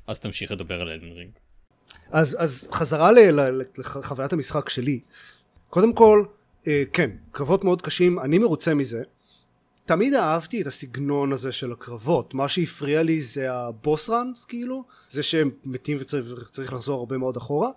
אז 0.06 0.20
תמשיך 0.20 0.50
לדבר 0.50 0.80
על 0.80 0.88
Elden 0.88 1.12
Ring. 1.12 1.30
אז, 2.10 2.36
אז 2.40 2.68
חזרה 2.72 3.12
ל- 3.12 3.40
ל- 3.40 3.62
לחוויית 3.78 4.32
המשחק 4.32 4.68
שלי. 4.68 5.00
קודם 5.70 5.94
כל, 5.94 6.24
אה, 6.66 6.82
כן, 6.92 7.10
קרבות 7.32 7.64
מאוד 7.64 7.82
קשים, 7.82 8.18
אני 8.18 8.38
מרוצה 8.38 8.74
מזה. 8.74 9.02
תמיד 9.84 10.14
אהבתי 10.14 10.62
את 10.62 10.66
הסגנון 10.66 11.32
הזה 11.32 11.52
של 11.52 11.72
הקרבות, 11.72 12.34
מה 12.34 12.48
שהפריע 12.48 13.02
לי 13.02 13.20
זה 13.20 13.52
ה 13.52 13.64
boss 13.64 14.10
runs 14.10 14.44
כאילו, 14.44 14.84
זה 15.08 15.22
שאם 15.22 15.50
מתים 15.64 15.96
וצריך 16.00 16.50
צריך 16.50 16.72
לחזור 16.72 16.98
הרבה 16.98 17.18
מאוד 17.18 17.36
אחורה. 17.36 17.70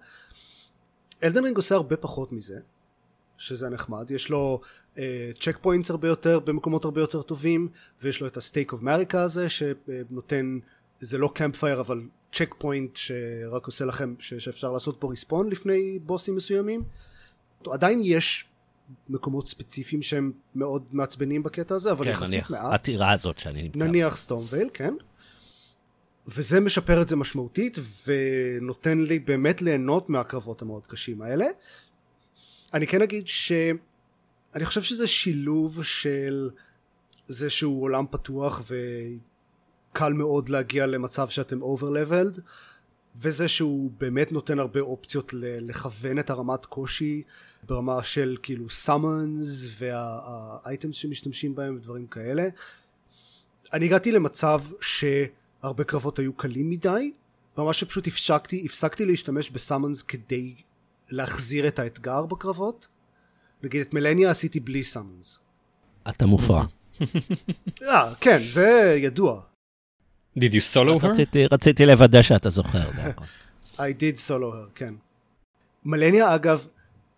Elden 1.24 1.43
Ring 1.43 1.58
עושה 1.58 1.76
הרבה 1.76 1.98
פחות 1.98 2.32
מזה, 2.32 2.60
שזה 3.38 3.70
נחמד, 3.70 4.12
יש 4.12 4.30
לו 4.30 4.62
check 5.40 5.56
אה, 5.56 5.60
points 5.62 5.90
הרבה 5.90 6.08
יותר 6.08 6.40
במקומות 6.40 6.86
הרבה 6.86 7.02
יותר 7.02 7.22
טובים, 7.22 7.68
ויש 8.02 8.22
לו 8.22 8.28
את 8.28 8.38
ה 8.38 8.44
Stake 8.44 8.72
of 8.72 8.82
Marika 8.82 9.22
הזה 9.22 9.50
שנותן, 9.50 10.60
זה 11.00 11.18
לא 11.18 11.32
campfire 11.34 11.80
אבל 11.80 12.02
checkpoint 12.34 12.96
שרק 12.96 13.66
עושה 13.66 13.86
לכם, 13.86 14.16
ש- 14.20 14.34
שאפשר 14.34 14.72
לעשות 14.72 14.98
פה 15.00 15.10
respawn 15.10 15.50
לפני 15.50 16.00
בוסים 16.00 16.36
מסוימים. 16.36 16.84
עדיין 17.72 18.02
יש 18.04 18.46
מקומות 19.10 19.48
ספציפיים 19.48 20.02
שהם 20.02 20.32
מאוד 20.56 20.84
מעצבנים 20.92 21.44
בקטע 21.44 21.76
הזה, 21.76 21.92
אבל 21.92 22.06
כן, 22.06 22.12
יחסית 22.12 22.34
נניח, 22.34 22.52
מעט. 22.52 22.74
הטירה 22.74 23.12
הזאת 23.12 23.38
שאני 23.38 23.64
נמצא. 23.64 23.80
נניח 23.80 24.16
Stormveil, 24.16 24.70
כן. 24.74 24.94
וזה 26.28 26.60
משפר 26.60 27.02
את 27.02 27.10
זה 27.10 27.16
משמעותית, 27.16 27.78
ונותן 28.06 29.00
לי 29.00 29.20
באמת 29.20 29.62
ליהנות 29.62 30.10
מהקרבות 30.10 30.62
המאוד 30.62 30.88
קשים 30.88 31.22
האלה. 31.22 31.46
אני 32.76 32.88
כן 32.88 33.02
אגיד 33.02 33.28
ש... 33.28 33.52
אני 34.56 34.66
חושב 34.66 34.82
שזה 34.82 35.08
שילוב 35.08 35.84
של 35.84 36.50
זה 37.28 37.50
שהוא 37.50 37.84
עולם 37.84 38.06
פתוח 38.12 38.62
וקל 39.92 40.14
מאוד 40.14 40.50
להגיע 40.50 40.86
למצב 40.86 41.30
שאתם 41.30 41.62
over-leveled, 41.62 42.40
וזה 43.16 43.48
שהוא 43.48 43.92
באמת 43.98 44.32
נותן 44.32 44.60
הרבה 44.60 44.80
אופציות 44.80 45.34
לכוון 45.40 46.20
את 46.20 46.30
הרמת 46.30 46.66
קושי 46.66 47.24
ברמה 47.64 48.04
של 48.04 48.38
כאילו 48.44 48.66
summons 48.86 49.68
והאייטמס 49.78 50.96
שמשתמשים 50.96 51.56
בהם 51.56 51.76
ודברים 51.76 52.08
כאלה. 52.08 52.44
אני 53.74 53.86
הגעתי 53.86 54.12
למצב 54.12 54.62
שהרבה 54.82 55.84
קרבות 55.84 56.20
היו 56.20 56.34
קלים 56.34 56.70
מדי, 56.70 57.12
ממש 57.58 57.80
שפשוט 57.80 58.08
הפסקתי, 58.08 58.64
הפסקתי 58.66 59.06
להשתמש 59.06 59.50
בסאמונס 59.50 60.02
כדי 60.02 60.56
להחזיר 61.10 61.68
את 61.68 61.80
האתגר 61.80 62.26
בקרבות. 62.26 62.88
נגיד 63.64 63.82
את 63.82 63.94
Malenia 63.94 64.32
עשיתי 64.32 64.60
בלי 64.60 64.84
summons. 64.84 65.40
אתה 66.10 66.26
מופרע. 66.26 66.66
אה, 67.84 68.14
כן, 68.22 68.38
זה 68.40 68.96
ידוע. 69.00 69.42
Did 70.40 70.52
you 70.52 70.74
solo 70.74 71.02
her? 71.04 71.06
רציתי- 71.08 71.46
רציתי 71.52 71.86
לוודא 71.86 72.22
שאתה 72.22 72.50
זוכר, 72.50 72.92
זה 72.96 73.04
הכל. 73.04 73.24
I 73.76 73.78
did 74.00 74.18
solo 74.28 74.32
her, 74.54 74.70
כן. 74.76 74.94
Malenia 75.86 76.36
אגב 76.36 76.68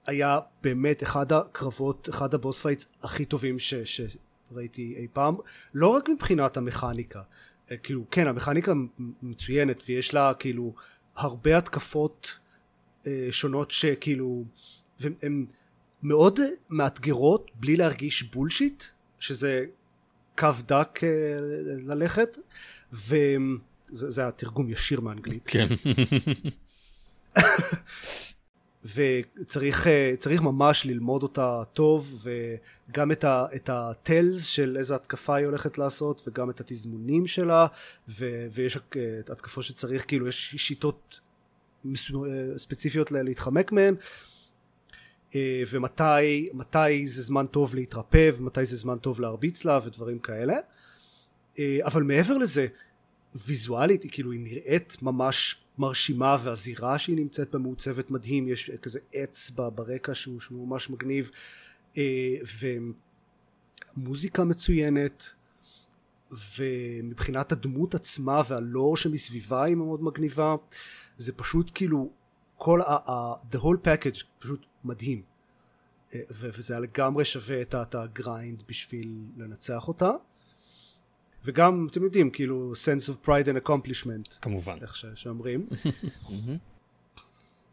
היה 0.07 0.39
באמת 0.63 1.03
אחד 1.03 1.31
הקרבות, 1.33 2.09
אחד 2.09 2.33
ה 2.33 2.39
boss 2.39 2.61
fights 2.61 2.87
הכי 3.03 3.25
טובים 3.25 3.59
ש, 3.59 3.73
שראיתי 3.73 4.95
אי 4.97 5.07
פעם, 5.13 5.35
לא 5.73 5.87
רק 5.87 6.09
מבחינת 6.09 6.57
המכניקה, 6.57 7.21
אה, 7.71 7.77
כאילו 7.77 8.03
כן 8.11 8.27
המכניקה 8.27 8.73
מצוינת 9.21 9.83
ויש 9.87 10.13
לה 10.13 10.33
כאילו 10.33 10.73
הרבה 11.15 11.57
התקפות 11.57 12.37
שונות 13.31 13.71
שכאילו 13.71 14.43
הן 15.21 15.45
מאוד 16.03 16.39
מאתגרות 16.69 17.51
בלי 17.55 17.77
להרגיש 17.77 18.23
בולשיט, 18.23 18.83
שזה 19.19 19.65
קו 20.37 20.49
דק 20.67 20.99
אה, 21.03 21.09
ללכת, 21.83 22.37
וזה 22.91 23.49
זה 23.89 24.27
התרגום 24.27 24.69
ישיר 24.69 25.01
מאנגלית. 25.01 25.43
כן. 25.47 25.67
וצריך 28.95 29.87
אה, 29.87 30.13
צריך 30.19 30.41
ממש 30.41 30.85
ללמוד 30.85 31.23
אותה 31.23 31.63
טוב 31.73 32.25
וגם 32.89 33.11
את, 33.11 33.23
ה, 33.23 33.45
את 33.55 33.69
הטלס 33.69 34.45
של 34.45 34.77
איזה 34.77 34.95
התקפה 34.95 35.35
היא 35.35 35.45
הולכת 35.45 35.77
לעשות 35.77 36.27
וגם 36.27 36.49
את 36.49 36.59
התזמונים 36.59 37.27
שלה 37.27 37.67
ו, 38.09 38.47
ויש 38.51 38.77
אה, 38.77 39.19
התקפות 39.19 39.63
שצריך 39.63 40.07
כאילו 40.07 40.27
יש 40.27 40.55
שיטות 40.57 41.19
אה, 41.19 41.26
ספציפיות 42.57 43.11
ל- 43.11 43.21
להתחמק 43.21 43.71
מהן. 43.71 43.95
אה, 45.35 45.63
ומתי 45.69 46.49
מתי 46.53 47.07
זה 47.07 47.21
זמן 47.21 47.45
טוב 47.45 47.75
להתרפא 47.75 48.29
ומתי 48.37 48.65
זה 48.65 48.75
זמן 48.75 48.97
טוב 48.97 49.19
להרביץ 49.19 49.65
לה 49.65 49.79
ודברים 49.83 50.19
כאלה. 50.19 50.55
אה, 51.59 51.79
אבל 51.83 52.03
מעבר 52.03 52.37
לזה 52.37 52.67
ויזואלית 53.35 54.03
היא 54.03 54.11
כאילו 54.11 54.31
היא 54.31 54.39
נראית 54.39 54.97
ממש 55.01 55.55
מרשימה 55.77 56.37
והזירה 56.43 56.99
שהיא 56.99 57.15
נמצאת 57.15 57.51
בה 57.51 57.59
מעוצבת 57.59 58.11
מדהים 58.11 58.47
יש 58.47 58.71
כזה 58.81 58.99
עץ 59.13 59.49
ברקע 59.49 60.13
שהוא, 60.13 60.39
שהוא 60.39 60.67
ממש 60.67 60.89
מגניב. 60.89 61.31
אה, 61.97 62.35
ומוזיקה 63.97 64.43
מצוינת 64.43 65.29
ומבחינת 66.57 67.51
הדמות 67.51 67.95
עצמה 67.95 68.41
והלור 68.47 68.97
שמסביבה 68.97 69.63
היא 69.63 69.75
מאוד 69.75 70.03
מגניבה 70.03 70.55
זה 71.17 71.33
פשוט 71.33 71.71
כאילו 71.73 72.11
כל 72.55 72.81
ה... 72.81 73.11
ה 73.11 73.33
the 73.51 73.57
whole 73.57 73.85
package 73.85 74.23
פשוט 74.39 74.65
מדהים. 74.83 75.21
אה, 76.13 76.19
וזה 76.29 76.73
היה 76.73 76.81
לגמרי 76.81 77.25
שווה 77.25 77.61
את 77.61 77.95
הגריינד 77.95 78.63
בשביל 78.67 79.25
לנצח 79.37 79.87
אותה. 79.87 80.11
וגם 81.45 81.87
אתם 81.91 82.03
יודעים 82.03 82.29
כאילו 82.29 82.73
sense 82.73 83.11
of 83.11 83.27
pride 83.27 83.45
and 83.45 83.67
accomplishment. 83.67 84.39
כמובן. 84.41 84.77
איך 84.81 84.95
שאומרים. 85.15 85.67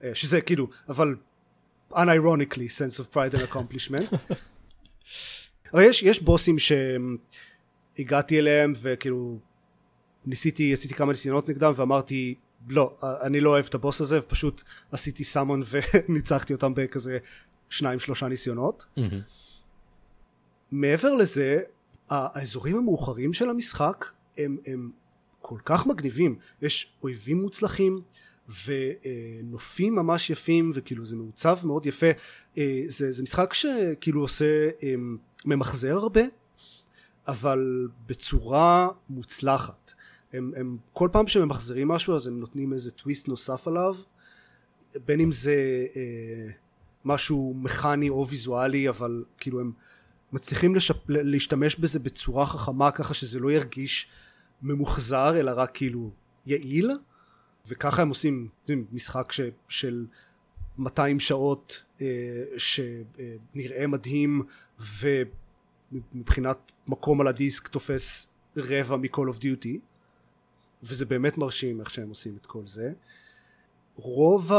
אה, 0.03 0.15
שזה 0.15 0.41
כאילו 0.41 0.69
אבל 0.89 1.17
unironically 1.93 2.69
sense 2.79 3.01
of 3.01 3.15
pride 3.15 3.35
and 3.35 3.53
accomplishment. 3.53 4.17
אבל 5.75 5.83
יש, 5.83 6.03
יש 6.03 6.23
בוסים 6.23 6.57
שהגעתי 7.99 8.39
אליהם 8.39 8.73
וכאילו 8.83 9.39
ניסיתי 10.27 10.73
עשיתי 10.73 10.95
כמה 10.95 11.13
ניסיונות 11.13 11.49
נגדם 11.49 11.73
ואמרתי 11.77 12.35
לא 12.69 12.97
אני 13.03 13.41
לא 13.41 13.51
אוהב 13.51 13.65
את 13.69 13.75
הבוס 13.75 14.01
הזה 14.01 14.19
ופשוט 14.19 14.63
עשיתי 14.93 15.25
סאמון 15.25 15.63
וניצחתי 16.09 16.53
אותם 16.53 16.73
בכזה 16.75 17.19
שניים 17.71 18.01
שלושה 18.01 18.29
ניסיונות. 18.29 18.85
מעבר 20.71 21.15
לזה 21.15 21.61
האזורים 22.11 22.77
המאוחרים 22.77 23.33
של 23.33 23.51
המשחק 23.51 24.13
הם, 24.39 24.57
הם 24.67 24.91
כל 25.41 25.59
כך 25.65 25.87
מגניבים. 25.87 26.39
יש 26.63 26.93
אויבים 27.03 27.43
מוצלחים 27.43 28.01
ונופים 28.65 29.95
ממש 29.95 30.31
יפים 30.31 30.71
וכאילו 30.75 31.07
זה 31.07 31.17
מעוצב 31.17 31.59
מאוד 31.65 31.87
יפה. 31.87 32.07
אה, 32.59 32.81
זה, 32.89 33.13
זה 33.13 33.23
משחק 33.23 33.55
שכאילו 33.55 34.21
עושה 34.21 34.71
אה, 34.83 34.95
ממחזר 35.45 35.97
הרבה 35.97 36.21
אבל 37.29 37.89
בצורה 38.07 38.89
מוצלחת 39.11 39.84
הם, 40.35 40.53
הם 40.57 40.77
כל 40.93 41.09
פעם 41.13 41.27
שממחזרים 41.27 41.89
משהו 41.89 42.15
אז 42.15 42.27
הם 42.27 42.41
נותנים 42.41 42.73
איזה 42.73 42.91
טוויסט 42.91 43.29
נוסף 43.29 43.69
עליו. 43.69 43.95
בין 45.05 45.21
אם 45.21 45.31
זה 45.31 45.87
אה, 45.97 46.51
משהו 47.05 47.55
מכני 47.57 48.09
או 48.09 48.29
ויזואלי 48.29 48.89
אבל 48.89 49.25
כאילו 49.39 49.61
הם 49.61 49.73
מצליחים 50.33 50.75
לשפ... 50.75 50.97
להשתמש 51.09 51.77
בזה 51.77 51.99
בצורה 51.99 52.47
חכמה 52.47 52.91
ככה 52.91 53.15
שזה 53.15 53.41
לא 53.41 53.53
ירגיש 53.53 54.09
ממוחזר 54.63 55.41
אלא 55.41 55.53
רק 55.57 55.71
כאילו 55.75 56.11
יעיל. 56.47 56.91
וככה 57.69 58.03
הם 58.03 58.09
עושים 58.09 58.49
משחק 58.93 59.33
ש... 59.33 59.41
של 59.69 60.07
200 60.79 61.21
שעות 61.21 61.83
אה, 62.01 62.07
שנראה 62.57 63.87
מדהים 63.87 64.43
ומבחינת 66.13 66.73
מקום 66.87 67.21
על 67.21 67.27
הדיסק 67.27 67.69
תופס 67.69 68.29
רבע 68.57 68.97
מ-call 68.97 69.35
of 69.35 69.39
duty 69.39 69.94
וזה 70.85 71.07
באמת 71.07 71.39
מרשים 71.39 71.81
איך 71.81 71.91
שהם 71.91 72.09
עושים 72.09 72.37
את 72.41 72.47
כל 72.47 72.67
זה. 72.67 72.93
רוב 73.97 74.53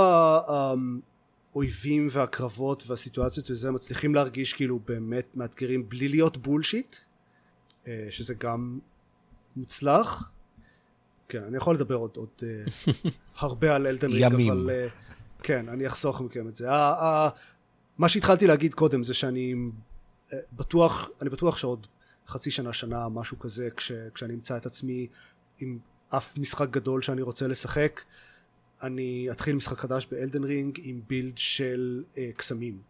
האויבים 1.54 2.08
והקרבות 2.12 2.84
והסיטואציות 2.88 3.52
וזה 3.52 3.72
מצליחים 3.72 4.16
להרגיש 4.16 4.54
כאילו 4.54 4.80
באמת 4.86 5.28
מאתגרים 5.36 5.90
בלי 5.90 6.10
להיות 6.10 6.38
בולשיט 6.38 6.96
אה, 7.88 8.08
שזה 8.10 8.34
גם 8.34 8.80
מוצלח. 9.56 10.30
כן 11.30 11.44
אני 11.44 11.58
יכול 11.58 11.76
לדבר 11.76 11.96
עוד, 11.96 12.18
עוד 12.18 12.30
uh, 12.40 12.44
הרבה 13.42 13.76
על 13.76 13.88
אלדן 13.88 14.12
רינג 14.12 14.34
אבל 14.34 14.70
uh, 14.70 14.92
כן 15.44 15.70
אני 15.70 15.88
אחסוך 15.88 16.22
מכם 16.22 16.48
את 16.48 16.56
זה. 16.56 16.68
מה 17.98 18.10
שהתחלתי 18.10 18.48
להגיד 18.48 18.74
קודם 18.74 19.04
זה 19.04 19.14
שאני 19.14 19.56
בטוח 20.54 21.10
אני 21.22 21.30
בטוח 21.30 21.58
שעוד 21.58 21.88
חצי 22.28 22.52
שנה 22.52 22.74
שנה 22.74 23.10
משהו 23.10 23.40
כזה 23.40 23.70
כש, 23.78 23.92
כשאני 24.14 24.34
אמצא 24.34 24.58
את 24.58 24.66
עצמי 24.66 25.08
עם 25.60 25.80
אף 26.18 26.38
משחק 26.38 26.70
גדול 26.70 27.02
שאני 27.02 27.22
רוצה 27.22 27.48
לשחק. 27.48 28.02
אני 28.84 29.28
אתחיל 29.32 29.56
משחק 29.56 29.78
חדש 29.78 30.08
באלדן 30.12 30.44
רינג 30.44 30.80
עם 30.84 31.02
בילד 31.08 31.38
של 31.38 32.04
uh, 32.14 32.18
קסמים. 32.38 32.82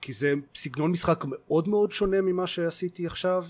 כי 0.00 0.12
זה 0.12 0.34
סגנון 0.54 0.90
משחק 0.90 1.24
מאוד 1.28 1.68
מאוד 1.68 1.92
שונה 1.92 2.20
ממה 2.20 2.46
שעשיתי 2.46 3.06
עכשיו 3.06 3.44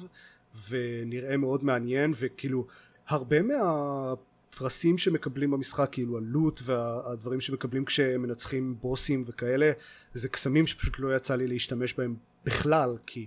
ונראה 0.69 1.37
מאוד 1.37 1.65
מעניין 1.65 2.13
וכאילו 2.19 2.67
הרבה 3.09 3.37
מהפרסים 3.43 4.99
שמקבלים 4.99 5.51
במשחק 5.51 5.89
כאילו 5.93 6.19
הלוט 6.19 6.61
והדברים 6.65 7.41
שמקבלים 7.41 7.85
כשמנצחים 7.85 8.77
בוסים 8.81 9.23
וכאלה 9.27 9.73
זה 10.15 10.29
קסמים 10.29 10.67
שפשוט 10.67 10.99
לא 10.99 11.17
יצא 11.17 11.37
לי 11.37 11.47
להשתמש 11.47 11.95
בהם 11.95 12.17
בכלל 12.45 12.97
כי 13.07 13.27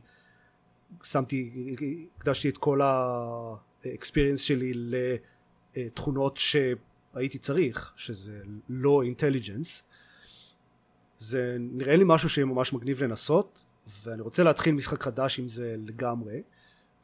שמתי 1.03 1.75
הקדשתי 2.17 2.49
את 2.49 2.57
כל 2.57 2.81
האקספיריאנס 3.85 4.41
שלי 4.41 4.73
לתכונות 5.75 6.37
שהייתי 6.37 7.37
צריך 7.39 7.93
שזה 7.95 8.41
לא 8.69 9.03
אינטליג'נס 9.03 9.83
זה 11.17 11.57
נראה 11.59 11.95
לי 11.95 12.03
משהו 12.07 12.29
שיהיה 12.29 12.45
ממש 12.45 12.73
מגניב 12.73 13.03
לנסות 13.03 13.63
ואני 14.03 14.21
רוצה 14.21 14.43
להתחיל 14.43 14.75
משחק 14.75 15.03
חדש 15.03 15.39
עם 15.39 15.47
זה 15.47 15.75
לגמרי. 15.85 16.41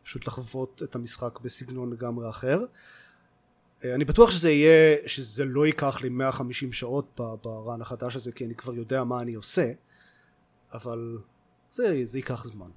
פשוט 0.04 0.28
לחוות 0.28 0.84
את 0.84 0.96
המשחק 0.96 1.40
בסגנון 1.40 1.94
לגמרי 1.94 2.30
אחר. 2.30 2.60
אה, 3.84 3.96
אני 3.96 4.06
בטוח 4.06 4.32
שזה 4.32 4.52
יהיה 4.52 4.98
שזה 5.08 5.46
לא 5.46 5.66
ייקח 5.66 6.02
לי 6.02 6.10
150 6.10 6.74
שעות 6.74 7.20
ברן 7.44 7.82
החדש 7.82 8.16
הזה 8.16 8.32
כי 8.32 8.46
אני 8.46 8.56
כבר 8.56 8.74
יודע 8.74 9.04
מה 9.04 9.22
אני 9.22 9.34
עושה 9.34 9.72
אבל 10.74 11.18
זה, 11.72 12.02
זה 12.04 12.18
ייקח 12.18 12.46
זמן. 12.46 12.70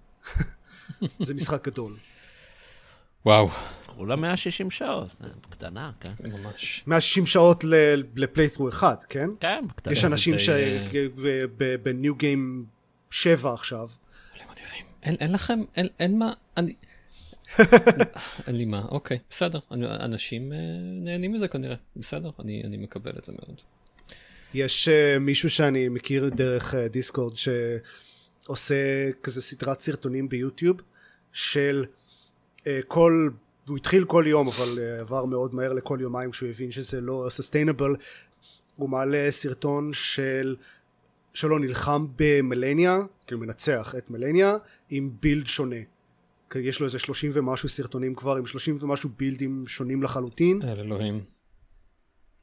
זה 1.26 1.34
משחק 1.34 1.68
גדול 1.68 1.92
וואו. 3.26 3.48
כולה 3.98 4.16
160 4.16 4.70
שעות, 4.70 5.14
אה, 5.24 5.28
קטנה, 5.50 5.90
כן. 6.00 6.12
ממש. 6.24 6.84
160 6.86 7.26
שעות 7.26 7.64
לפליית'רו 8.16 8.68
אחד, 8.68 8.96
כן? 9.08 9.30
כן, 9.40 9.64
בקטנה. 9.68 9.92
יש 9.92 10.04
אנשים 10.04 10.34
שבניו 10.38 12.14
גיים 12.14 12.66
7 13.10 13.54
עכשיו. 13.54 13.88
אין, 15.02 15.32
לכם, 15.32 15.60
אין, 15.76 16.18
מה, 16.18 16.32
אני... 16.56 16.74
אין 18.46 18.56
לי 18.56 18.64
מה, 18.64 18.84
אוקיי, 18.88 19.18
בסדר. 19.30 19.58
אנשים 19.72 20.52
אה, 20.52 20.58
נהנים 20.80 21.32
מזה 21.32 21.48
כנראה, 21.48 21.76
בסדר, 21.96 22.30
אני, 22.40 22.62
אני 22.64 22.76
מקבל 22.76 23.12
את 23.18 23.24
זה 23.24 23.32
מאוד. 23.32 23.60
יש 24.54 24.88
uh, 24.88 25.18
מישהו 25.18 25.50
שאני 25.50 25.88
מכיר 25.88 26.28
דרך 26.28 26.74
דיסקורד 26.74 27.34
שעושה 27.36 28.74
כזה 29.22 29.42
סדרת 29.42 29.80
סרטונים 29.80 30.28
ביוטיוב 30.28 30.80
של 31.32 31.84
כל, 32.88 33.28
הוא 33.68 33.76
התחיל 33.76 34.04
כל 34.04 34.24
יום 34.26 34.48
אבל 34.48 34.78
uh, 34.78 35.00
עבר 35.00 35.24
מאוד 35.24 35.54
מהר 35.54 35.72
לכל 35.72 35.98
יומיים 36.00 36.30
כשהוא 36.30 36.48
הבין 36.48 36.70
שזה 36.70 37.00
לא 37.00 37.26
סוסטיינבל, 37.30 37.96
הוא 38.76 38.90
מעלה 38.90 39.26
סרטון 39.30 39.90
של 39.92 40.56
שלו 41.32 41.58
נלחם 41.58 42.06
במלניה, 42.16 42.98
כאילו 43.26 43.40
מנצח 43.40 43.94
את 43.98 44.10
מלניה 44.10 44.56
עם 44.90 45.10
בילד 45.20 45.46
שונה. 45.46 45.76
יש 46.54 46.80
לו 46.80 46.86
איזה 46.86 46.98
שלושים 46.98 47.30
ומשהו 47.34 47.68
סרטונים 47.68 48.14
כבר 48.14 48.36
עם 48.36 48.46
שלושים 48.46 48.76
ומשהו 48.80 49.10
בילדים 49.16 49.64
שונים 49.66 50.02
לחלוטין. 50.02 50.62
אל 50.62 50.80
אלוהים. 50.80 51.20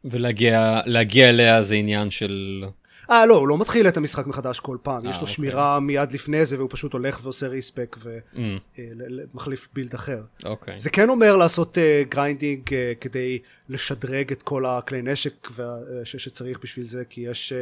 ולהגיע 0.03 1.29
אליה 1.29 1.63
זה 1.63 1.75
עניין 1.75 2.11
של... 2.11 2.63
אה 3.09 3.25
לא, 3.25 3.37
הוא 3.37 3.47
לא 3.47 3.57
מתחיל 3.57 3.87
את 3.87 3.97
המשחק 3.97 4.27
מחדש 4.27 4.59
כל 4.59 4.77
פעם, 4.83 5.05
아, 5.05 5.09
יש 5.09 5.15
לו 5.15 5.21
אוקיי. 5.21 5.33
שמירה 5.33 5.79
מיד 5.79 6.11
לפני 6.11 6.45
זה 6.45 6.57
והוא 6.57 6.69
פשוט 6.71 6.93
הולך 6.93 7.19
ועושה 7.23 7.47
ריספק 7.47 7.97
ומחליף 8.03 9.65
mm. 9.65 9.69
בילד 9.73 9.93
אחר. 9.93 10.23
אוקיי. 10.45 10.79
זה 10.79 10.89
כן 10.89 11.09
אומר 11.09 11.35
לעשות 11.35 11.77
grinding 12.09 12.67
אה, 12.67 12.71
כדי 13.01 13.39
לשדרג 13.69 14.31
את 14.31 14.43
כל 14.43 14.65
הכלי 14.65 15.01
נשק 15.01 15.47
שצריך 16.03 16.59
בשביל 16.59 16.85
זה, 16.85 17.03
כי 17.09 17.21
יש 17.21 17.53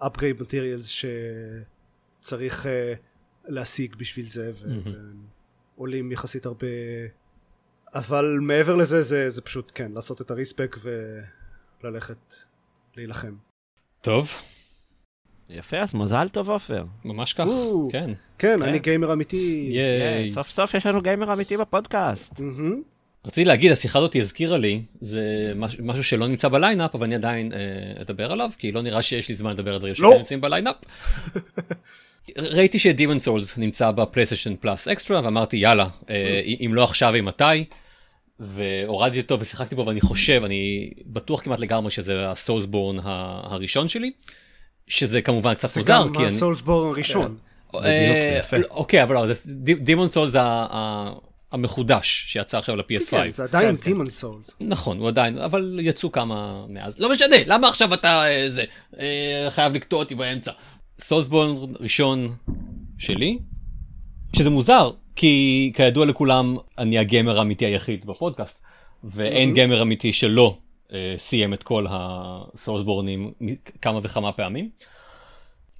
upgrade 0.00 0.40
materials 0.40 1.04
שצריך 2.20 2.66
להשיג 3.48 3.96
בשביל 3.96 4.28
זה. 4.28 4.50
ו- 4.54 4.66
mm-hmm. 4.66 4.90
עולים 5.76 6.12
יחסית 6.12 6.46
הרבה 6.46 6.66
אבל 7.94 8.38
מעבר 8.40 8.76
לזה 8.76 9.02
זה, 9.02 9.30
זה 9.30 9.42
פשוט 9.42 9.72
כן 9.74 9.92
לעשות 9.92 10.20
את 10.20 10.30
ה 10.30 10.37
respec 10.37 10.76
וללכת 11.82 12.34
להילחם. 12.96 13.34
טוב. 14.00 14.30
יפה 15.50 15.76
אז 15.76 15.94
מזל 15.94 16.28
טוב 16.28 16.50
עופר. 16.50 16.84
ממש 17.04 17.32
כך, 17.32 17.46
או, 17.46 17.88
כן. 17.92 18.10
כן. 18.38 18.58
כן, 18.58 18.62
אני 18.62 18.78
גיימר 18.78 19.12
אמיתי. 19.12 19.68
ייי. 19.72 20.30
סוף 20.30 20.48
סוף 20.50 20.74
יש 20.74 20.86
לנו 20.86 21.02
גיימר 21.02 21.32
אמיתי 21.32 21.56
בפודקאסט. 21.56 22.40
רציתי 23.26 23.44
להגיד, 23.44 23.72
השיחה 23.72 23.98
הזאת 23.98 24.16
הזכירה 24.16 24.58
לי, 24.58 24.82
זה 25.00 25.52
מש- 25.56 25.76
משהו 25.80 26.04
שלא 26.04 26.26
נמצא 26.28 26.48
ב 26.48 26.54
lineup, 26.54 26.94
אבל 26.94 27.04
אני 27.04 27.14
עדיין 27.14 27.52
אה, 27.52 27.58
אדבר 28.02 28.32
עליו, 28.32 28.50
כי 28.58 28.72
לא 28.72 28.82
נראה 28.82 29.02
שיש 29.02 29.28
לי 29.28 29.34
זמן 29.34 29.50
לדבר 29.52 29.72
על 29.72 29.78
דברים 29.78 29.94
לא. 29.98 30.10
שכן 30.10 30.18
נמצאים 30.18 30.40
ב 30.40 30.44
lineup. 30.44 30.76
ראיתי 32.38 32.78
ש 32.78 32.87
Demon's 32.87 33.18
Souls 33.18 33.58
נמצא 33.58 33.90
ב 33.90 33.95
PlayStation 33.95 34.54
Plus 34.60 34.88
Extra, 34.88 35.20
ואמרתי 35.24 35.56
יאללה, 35.56 35.88
אה, 36.10 36.40
אם 36.66 36.70
לא 36.74 36.84
עכשיו, 36.84 37.14
אם 37.18 37.24
מתי? 37.24 37.64
והורדתי 38.40 39.20
אותו 39.20 39.40
ושיחקתי 39.40 39.74
בו 39.74 39.86
ואני 39.86 40.00
חושב, 40.00 40.42
אני 40.44 40.90
בטוח 41.06 41.40
כמעט 41.42 41.60
לגמרי 41.60 41.90
שזה 41.90 42.30
ה 42.30 42.36
Soulsborne 42.36 42.98
הראשון 43.02 43.88
שלי, 43.88 44.10
שזה 44.88 45.22
כמובן 45.22 45.54
קצת 45.54 45.68
זה 45.68 45.80
מוזר. 45.80 45.92
גם 46.06 46.12
כי 46.12 46.18
אני- 46.18 46.26
ה 46.26 46.32
Soulsborne 46.32 46.88
הראשון. 46.88 47.36
זה 47.72 47.78
אה. 47.84 48.40
אוקיי, 48.70 49.02
אבל 49.02 49.32
דימון 49.80 50.08
סול 50.08 50.26
זה 50.26 50.42
ה- 50.42 50.66
ה- 50.70 51.12
המחודש 51.52 52.24
שיצא 52.28 52.58
עכשיו 52.58 52.76
ל-PS5. 52.76 53.10
כן, 53.10 53.30
זה 53.30 53.42
עדיין 53.44 53.68
כן, 53.68 53.76
כן. 53.76 53.84
דימון 53.84 54.06
סולס. 54.10 54.56
נכון, 54.60 54.98
הוא 54.98 55.08
עדיין, 55.08 55.38
אבל 55.38 55.78
יצאו 55.82 56.12
כמה 56.12 56.64
מאז. 56.68 56.98
לא 56.98 57.12
משנה, 57.12 57.36
למה 57.46 57.68
עכשיו 57.68 57.94
אתה 57.94 58.30
אה, 58.30 58.48
זה, 58.48 58.64
אה, 59.00 59.46
חייב 59.50 59.74
לקטוע 59.74 59.98
אותי 59.98 60.14
באמצע. 60.14 60.52
סולסבורן 61.00 61.54
ראשון 61.80 62.34
שלי, 62.98 63.38
שזה 64.36 64.50
מוזר, 64.50 64.90
כי 65.16 65.72
כידוע 65.74 66.06
לכולם, 66.06 66.56
אני 66.78 66.98
הגיימר 66.98 67.38
האמיתי 67.38 67.64
היחיד 67.64 68.06
בפודקאסט, 68.06 68.60
ואין 69.04 69.54
גיימר 69.54 69.82
אמיתי 69.82 70.12
שלא 70.12 70.58
סיים 71.16 71.54
את 71.54 71.62
כל 71.62 71.86
הסולסבורנים 71.90 73.32
כמה 73.82 73.98
וכמה 74.02 74.32
פעמים. 74.32 74.70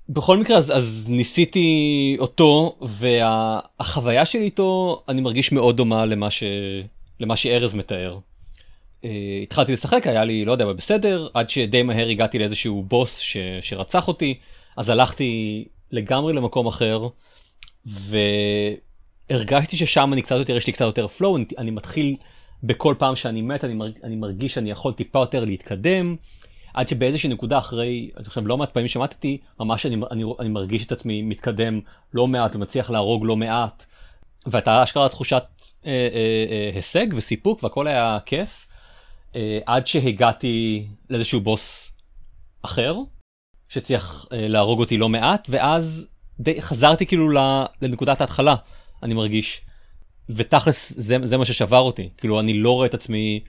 בכל 0.09 0.38
מקרה, 0.38 0.56
אז, 0.56 0.76
אז 0.76 1.06
ניסיתי 1.09 2.16
אותו, 2.18 2.78
והחוויה 2.80 4.26
שלי 4.26 4.42
איתו, 4.42 5.02
אני 5.09 5.20
מרגיש 5.20 5.52
מאוד 5.52 5.76
דומה 5.76 6.06
למה, 6.06 6.30
ש... 6.30 6.44
למה 7.20 7.36
שארז 7.36 7.74
מתאר. 7.74 8.18
Uh, 9.02 9.06
התחלתי 9.42 9.72
לשחק, 9.72 10.06
היה 10.06 10.24
לי, 10.24 10.44
לא 10.44 10.52
יודע, 10.52 10.64
אבל 10.64 10.72
בסדר, 10.72 11.28
עד 11.34 11.50
שדי 11.50 11.82
מהר 11.82 12.09
הגעתי 12.09 12.38
לאיזשהו 12.38 12.82
בוס 12.82 13.18
ש... 13.18 13.36
שרצח 13.61 14.09
אותי, 14.09 14.38
אז 14.76 14.88
הלכתי 14.88 15.64
לגמרי 15.90 16.32
למקום 16.32 16.66
אחר, 16.66 17.09
והרגשתי 19.30 19.76
ששם 19.76 20.12
אני 20.12 20.22
קצת 20.22 20.36
יותר, 20.36 20.56
יש 20.56 20.66
לי 20.66 20.72
קצת 20.72 20.84
יותר 20.84 21.06
flow, 21.18 21.36
אני, 21.36 21.44
אני 21.59 21.70
מתחיל 21.70 22.16
בכל 22.62 22.94
פעם 22.98 23.16
שאני 23.16 23.42
מת, 23.42 23.64
אני, 23.64 23.74
מרג... 23.74 23.92
אני 24.04 24.16
מרגיש 24.16 24.54
שאני 24.54 24.70
יכול 24.70 24.92
טיפה 24.92 25.18
יותר 25.18 25.44
להתקדם. 25.44 26.16
עד 26.74 26.88
שבאיזושהי 26.88 27.28
נקודה 27.28 27.59
אחרי, 27.59 28.11
אני 28.16 28.24
חושב 28.24 28.46
לא 28.46 28.56
מעט 28.56 28.72
פעמים 28.72 28.88
שמעתי, 28.88 29.38
ממש 29.61 29.86
אני, 29.86 29.96
אני, 30.11 30.24
אני 30.40 30.48
מרגיש 30.48 30.86
את 30.86 30.92
עצמי 30.92 31.22
מתקדם 31.22 31.80
לא 32.14 32.26
מעט 32.26 32.56
ומצליח 32.56 32.90
להרוג 32.90 33.24
לא 33.24 33.36
מעט. 33.36 33.86
והייתה 34.46 34.82
אשכרה 34.82 35.09
תחושת 35.09 35.44
אה, 35.86 35.90
אה, 35.90 36.44
אה, 36.50 36.70
הישג 36.74 37.06
וסיפוק 37.14 37.64
והכל 37.64 37.86
היה 37.86 38.18
כיף. 38.26 38.66
אה, 39.36 39.59
עד 39.66 39.86
שהגעתי 39.86 40.86
לאיזשהו 41.11 41.40
בוס 41.40 41.92
אחר, 42.62 42.96
שהצליח 43.68 44.26
אה, 44.32 44.48
להרוג 44.48 44.80
אותי 44.80 44.96
לא 44.96 45.09
מעט, 45.09 45.46
ואז 45.50 46.09
די 46.40 46.62
חזרתי 46.62 47.06
כאילו 47.06 47.30
לנקודת 47.82 48.20
ההתחלה, 48.20 48.54
אני 49.02 49.14
מרגיש. 49.14 49.61
ותכלס 50.28 50.92
זה, 50.96 51.16
זה 51.24 51.36
מה 51.36 51.44
ששבר 51.44 51.78
אותי, 51.78 52.08
כאילו 52.16 52.40
אני 52.40 52.52
לא 52.52 52.72
רואה 52.72 52.86
את 52.86 52.94
עצמי 52.94 53.40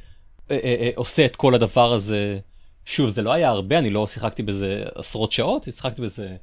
אה, 0.51 0.59
אה, 0.63 0.75
אה, 0.79 0.89
עושה 0.95 1.25
את 1.25 1.35
כל 1.35 1.55
הדבר 1.55 1.93
הזה. 1.93 2.39
שוב, 2.85 3.09
זה 3.09 3.21
לא 3.21 3.33
היה 3.33 3.49
הרבה, 3.49 3.77
אני 3.77 3.89
לא 3.89 4.07
שיחקתי 4.07 4.43
בזה 4.43 4.83
עשרות 4.95 5.31
שעות, 5.31 5.63
שיחקתי 5.63 6.01
בזה, 6.01 6.35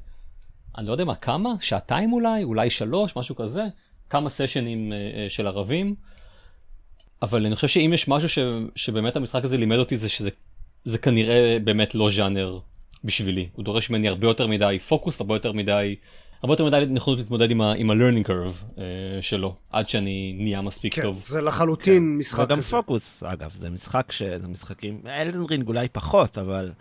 אני 0.79 0.87
לא 0.87 0.93
יודע 0.93 1.05
מה, 1.05 1.15
כמה? 1.15 1.55
שעתיים 1.61 2.13
אולי? 2.13 2.43
אולי 2.43 2.71
שלוש? 2.71 3.17
משהו 3.17 3.37
כזה? 3.37 3.65
כמה 4.11 4.31
סשנים 4.31 4.93
אה, 4.93 4.97
אה, 4.97 5.29
של 5.29 5.47
ערבים. 5.47 5.95
אבל 7.23 7.47
אני 7.47 7.55
חושב 7.55 7.69
שאם 7.69 7.91
יש 7.95 8.09
משהו 8.09 8.29
ש, 8.29 8.39
שבאמת 8.75 9.17
המשחק 9.17 9.45
הזה 9.45 9.57
לימד 9.57 9.77
אותי 9.77 9.97
זה 9.97 10.09
שזה 10.09 10.31
זה 10.85 10.99
כנראה 10.99 11.59
באמת 11.65 11.95
לא 11.95 12.11
ז'אנר 12.11 12.59
בשבילי. 13.05 13.49
הוא 13.53 13.65
דורש 13.65 13.91
ממני 13.91 14.09
הרבה 14.09 14.27
יותר 14.27 14.47
מדי 14.47 14.79
פוקוס, 14.89 15.21
הרבה 15.21 15.35
יותר 15.35 15.53
מדי, 15.53 15.97
הרבה 16.43 16.53
יותר 16.53 16.65
מדי 16.65 16.85
נכונות 16.89 17.21
להתמודד 17.21 17.51
עם, 17.51 17.61
ה, 17.61 17.73
עם 17.73 17.91
ה-learning 17.91 18.27
curve 18.29 18.79
אה, 18.79 18.85
שלו, 19.21 19.55
עד 19.71 19.89
שאני 19.89 20.37
נהיה 20.39 20.63
מספיק 20.63 20.95
כן, 20.95 21.03
טוב. 21.03 21.21
זה 21.21 21.41
לחלוטין 21.41 22.19
משחק 22.19 22.45
וגם 22.45 22.59
כזה. 22.59 22.71
פוקוס, 22.71 23.23
אגב, 23.23 23.51
זה 23.55 23.71
משחק 23.71 24.13
ש... 24.13 24.23
זה 24.23 24.49
משחקים, 24.49 25.01
Elden 25.07 25.43
Ring 25.51 25.69
אולי 25.69 25.89
פחות, 25.89 26.39
אבל... 26.39 26.73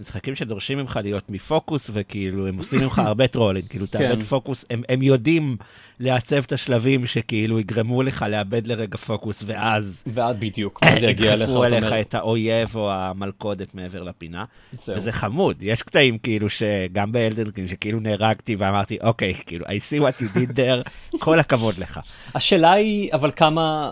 משחקים 0.00 0.36
שדורשים 0.36 0.78
ממך 0.78 1.00
להיות 1.02 1.30
מפוקוס, 1.30 1.90
וכאילו, 1.92 2.46
הם 2.46 2.58
עושים 2.58 2.80
ממך 2.80 2.98
הרבה 2.98 3.26
trolling, 3.26 3.68
כאילו, 3.68 3.86
תאבד 3.86 4.14
כן. 4.14 4.20
פוקוס, 4.20 4.64
הם, 4.70 4.82
הם 4.88 5.02
יודעים 5.02 5.56
לעצב 6.00 6.36
את 6.36 6.52
השלבים 6.52 7.06
שכאילו 7.06 7.60
יגרמו 7.60 8.02
לך 8.02 8.24
לאבד 8.28 8.66
לרגע 8.66 8.96
פוקוס, 8.96 9.42
ואז 9.46 10.04
ועד 10.06 10.40
בדיוק, 10.40 10.80
ואז 10.84 11.00
זה 11.00 11.06
יגיע 11.06 11.32
אליך, 11.32 11.40
ידחפו 11.48 11.64
אליך 11.64 11.84
אומר, 11.84 12.00
את 12.00 12.14
האויב 12.14 12.76
או 12.76 12.92
המלכודת 12.92 13.74
מעבר 13.74 14.02
לפינה, 14.02 14.44
זהו. 14.72 14.96
וזה 14.96 15.12
חמוד. 15.12 15.56
יש 15.60 15.82
קטעים 15.82 16.18
כאילו 16.18 16.50
שגם 16.50 17.12
ב 17.12 17.18
Elden 17.18 17.46
Ring, 17.56 17.70
שכאילו 17.70 18.00
נהרגתי 18.00 18.56
ואמרתי, 18.56 18.98
אוקיי, 19.02 19.34
כאילו, 19.34 19.66
I 19.66 19.68
see 19.68 20.00
what 20.00 20.22
you 20.22 20.36
did 20.36 20.56
there, 20.56 20.90
כל 21.24 21.38
הכבוד 21.38 21.78
לך. 21.78 22.00
השאלה 22.34 22.72
היא, 22.72 23.12
אבל 23.12 23.30
כמה, 23.36 23.90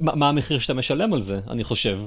מה, 0.00 0.14
מה 0.14 0.28
המחיר 0.28 0.58
שאתה 0.58 0.74
משלם 0.74 1.12
על 1.12 1.22
זה, 1.22 1.40
אני 1.50 1.64
חושב. 1.64 2.00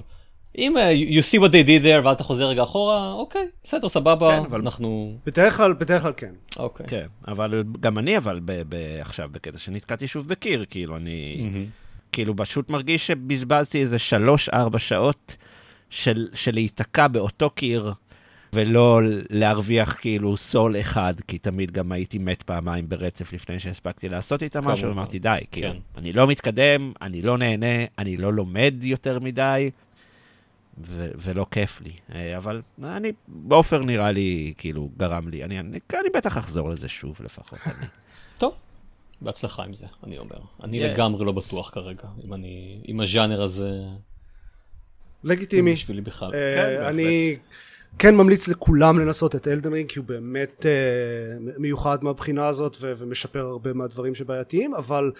אם 0.57 0.75
uh, 0.77 1.11
you 1.13 1.21
see 1.21 1.41
what 1.43 1.51
they 1.51 1.67
did 1.67 1.83
there 1.85 2.05
ואז 2.05 2.15
אתה 2.15 2.23
חוזר 2.23 2.47
רגע 2.47 2.63
אחורה, 2.63 3.11
אוקיי, 3.13 3.47
בסדר, 3.63 3.89
סבבה, 3.89 4.29
כן, 4.37 4.43
אבל- 4.45 4.61
אנחנו... 4.61 5.17
בדרך 5.25 5.57
כלל, 5.57 5.73
בדרך 5.73 6.01
כלל 6.01 6.13
כן. 6.17 6.31
אוקיי. 6.59 6.85
כן, 6.87 7.05
אבל 7.27 7.63
גם 7.79 7.97
אני, 7.97 8.17
אבל 8.17 8.39
ב- 8.45 8.61
ב- 8.69 8.97
עכשיו 9.01 9.29
בקטע 9.31 9.59
שנתקעתי 9.59 10.07
שוב 10.07 10.27
בקיר, 10.27 10.65
כאילו, 10.69 10.95
אני... 10.97 11.35
מהמם. 11.41 11.65
כאילו 12.11 12.35
פשוט 12.35 12.69
מרגיש 12.69 13.07
שבזבזתי 13.07 13.81
איזה 13.81 13.99
שלוש-ארבע 13.99 14.79
שעות 14.79 15.35
של, 15.89 16.27
של 16.33 16.53
להיתקע 16.53 17.07
באותו 17.07 17.49
קיר, 17.49 17.93
ולא 18.53 18.99
להרוויח 19.29 19.97
כאילו 20.01 20.37
סול 20.37 20.79
אחד, 20.79 21.13
כי 21.27 21.37
תמיד 21.37 21.71
גם 21.71 21.91
הייתי 21.91 22.17
מת 22.17 22.43
פעמיים 22.43 22.89
ברצף 22.89 23.33
לפני 23.33 23.59
שהספקתי 23.59 24.09
לעשות 24.09 24.43
איתם 24.43 24.65
משהו. 24.65 24.91
אמרתי 24.91 25.19
די, 25.19 25.37
כאילו, 25.51 25.71
כן. 25.71 25.77
אני 25.97 26.13
לא 26.13 26.27
מתקדם, 26.27 26.91
אני 27.01 27.21
לא 27.21 27.37
נהנה, 27.37 27.65
אני 27.99 28.17
לא 28.17 28.33
לומד 28.33 28.73
יותר 28.81 29.19
מדי, 29.19 29.69
ו- 30.77 31.11
ולא 31.17 31.45
כיף 31.51 31.81
לי. 31.81 31.93
אה, 32.15 32.37
אבל 32.37 32.61
אני, 32.83 33.11
עופר 33.49 33.79
נראה 33.79 34.11
לי, 34.11 34.53
כאילו, 34.57 34.89
גרם 34.97 35.27
לי, 35.27 35.43
אני, 35.43 35.59
אני, 35.59 35.79
אני 35.93 36.09
בטח 36.13 36.37
אחזור 36.37 36.69
לזה 36.69 36.89
שוב 36.89 37.17
לפחות. 37.23 37.59
אני. 37.65 37.85
טוב, 38.37 38.57
בהצלחה 39.21 39.63
עם 39.63 39.73
זה, 39.73 39.85
אני 40.03 40.17
אומר. 40.17 40.37
אני 40.63 40.81
Yeah. 40.81 40.87
לגמרי 40.87 41.25
לא 41.25 41.31
בטוח 41.31 41.69
כרגע, 41.69 42.03
אם 42.25 42.33
אני, 42.33 42.81
אם 42.87 43.01
הז'אנר 43.01 43.41
הזה, 43.41 43.71
לגיטימי. 45.23 45.73
בשבילי 45.73 46.01
בכלל. 46.01 46.33
אה, 46.33 46.53
כן, 46.55 46.77
בהחלט. 46.77 46.93
אני 46.93 47.37
כן 47.99 48.15
ממליץ 48.15 48.47
לכולם 48.47 48.99
לנסות 48.99 49.35
את 49.35 49.47
אלדן 49.47 49.73
רינג 49.73 49.89
כי 49.89 49.99
הוא 49.99 50.05
באמת 50.05 50.65
אה, 50.65 50.71
מיוחד 51.57 52.03
מהבחינה 52.03 52.47
הזאת 52.47 52.77
ו- 52.81 52.93
ומשפר 52.97 53.39
הרבה 53.45 53.73
מהדברים 53.73 54.15
שבעייתיים 54.15 54.75
אבל 54.75 55.11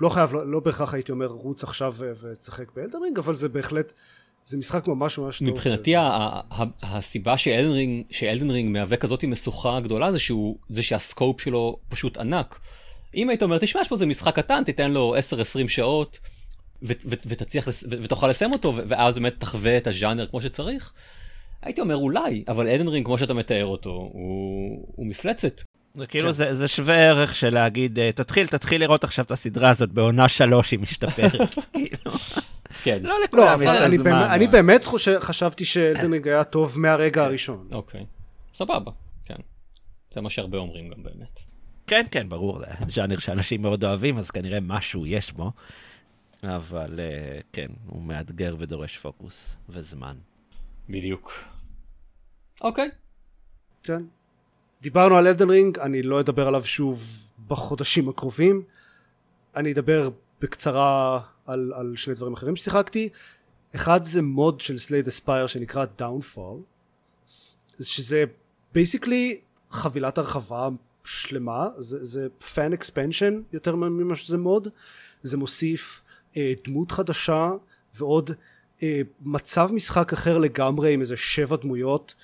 לא 0.00 0.08
חייב 0.08 0.34
לא, 0.34 0.50
לא 0.50 0.60
בהכרח 0.60 0.94
הייתי 0.94 1.12
אומר 1.12 1.26
רוץ 1.26 1.64
עכשיו 1.64 1.94
ותשחק 2.20 2.64
ב 2.76 2.80
Elden 2.80 2.98
Ring 3.02 3.18
אבל 3.18 3.34
זה 3.34 3.48
בהחלט 3.48 3.92
זה 4.50 4.58
משחק 4.58 4.88
ממש 4.88 5.18
ממש 5.18 5.38
טוב. 5.38 5.48
מבחינתי 5.48 5.94
הסיבה 6.82 7.36
ש 8.10 8.21
Elden 8.21 8.50
Ring, 8.50 8.70
מהווה 8.72 8.96
כזאת 8.96 9.24
משוכה 9.24 9.80
גדולה 9.80 10.12
זה 10.12 10.18
שהוא, 10.18 10.56
זה 10.68 10.82
שה 10.82 11.04
scope 11.04 11.40
שלו 11.40 11.76
פשוט 11.88 12.16
ענק. 12.16 12.60
אם 13.14 13.28
היית 13.28 13.42
אומר, 13.42 13.58
תשמע, 13.58 13.80
יש 13.80 13.88
פה 13.88 13.94
איזה 13.94 14.06
משחק 14.06 14.36
קטן, 14.36 14.64
תיתן 14.64 14.90
לו 14.90 15.14
10-20 15.64 15.68
שעות 15.68 16.18
ותצליח, 16.82 17.68
ותוכל 17.88 18.28
לסיים 18.28 18.52
אותו, 18.52 18.72
ואז 18.88 19.18
באמת 19.18 19.34
תחווה 19.38 19.76
את 19.76 19.86
הז'אנר 19.86 20.26
כמו 20.26 20.40
שצריך, 20.40 20.92
הייתי 21.62 21.80
אומר 21.80 21.96
אולי, 21.96 22.44
אבל 22.48 22.68
Elden 22.68 22.88
Ring 22.88 23.06
כמו 23.06 23.18
שאתה 23.18 23.34
מתאר 23.34 23.66
אותו, 23.66 23.90
הוא, 23.90 24.92
הוא 24.96 25.06
מפלצת. 25.06 25.60
זה 25.94 26.06
כאילו, 26.06 26.26
כן. 26.26 26.32
זה, 26.32 26.54
זה 26.54 26.68
שווה 26.68 26.94
ערך 26.94 27.34
של 27.34 27.54
להגיד, 27.54 27.98
אה, 27.98 28.12
תתחיל, 28.12 28.46
תתחיל 28.46 28.80
לראות 28.80 29.04
עכשיו 29.04 29.24
את 29.24 29.30
הסדרה 29.30 29.70
הזאת 29.70 29.92
בעונה 29.92 30.28
שלוש, 30.28 30.70
היא 30.70 30.80
משתפרת. 30.80 31.40
כאילו, 31.72 32.12
כן, 32.82 33.02
לא 33.02 33.08
לא 33.08 33.24
לכולם 33.24 33.62
את 33.62 33.66
אני, 33.68 33.94
הזמן. 33.94 34.04
באמת, 34.04 34.30
אני 34.30 34.46
באמת 34.46 34.84
חושב, 34.84 35.20
חשבתי 35.20 35.64
שאלדן 35.64 36.12
רינג 36.12 36.28
היה 36.28 36.44
טוב 36.44 36.78
מהרגע 36.78 37.24
הראשון. 37.24 37.68
אוקיי, 37.72 38.06
סבבה, 38.54 38.90
כן. 39.24 39.34
זה 40.14 40.20
מה 40.20 40.30
שהרבה 40.30 40.58
אומרים 40.58 40.90
גם 40.90 41.02
באמת. 41.02 41.40
כן, 41.86 42.06
כן, 42.10 42.28
ברור, 42.28 42.58
זה 42.58 42.66
ז'אנר 42.88 43.18
שאנשים 43.18 43.62
מאוד 43.62 43.84
אוהבים, 43.84 44.18
אז 44.18 44.30
כנראה 44.30 44.58
משהו 44.60 45.06
יש 45.06 45.32
בו. 45.32 45.52
אבל 46.42 47.00
אה, 47.00 47.40
כן, 47.52 47.66
הוא 47.86 48.02
מאתגר 48.02 48.56
ודורש 48.58 48.98
פוקוס 48.98 49.56
וזמן. 49.68 50.16
בדיוק. 50.88 51.32
אוקיי, 52.60 52.88
כן. 53.82 54.02
דיברנו 54.82 55.16
על 55.16 55.26
Elden 55.26 55.50
Ring, 55.50 55.78
אני 55.78 56.02
לא 56.02 56.20
אדבר 56.20 56.48
עליו 56.48 56.64
שוב 56.64 57.04
בחודשים 57.48 58.08
הקרובים. 58.08 58.62
אני 59.56 59.72
אדבר 59.72 60.10
בקצרה 60.40 61.20
על, 61.46 61.72
על 61.76 61.92
שני 61.96 62.14
דברים 62.14 62.32
אחרים 62.32 62.56
ששיחקתי. 62.56 63.08
אחד 63.74 64.04
זה 64.04 64.22
mod 64.22 64.60
של 64.60 64.78
Slay 64.78 64.95
the 64.95 65.08
Spire 65.08 65.46
שנקרא 65.46 65.84
Downfall, 65.98 66.60
שזה 67.80 68.24
basically 68.74 69.40
חבילת 69.70 70.18
הרחבה 70.18 70.68
שלמה, 71.04 71.68
זה, 71.76 72.28
fan 72.54 72.72
expansion 72.72 73.40
יותר 73.52 73.76
ממה 73.76 74.14
שזה 74.14 74.38
mod, 74.38 74.68
זה 75.22 75.36
מוסיף 75.36 76.02
אה, 76.36 76.52
דמות 76.64 76.92
חדשה 76.92 77.50
ועוד 77.94 78.30
אה, 78.82 79.00
מצב 79.20 79.70
משחק 79.72 80.12
אחר 80.12 80.38
לגמרי 80.38 80.94
עם 80.94 81.00
איזה 81.00 81.16
שבע 81.16 81.56
דמויות 81.56 82.14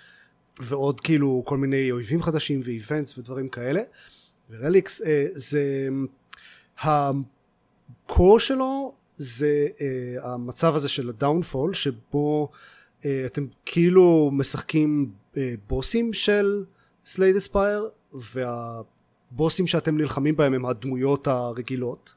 ועוד 0.60 1.00
כאילו 1.00 1.42
כל 1.46 1.58
מיני 1.58 1.90
אויבים 1.90 2.22
חדשים 2.22 2.60
ו 2.64 2.72
events 2.72 3.18
ודברים 3.18 3.48
כאלה. 3.48 3.80
ו 4.50 4.58
relics 4.58 5.02
אה, 5.02 5.26
זה 5.32 5.88
ה 6.78 7.11
core 7.11 8.40
שלו 8.40 8.94
זה 9.16 9.68
אה, 9.76 9.80
המצב 10.26 10.74
הזה 10.74 10.88
של 10.88 11.08
ה 11.08 11.16
Downfall 11.16 11.74
שבו 11.74 12.48
אה, 13.00 13.06
אתם 13.26 13.46
כאילו 13.64 14.30
משחקים 14.32 15.10
אה, 15.34 15.38
בוסים 15.68 16.12
של 16.12 16.64
Slay 17.06 17.24
the 17.24 17.36
Spire 17.36 17.88
והבוסים 18.12 19.66
שאתם 19.66 19.96
נלחמים 19.96 20.36
בהם 20.36 20.54
הם 20.54 20.66
הדמויות 20.66 21.26
הרגילות. 21.26 22.14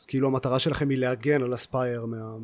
אז 0.00 0.06
כאילו 0.06 0.28
המטרה 0.28 0.58
שלכם 0.58 0.90
היא 0.90 0.98
להגן 0.98 1.42
על 1.42 1.54
the 1.54 1.73
Spire 1.73 2.04
מה, 2.06 2.36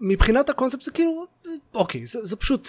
מבחינת 0.00 0.50
הקונספט 0.50 0.82
זה 0.82 0.90
כאילו 0.90 1.26
אוקיי 1.74 2.06
זה, 2.06 2.24
זה 2.24 2.36
פשוט 2.36 2.68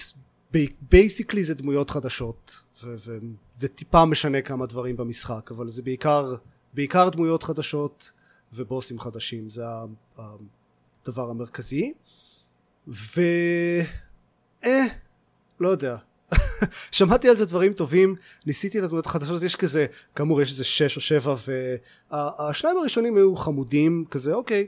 basically 0.89 1.43
זה 1.43 1.53
דמויות 1.53 1.89
חדשות 1.89 2.61
וזה 2.83 3.67
טיפה 3.75 4.05
משנה 4.05 4.41
כמה 4.41 4.65
דברים 4.65 4.97
במשחק 4.97 5.51
אבל 5.51 5.69
זה 5.69 5.81
בעיקר 5.81 6.35
בעיקר 6.73 7.09
דמויות 7.09 7.43
חדשות 7.43 8.11
ובוסים 8.53 8.99
חדשים 8.99 9.49
זה 9.49 9.63
הדבר 10.17 11.29
המרכזי. 11.29 11.93
ו... 12.87 13.21
אה, 14.65 14.85
לא 15.59 15.69
יודע. 15.69 15.97
שמעתי 16.91 17.29
על 17.29 17.35
זה 17.35 17.45
דברים 17.45 17.73
טובים 17.73 18.15
ניסיתי 18.45 18.79
את 18.79 18.83
הדמויות 18.83 19.05
החדשות 19.05 19.43
יש 19.43 19.55
כזה 19.55 19.85
כאמור 20.15 20.41
יש 20.41 20.51
איזה 20.51 20.63
שש 20.63 20.95
או 20.95 21.01
שבע 21.01 21.35
והשניים 22.11 22.77
הראשונים 22.77 23.17
היו 23.17 23.35
חמודים 23.35 24.05
כזה 24.09 24.33
אוקיי 24.33 24.67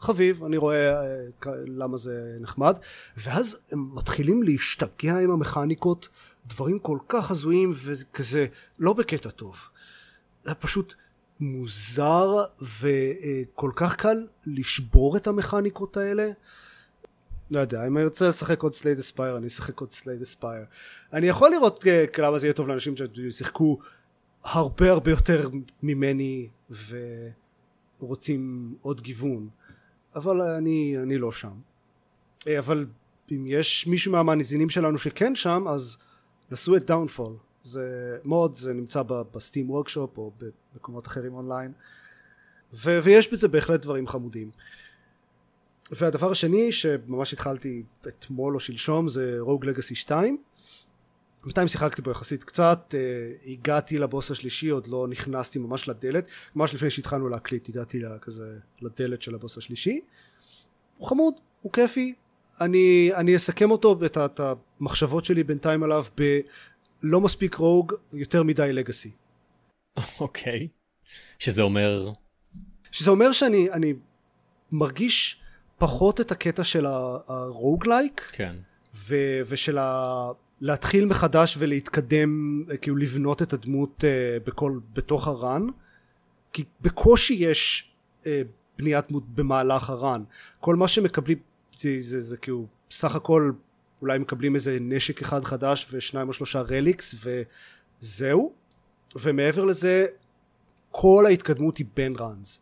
חביב 0.00 0.44
אני 0.44 0.56
רואה 0.56 1.02
אה, 1.02 1.24
למה 1.66 1.96
זה 1.96 2.36
נחמד. 2.40 2.76
ואז 3.16 3.58
הם 3.72 3.94
מתחילים 3.94 4.42
להשתגע 4.42 5.18
עם 5.18 5.30
המכניקות 5.30 6.08
דברים 6.46 6.78
כל 6.78 6.98
כך 7.08 7.30
הזויים 7.30 7.72
וכזה 7.74 8.46
לא 8.78 8.92
בקטע 8.92 9.30
טוב. 9.30 9.56
זה 10.42 10.54
פשוט 10.54 10.94
מוזר 11.40 12.44
וכל 12.62 13.70
כך 13.76 13.96
קל 13.96 14.26
לשבור 14.46 15.16
את 15.16 15.26
המכניקות 15.26 15.96
האלה. 15.96 16.30
לא 17.50 17.60
יודע, 17.60 17.86
אם 17.86 17.96
אני 17.96 18.04
רוצה 18.04 18.28
לשחק 18.28 18.62
עוד 18.62 18.74
Slay 18.74 18.88
the 18.88 18.98
Spire, 18.98 19.36
אני 19.36 19.46
אשחק 19.46 19.80
עוד 19.80 19.92
Slay 19.92 20.09
the 20.09 20.22
Spire. 20.22 20.64
אני 21.12 21.26
יכול 21.26 21.50
לראות 21.50 21.86
אה, 21.86 22.04
למה 22.18 22.38
זה 22.38 22.46
יהיה 22.46 22.54
טוב 22.54 22.68
לאנשים 22.68 22.94
שישחקו 23.14 23.78
הרבה 24.44 24.90
הרבה 24.90 25.10
יותר 25.10 25.48
ממני 25.82 26.48
ורוצים 28.00 28.74
עוד 28.80 29.00
גיוון, 29.00 29.48
אבל 30.14 30.40
אני, 30.40 30.94
אני 31.02 31.18
לא 31.18 31.32
שם. 31.32 31.52
אה, 32.46 32.58
אבל 32.58 32.86
אם 33.32 33.44
יש 33.46 33.86
מישהו 33.86 34.12
מהמאזינים 34.12 34.68
שלנו 34.68 34.98
שכן 34.98 35.34
שם, 35.34 35.64
אז 35.68 35.98
נסו 36.50 36.76
את 36.76 36.86
Downfall. 36.86 37.36
זה 37.62 38.18
mod, 38.24 38.56
זה 38.56 38.72
נמצא 38.72 39.02
ב 39.02 39.13
Steam 39.13 39.70
Workshop 39.70 40.18
או 40.18 40.32
במקומות 40.74 41.06
אחרים 41.06 41.34
אונליין, 41.34 41.72
ו- 42.74 42.98
ויש 43.02 43.32
בזה 43.32 43.48
בהחלט 43.48 43.82
דברים 43.82 44.06
חמודים. 44.06 44.50
והדבר 45.90 46.30
השני 46.30 46.72
שממש 46.72 47.32
התחלתי 47.32 47.82
אתמול 48.08 48.54
או 48.54 48.60
שלשום 48.60 49.08
זה 49.08 49.36
רוג 49.38 49.66
לגאסי 49.66 49.94
2 49.94 50.38
בינתיים 51.44 51.68
שיחקתי 51.68 52.02
בו 52.02 52.10
יחסית 52.10 52.44
קצת 52.44 52.94
uh, 52.94 53.50
הגעתי 53.50 53.98
לבוס 53.98 54.30
השלישי 54.30 54.68
עוד 54.68 54.86
לא 54.86 55.08
נכנסתי 55.08 55.58
ממש 55.58 55.88
לדלת. 55.88 56.30
ממש 56.54 56.74
לפני 56.74 56.90
שהתחלנו 56.90 57.28
להקליט 57.28 57.68
הגעתי 57.68 58.02
כזה 58.20 58.58
לדלת 58.82 59.22
של 59.22 59.34
הבוס 59.34 59.58
השלישי. 59.58 60.00
הוא 60.96 61.08
חמוד 61.08 61.34
הוא 61.62 61.72
כיפי. 61.72 62.14
אני, 62.60 63.10
אני 63.14 63.36
אסכם 63.36 63.70
אותו 63.70 64.00
את, 64.06 64.18
את 64.18 64.40
המחשבות 64.40 65.24
שלי 65.24 65.44
בינתיים 65.44 65.82
עליו 65.82 66.04
בלא 66.16 67.20
מספיק 67.20 67.54
רוג 67.54 67.92
יותר 68.12 68.42
מדי 68.42 68.72
לגאסי 68.72 69.10
אוקיי. 70.20 70.68
okay. 70.70 71.10
שזה 71.38 71.62
אומר? 71.62 72.12
שזה 72.90 73.10
אומר 73.10 73.32
שאני 73.32 73.70
אני 73.70 73.94
מרגיש 74.72 75.40
פחות 75.78 76.20
את 76.20 76.32
הקטע 76.32 76.64
של 76.64 76.86
הרוגלייק 76.86 78.30
כן. 78.32 78.56
ו- 78.94 79.40
ושל 79.46 79.78
ה... 79.78 80.30
להתחיל 80.60 81.06
מחדש 81.06 81.56
ולהתקדם 81.58 82.62
כאילו 82.80 82.96
לבנות 82.96 83.42
את 83.42 83.52
הדמות 83.52 84.04
uh, 84.04 84.46
בכל 84.46 84.78
בתוך 84.92 85.28
הרן? 85.28 85.66
כי 86.52 86.64
בקושי 86.80 87.34
יש 87.34 87.92
uh, 88.22 88.26
בניית 88.78 89.08
דמות 89.08 89.28
במהלך 89.34 89.90
הרן. 89.90 90.22
כל 90.60 90.76
מה 90.76 90.88
שמקבלים 90.88 91.38
זה, 91.78 91.96
זה, 91.98 92.20
זה 92.20 92.36
כאילו 92.36 92.66
סך 92.90 93.14
הכל 93.14 93.52
אולי 94.02 94.18
מקבלים 94.18 94.54
איזה 94.54 94.78
נשק 94.80 95.22
אחד 95.22 95.44
חדש 95.44 95.86
ושניים 95.92 96.28
או 96.28 96.32
שלושה 96.32 96.60
רליקס 96.60 97.14
וזהו. 98.00 98.52
ומעבר 99.16 99.64
לזה 99.64 100.06
כל 100.90 101.24
ההתקדמות 101.26 101.78
היא 101.78 101.86
בין 101.94 102.14
runs 102.18 102.60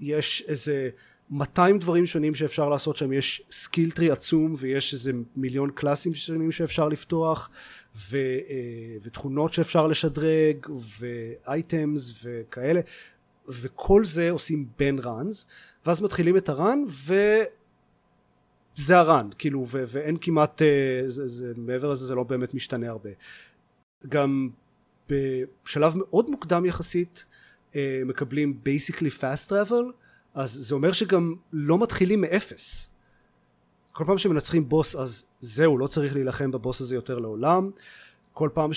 יש 0.00 0.44
איזה 0.48 0.90
200 1.30 1.78
דברים 1.78 2.06
שונים 2.06 2.34
שאפשר 2.34 2.68
לעשות 2.68 2.96
שם. 2.96 3.12
יש 3.12 3.42
skill 3.50 3.90
tree 3.90 4.10
עצום 4.10 4.54
ויש 4.58 4.92
איזה 4.92 5.12
מיליון 5.36 5.70
קלאסים 5.70 6.14
שונים 6.14 6.52
שאפשר 6.52 6.88
לפתוח 6.88 7.50
ו, 7.96 8.16
אה, 8.16 8.96
ותכונות 9.02 9.52
שאפשר 9.52 9.86
לשדרג 9.86 10.66
ו 10.98 11.17
items 11.17 12.14
וכאלה. 12.24 12.80
וכל 13.48 14.04
זה 14.04 14.30
עושים 14.30 14.68
בין 14.78 14.98
runs 15.02 15.46
ואז 15.86 16.02
מתחילים 16.02 16.36
את 16.36 16.48
ה 16.48 16.57
run 16.57 16.84
וזה 18.78 18.98
ה 18.98 19.05
run 19.05 19.28
כאילו 19.38 19.66
ו, 19.68 19.84
ואין 19.88 20.16
כמעט 20.20 20.62
אה, 20.62 21.02
זה, 21.06 21.28
זה, 21.28 21.52
מעבר 21.56 21.90
לזה 21.90 22.06
זה 22.06 22.14
לא 22.14 22.22
באמת 22.22 22.54
משתנה 22.54 22.88
הרבה. 22.88 23.10
גם 24.08 24.50
בשלב 25.08 25.94
מאוד 25.96 26.30
מוקדם 26.30 26.64
יחסית 26.64 27.24
אה, 27.76 28.02
מקבלים 28.04 28.60
basically 28.64 29.20
fast 29.20 29.48
travel 29.50 30.03
אז 30.34 30.50
זה 30.52 30.74
אומר 30.74 30.92
שגם 30.92 31.34
לא 31.52 31.78
מתחילים 31.78 32.20
מאפס. 32.20 32.88
כל 33.92 34.04
פעם 34.06 34.18
שמנצחים 34.18 34.68
בוס 34.68 34.96
אז 34.96 35.24
זהו 35.40 35.78
לא 35.78 35.86
צריך 35.86 36.14
להילחם 36.14 36.50
בבוס 36.50 36.80
הזה 36.80 36.94
יותר 36.94 37.18
לעולם. 37.18 37.70
כל 38.32 38.48
פעם 38.54 38.70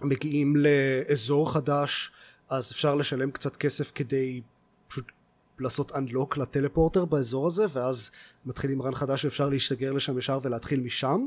שמגיעים 0.00 0.56
לאזור 0.56 1.52
חדש 1.52 2.12
אז 2.48 2.72
אפשר 2.72 2.94
לשלם 2.94 3.30
קצת 3.30 3.56
כסף 3.56 3.92
כדי 3.94 4.40
פשוט 4.88 5.12
לעשות 5.58 5.92
unlock 5.92 6.38
לטלפורטר 6.38 7.04
באזור 7.04 7.46
הזה 7.46 7.64
ואז 7.72 8.10
מתחילים 8.46 8.82
רן 8.82 8.94
חדש 8.94 9.24
ואפשר 9.24 9.48
להשתגר 9.48 9.92
לשם 9.92 10.18
ישר 10.18 10.38
ולהתחיל 10.42 10.80
משם. 10.80 11.26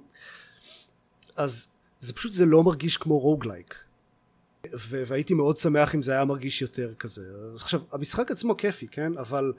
אז 1.35 1.67
זה 1.99 2.13
פשוט 2.13 2.33
זה 2.33 2.45
לא 2.45 2.63
מרגיש 2.63 2.97
כמו 2.97 3.19
רוגלייק 3.19 3.84
והייתי 4.73 5.33
מאוד 5.33 5.57
שמח 5.57 5.95
אם 5.95 6.01
זה 6.01 6.11
היה 6.11 6.25
מרגיש 6.25 6.61
יותר 6.61 6.93
כזה. 6.99 7.23
עכשיו, 7.55 7.81
המשחק 7.91 8.31
עצמו 8.31 8.57
כיפי, 8.57 8.87
כן? 8.87 9.17
אבל 9.17 9.53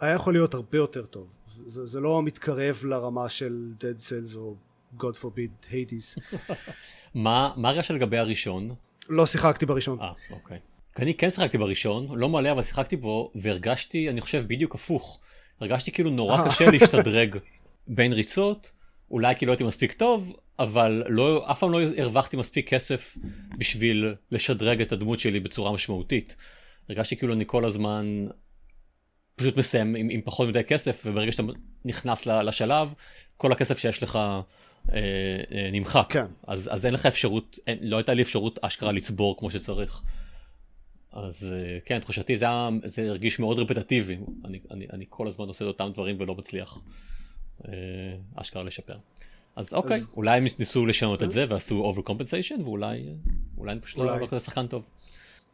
היה 0.00 0.14
יכול 0.14 0.32
להיות 0.32 0.54
הרבה 0.54 0.78
יותר 0.78 1.06
טוב. 1.06 1.28
זה, 1.66 1.86
זה 1.86 2.00
לא 2.00 2.22
מתקרב 2.22 2.82
לרמה 2.84 3.28
של 3.28 3.72
Dead 3.80 4.00
Cells 4.00 4.36
או 4.36 4.54
God 4.98 5.14
forbid 5.22 5.66
Hades. 5.70 6.36
מה 7.14 7.52
הרגשת 7.64 7.90
לגבי 7.90 8.18
הראשון? 8.18 8.74
לא 9.08 9.26
שיחקתי 9.26 9.66
בראשון. 9.66 10.00
אה, 10.00 10.12
אוקיי. 10.30 10.58
אני 10.98 11.14
כן 11.14 11.30
שיחקתי 11.30 11.58
בראשון, 11.58 12.18
לא 12.18 12.28
מלא 12.28 12.52
אבל 12.52 12.62
שיחקתי 12.62 12.96
בו, 12.96 13.32
והרגשתי, 13.34 14.10
אני 14.10 14.20
חושב, 14.20 14.44
בדיוק 14.46 14.74
הפוך. 14.74 15.20
הרגשתי 15.60 15.92
כאילו 15.92 16.10
נורא 16.10 16.38
אה. 16.38 16.48
קשה 16.48 16.70
להשתדרג 16.70 17.36
בין 17.86 18.12
ריצות, 18.12 18.72
אולי 19.10 19.36
כי 19.36 19.46
לא 19.46 19.52
הייתי 19.52 19.64
מספיק 19.64 19.92
טוב, 19.92 20.36
אבל 20.60 21.02
לא, 21.08 21.50
אף 21.50 21.58
פעם 21.58 21.72
לא 21.72 21.80
הרווחתי 21.98 22.36
מספיק 22.36 22.68
כסף 22.68 23.16
בשביל 23.58 24.14
לשדרג 24.30 24.80
את 24.80 24.92
הדמות 24.92 25.18
שלי 25.18 25.40
בצורה 25.40 25.72
משמעותית. 25.72 26.36
הרגשתי 26.88 27.16
כאילו 27.16 27.34
אני 27.34 27.44
כל 27.46 27.64
הזמן 27.64 28.26
פשוט 29.36 29.56
מסיים 29.56 29.94
עם, 29.94 30.08
עם 30.10 30.20
פחות 30.24 30.48
מדי 30.48 30.64
כסף, 30.64 31.02
וברגע 31.06 31.32
שאתה 31.32 31.42
נכנס 31.84 32.26
לשלב, 32.26 32.94
כל 33.36 33.52
הכסף 33.52 33.78
שיש 33.78 34.02
לך 34.02 34.16
אה, 34.16 34.40
אה, 34.92 35.68
נמחק. 35.72 36.06
כן. 36.08 36.26
אז, 36.46 36.70
אז 36.72 36.86
אין 36.86 36.94
לך 36.94 37.06
אפשרות, 37.06 37.58
אין, 37.66 37.78
לא 37.82 37.96
הייתה 37.96 38.14
לי 38.14 38.22
אפשרות 38.22 38.58
אשכרה 38.62 38.92
לצבור 38.92 39.38
כמו 39.38 39.50
שצריך. 39.50 40.02
אז 41.12 41.52
אה, 41.52 41.78
כן, 41.84 41.98
תחושתי 41.98 42.36
זה, 42.36 42.46
זה 42.84 43.08
הרגיש 43.08 43.38
מאוד 43.38 43.58
רפטטיבי. 43.58 44.18
אני, 44.44 44.60
אני, 44.70 44.86
אני 44.92 45.04
כל 45.08 45.26
הזמן 45.26 45.48
עושה 45.48 45.64
את 45.64 45.68
אותם 45.68 45.90
דברים 45.92 46.16
ולא 46.18 46.34
מצליח 46.34 46.82
אה, 47.68 47.72
אשכרה 48.36 48.62
לשפר. 48.62 48.96
אז 49.56 49.74
אוקיי, 49.74 49.96
אז... 49.96 50.14
אולי 50.16 50.36
הם 50.36 50.44
ניסו 50.58 50.86
לשנות 50.86 51.22
את? 51.22 51.30
זה 51.30 51.44
ועשו 51.48 51.92
over 51.92 52.08
compensation 52.10 52.62
ואולי 52.62 53.14
אולי 53.58 53.72
אני 53.72 53.80
פשוט 53.80 53.98
אולי. 53.98 54.20
לא 54.20 54.26
כזה 54.26 54.40
שחקן 54.40 54.66
טוב. 54.66 54.84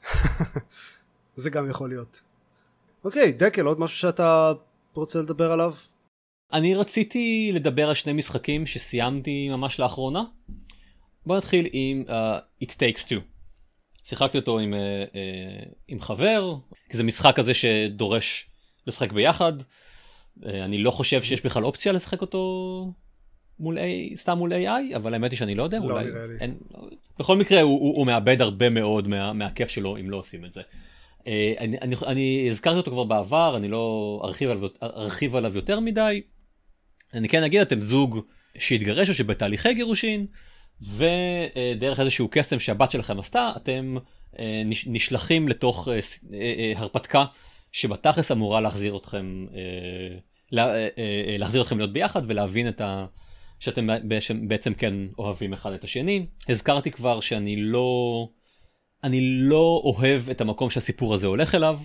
זה 1.37 1.51
גם 1.51 1.71
יכול 1.71 1.89
להיות. 1.89 2.21
אוקיי, 3.05 3.33
דקל, 3.33 3.67
עוד 3.67 3.81
משהו 3.81 3.99
שאתה 3.99 4.53
רוצה 4.95 5.19
לדבר 5.19 5.53
עליו? 5.53 5.75
אני 6.53 6.75
רציתי 6.75 7.51
לדבר 7.55 7.89
על 7.89 7.95
שני 7.95 8.13
משחקים 8.13 8.67
שסיימתי 8.67 9.49
ממש 9.49 9.81
לאחרונה. 9.81 10.25
בוא 11.27 11.37
נתחיל 11.37 11.69
עם 11.73 12.05
uh, 12.07 12.65
It 12.65 12.71
Takes 12.71 13.09
Two. 13.09 13.21
שיחקתי 14.03 14.39
אותו 14.39 14.59
עם, 14.59 14.75
uh, 14.75 14.77
uh, 14.77 15.75
עם 15.89 16.01
חבר, 16.01 16.57
כי 16.91 16.97
זה 16.97 17.05
משחק 17.05 17.37
כזה 17.37 17.55
שדורש 17.55 18.51
לשחק 18.87 19.13
ביחד. 19.13 19.53
Uh, 19.61 20.45
אני 20.65 20.79
לא 20.79 20.91
חושב 20.91 21.23
שיש 21.23 21.43
בכלל 21.45 21.65
אופציה 21.65 21.93
לשחק 21.93 22.21
אותו 22.21 22.93
מול 23.61 23.79
A, 23.79 23.81
סתם 24.17 24.39
מול 24.39 24.53
AI, 24.53 24.97
אבל 24.97 25.15
האמת 25.15 25.31
היא 25.31 25.39
שאני 25.39 25.55
לא 25.55 25.63
יודע, 25.63 25.79
לא 25.79 25.85
אולי... 25.85 26.05
נראה 26.05 26.27
לי. 26.27 26.35
אין, 26.41 26.55
בכל 27.19 27.37
מקרה 27.37 27.61
הוא, 27.61 27.81
הוא, 27.81 27.97
הוא 27.97 28.07
מאבד 28.07 28.43
הרבה 28.43 28.71
מאוד 28.71 29.09
מה, 29.09 29.33
מהכיף 29.33 29.69
שלו 29.69 29.97
אם 29.97 30.11
לא 30.11 30.17
עושים 30.17 30.45
את 30.45 30.53
זה. 30.53 30.63
אה, 31.27 31.55
אני, 31.59 31.79
אני, 31.79 31.97
אני 32.07 32.49
הזכרתי 32.51 32.77
אותו 32.77 32.91
כבר 32.91 33.05
בעבר, 33.05 33.57
אני 33.57 33.69
לא 33.69 34.21
ארחיב 34.25 34.51
עליו, 34.51 34.69
ארחיב 34.83 35.37
עליו 35.37 35.57
יותר 35.57 35.81
מדי. 35.81 36.23
אני 37.15 37.29
כן 37.29 37.43
אגיד, 37.43 37.61
אתם 37.61 37.81
זוג 37.81 38.21
שהתגרש 38.59 39.09
או 39.09 39.15
שבתהליכי 39.15 39.75
גירושין, 39.75 40.27
ודרך 40.83 42.01
איזשהו 42.01 42.29
קסם 42.31 42.59
שהבת 42.59 42.91
שלכם 42.91 43.19
עשתה, 43.19 43.53
אתם 43.57 43.97
אה, 44.39 44.63
נשלחים 44.87 45.49
לתוך 45.49 45.89
אה, 45.89 46.73
הרפתקה 46.77 47.25
שבתכלס 47.73 48.33
אמורה 48.33 48.61
להחזיר 48.61 48.97
אתכם, 48.97 49.47
להחזיר 51.39 51.63
אתכם 51.63 51.79
להיות 51.79 51.93
ביחד 51.93 52.23
ולהבין 52.27 52.69
את 52.69 52.81
ה... 52.81 53.07
שאתם 53.61 53.89
בעצם 54.49 54.75
כן 54.75 54.95
אוהבים 55.19 55.53
אחד 55.53 55.73
את 55.73 55.85
השני. 55.85 56.27
הזכרתי 56.49 56.91
כבר 56.91 57.21
שאני 57.21 57.57
לא... 57.57 58.29
אני 59.05 59.21
לא 59.23 59.81
אוהב 59.85 60.31
את 60.31 60.41
המקום 60.41 60.71
שהסיפור 60.71 61.15
הזה 61.15 61.27
הולך 61.27 61.55
אליו, 61.55 61.79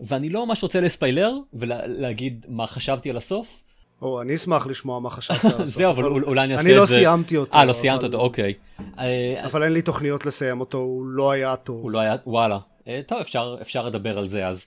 ואני 0.00 0.28
לא 0.28 0.46
ממש 0.46 0.62
רוצה 0.62 0.80
לספיילר 0.80 1.32
ולהגיד 1.52 2.46
מה 2.48 2.66
חשבתי 2.66 3.10
על 3.10 3.16
הסוף. 3.16 3.60
או, 4.02 4.22
אני 4.22 4.34
אשמח 4.34 4.66
לשמוע 4.66 5.00
מה 5.00 5.10
חשבת 5.10 5.44
על 5.44 5.50
הסוף. 5.62 5.76
זהו, 5.76 5.90
אבל 5.90 6.04
אולי 6.04 6.44
אני 6.44 6.52
אעשה 6.52 6.60
את 6.60 6.64
זה. 6.64 6.70
אני 6.72 6.80
לא 6.80 6.86
סיימתי 6.86 7.36
אותו. 7.36 7.56
אה, 7.58 7.64
לא 7.64 7.72
סיימת 7.72 8.04
אותו, 8.04 8.16
אוקיי. 8.16 8.54
אה, 8.98 9.44
אבל 9.44 9.62
אין 9.62 9.72
לי 9.72 9.82
תוכניות 9.82 10.26
לסיים 10.26 10.60
אותו, 10.60 10.78
הוא 10.78 11.06
לא 11.06 11.30
היה 11.30 11.56
טוב. 11.56 11.82
הוא 11.82 11.90
לא 11.90 11.98
היה, 11.98 12.16
וואלה. 12.26 12.58
אה, 12.88 13.00
טוב, 13.06 13.18
אפשר 13.62 13.86
לדבר 13.86 14.18
על 14.18 14.26
זה 14.26 14.46
אז. 14.46 14.66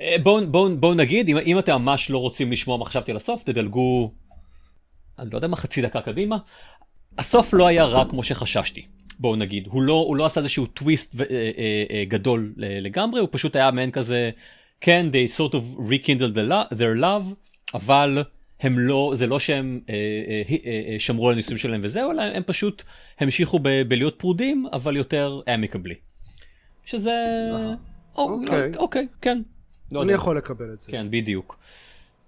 אה, 0.00 0.16
בואו 0.80 0.94
נגיד, 0.94 1.28
אם 1.28 1.58
אתם 1.58 1.72
ממש 1.72 2.10
לא 2.10 2.18
רוצים 2.18 2.52
לשמוע 2.52 2.76
מה 2.76 2.84
חשבתי 2.84 3.10
על 3.10 3.16
הסוף, 3.16 3.42
תדלגו, 3.42 4.12
אני 5.18 5.30
לא 5.30 5.36
יודע 5.36 5.48
מה, 5.48 5.56
חצי 5.56 5.82
דקה 5.82 6.00
קדימה. 6.00 6.36
הסוף 7.18 7.54
לא 7.54 7.66
היה 7.66 7.84
רע 7.84 8.04
כמו 8.08 8.22
שחששתי. 8.22 8.86
בואו 9.18 9.36
נגיד, 9.36 9.66
הוא 9.66 9.82
לא, 9.82 9.92
הוא 9.92 10.16
לא 10.16 10.26
עשה 10.26 10.40
איזשהו 10.40 10.66
טוויסט 10.66 11.20
אה, 11.20 11.26
אה, 11.30 11.84
אה, 11.90 12.04
גדול 12.08 12.52
לגמרי, 12.56 13.20
הוא 13.20 13.28
פשוט 13.32 13.56
היה 13.56 13.70
מעין 13.70 13.90
כזה, 13.90 14.30
כן, 14.80 15.06
they 15.12 15.38
sort 15.38 15.52
of 15.52 15.78
rekindled 15.78 16.36
their 16.72 17.00
love, 17.00 17.34
אבל 17.74 18.22
הם 18.60 18.78
לא, 18.78 19.12
זה 19.14 19.26
לא 19.26 19.38
שהם 19.38 19.80
אה, 19.88 19.94
אה, 19.94 20.42
אה, 20.66 20.92
אה, 20.92 20.98
שמרו 20.98 21.28
על 21.28 21.34
הנישואים 21.34 21.58
שלהם 21.58 21.80
וזהו, 21.84 22.10
אלא 22.10 22.22
הם 22.22 22.42
פשוט 22.46 22.82
המשיכו 23.20 23.58
ב, 23.58 23.82
בלהיות 23.88 24.18
פרודים, 24.18 24.66
אבל 24.72 24.96
יותר 24.96 25.40
אמיקבלי. 25.54 25.94
שזה... 26.84 27.14
אוקיי. 28.16 28.72
אוקיי, 28.76 29.06
כן. 29.20 29.42
לא 29.92 30.02
אני 30.02 30.12
יכול 30.12 30.36
לקבל 30.36 30.72
את 30.72 30.82
זה. 30.82 30.92
כן, 30.92 31.06
בדיוק. 31.10 31.58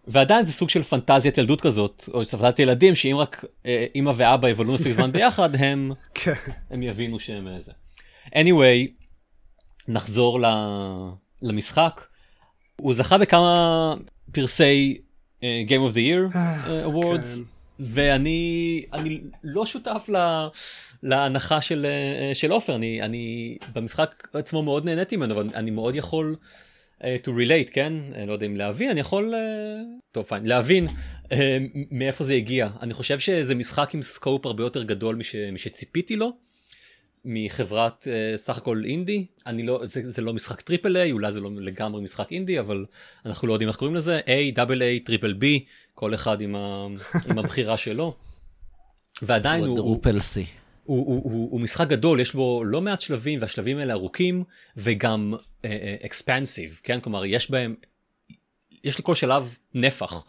ועדיין 0.09 0.45
זה 0.45 0.53
סוג 0.53 0.71
של 0.71 0.83
פנטזיית 0.83 1.39
ילדות 1.39 1.61
כזאת, 1.61 2.09
או 2.15 2.25
פנטזיית 2.25 2.59
ילדים, 2.59 2.95
שאם 2.95 3.17
רק 3.19 3.45
אה, 3.67 3.87
אימא 3.95 4.13
ואבא 4.17 4.49
יבלו 4.49 4.75
מספיק 4.75 4.93
זמן 4.93 5.13
ביחד, 5.13 5.57
הם, 5.65 5.93
כן. 6.15 6.33
הם 6.71 6.83
יבינו 6.83 7.19
שהם 7.21 7.49
איזה. 7.49 7.73
anyway, 8.27 8.91
נחזור 9.89 10.41
למשחק. 11.43 12.07
הוא 12.77 12.95
זכה 12.95 13.19
בכמה 13.19 13.95
פרסי 14.33 14.99
uh, 15.41 15.43
Game 15.69 15.93
of 15.93 15.95
the 15.95 15.99
Year 15.99 16.35
uh, 16.35 16.37
Awards, 16.93 17.37
כן. 17.37 17.43
ואני 17.81 18.85
אני 18.93 19.21
לא 19.45 19.67
שותף 19.67 20.09
ל, 20.09 20.47
להנחה 21.03 21.61
של, 21.61 21.87
uh, 21.87 22.35
של 22.35 22.51
עופר, 22.51 22.75
אני, 22.75 23.03
אני 23.03 23.57
במשחק 23.73 24.29
עצמו 24.33 24.63
מאוד 24.63 24.85
נהניתי 24.85 25.17
ממנו, 25.17 25.35
אבל 25.35 25.51
אני 25.55 25.71
מאוד 25.71 25.97
יכול... 25.97 26.37
uh, 27.01 27.05
to 27.25 27.29
relate, 27.29 27.73
כן? 27.73 27.93
אני 28.15 28.27
לא 28.27 28.33
יודע 28.33 28.47
אם 28.47 28.57
להבין, 28.57 28.91
אני 28.91 29.01
יכול, 29.01 29.35
uh, 29.35 29.37
טוב 30.13 30.25
פיין, 30.25 30.47
להבין 30.47 30.87
uh, 30.87 31.33
מאיפה 31.91 32.25
זה 32.25 32.35
הגיע. 32.35 32.69
אני 32.81 32.95
חושב 32.95 33.19
שזה 33.19 33.55
משחק 33.55 33.95
עם 33.95 34.03
סקופ 34.03 34.47
הרבה 34.47 34.63
יותר 34.63 34.83
גדול 34.83 35.17
מש, 35.17 35.35
משציפיתי 35.35 36.17
לו, 36.17 36.33
מחברת 37.25 38.07
אה, 38.07 38.39
סך 38.39 38.57
הכל 38.57 38.83
אינדי. 38.85 39.27
אני 39.47 39.63
לא, 39.63 39.81
זה, 39.85 40.11
זה 40.11 40.23
לא 40.23 40.35
משחק 40.35 40.61
triple 40.61 40.97
A, 40.97 41.13
אולי 41.13 41.33
זה 41.33 41.41
לא 41.41 41.51
לגמרי 41.57 42.03
משחק 42.03 42.33
אינדי, 42.33 42.61
אבל 42.61 42.85
אנחנו 43.27 43.49
לא 43.49 43.53
יודעים 43.53 43.69
איך 43.69 43.77
קוראים 43.77 43.97
לזה, 43.97 44.21
A, 44.27 44.55
double 44.55 44.83
A, 44.83 45.01
triple 45.01 45.33
B, 45.33 45.65
כל 45.95 46.15
אחד 46.15 46.41
עם, 46.41 46.57
ה, 46.57 46.87
עם 47.31 47.39
הבחירה 47.39 47.77
שלו. 47.77 48.17
ועדיין 49.23 49.65
הוא... 49.65 49.99
C. 50.21 50.47
הוא, 50.89 51.07
הוא, 51.07 51.33
הוא, 51.33 51.51
הוא 51.51 51.61
משחק 51.61 51.89
גדול, 51.89 52.21
יש 52.21 52.35
בו 52.35 52.65
לא 52.65 52.81
מעט 52.81 53.01
שלבים, 53.01 53.39
והשלבים 53.43 53.79
האלה 53.79 53.93
ארוכים, 53.93 54.45
וגם 54.77 55.35
expansive, 56.05 56.71
אה, 56.71 56.79
אה, 56.79 56.87
כן? 56.87 57.01
כלומר, 57.01 57.25
יש 57.25 57.51
בהם, 57.51 57.75
יש 58.85 59.01
לכל 59.01 59.15
שלב 59.15 59.57
נפח. 59.75 60.25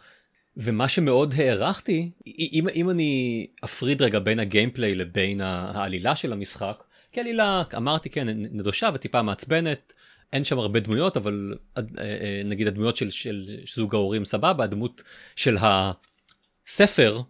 ומה 0.56 0.88
שמאוד 0.88 1.34
הערכתי, 1.36 2.10
אם, 2.26 2.66
אם 2.74 2.90
אני 2.90 3.46
אפריד 3.64 4.02
רגע 4.02 4.18
בין 4.18 4.38
ה 4.38 4.44
gameplay 4.44 4.94
לבין 4.94 5.40
העלילה 5.40 6.16
של 6.16 6.32
המשחק, 6.32 6.84
כי 7.12 7.20
עלילה, 7.20 7.62
אמרתי 7.76 8.10
כן, 8.10 8.28
נדושה 8.28 8.90
וטיפה 8.94 9.22
מעצבנת, 9.22 9.92
אין 10.32 10.44
שם 10.44 10.58
הרבה 10.58 10.80
דמויות, 10.80 11.16
אבל 11.16 11.54
אה, 11.76 11.82
אה, 11.98 12.42
נגיד 12.44 12.66
הדמויות 12.66 12.96
של, 12.96 13.10
של 13.10 13.56
זוג 13.74 13.94
ההורים 13.94 14.24
סבבה, 14.24 14.64
הדמות 14.64 15.02
של 15.36 15.56
הספר 15.60 17.20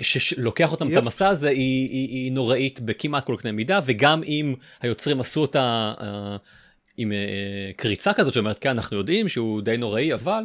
שלוקח 0.00 0.72
אותם 0.72 0.86
yep. 0.86 0.92
את 0.92 0.96
המסע 0.96 1.28
הזה 1.28 1.48
היא, 1.48 1.90
היא, 1.90 2.08
היא 2.08 2.32
נוראית 2.32 2.80
בכמעט 2.80 3.24
כל 3.24 3.36
קנה 3.38 3.52
מידה 3.52 3.80
וגם 3.86 4.22
אם 4.22 4.54
היוצרים 4.80 5.20
עשו 5.20 5.40
אותה 5.40 5.94
uh, 5.98 6.04
עם 6.96 7.12
uh, 7.12 7.76
קריצה 7.76 8.12
כזאת 8.12 8.32
שאומרת 8.34 8.58
כן 8.58 8.70
אנחנו 8.70 8.96
יודעים 8.96 9.28
שהוא 9.28 9.62
די 9.62 9.76
נוראי 9.76 10.14
אבל 10.14 10.44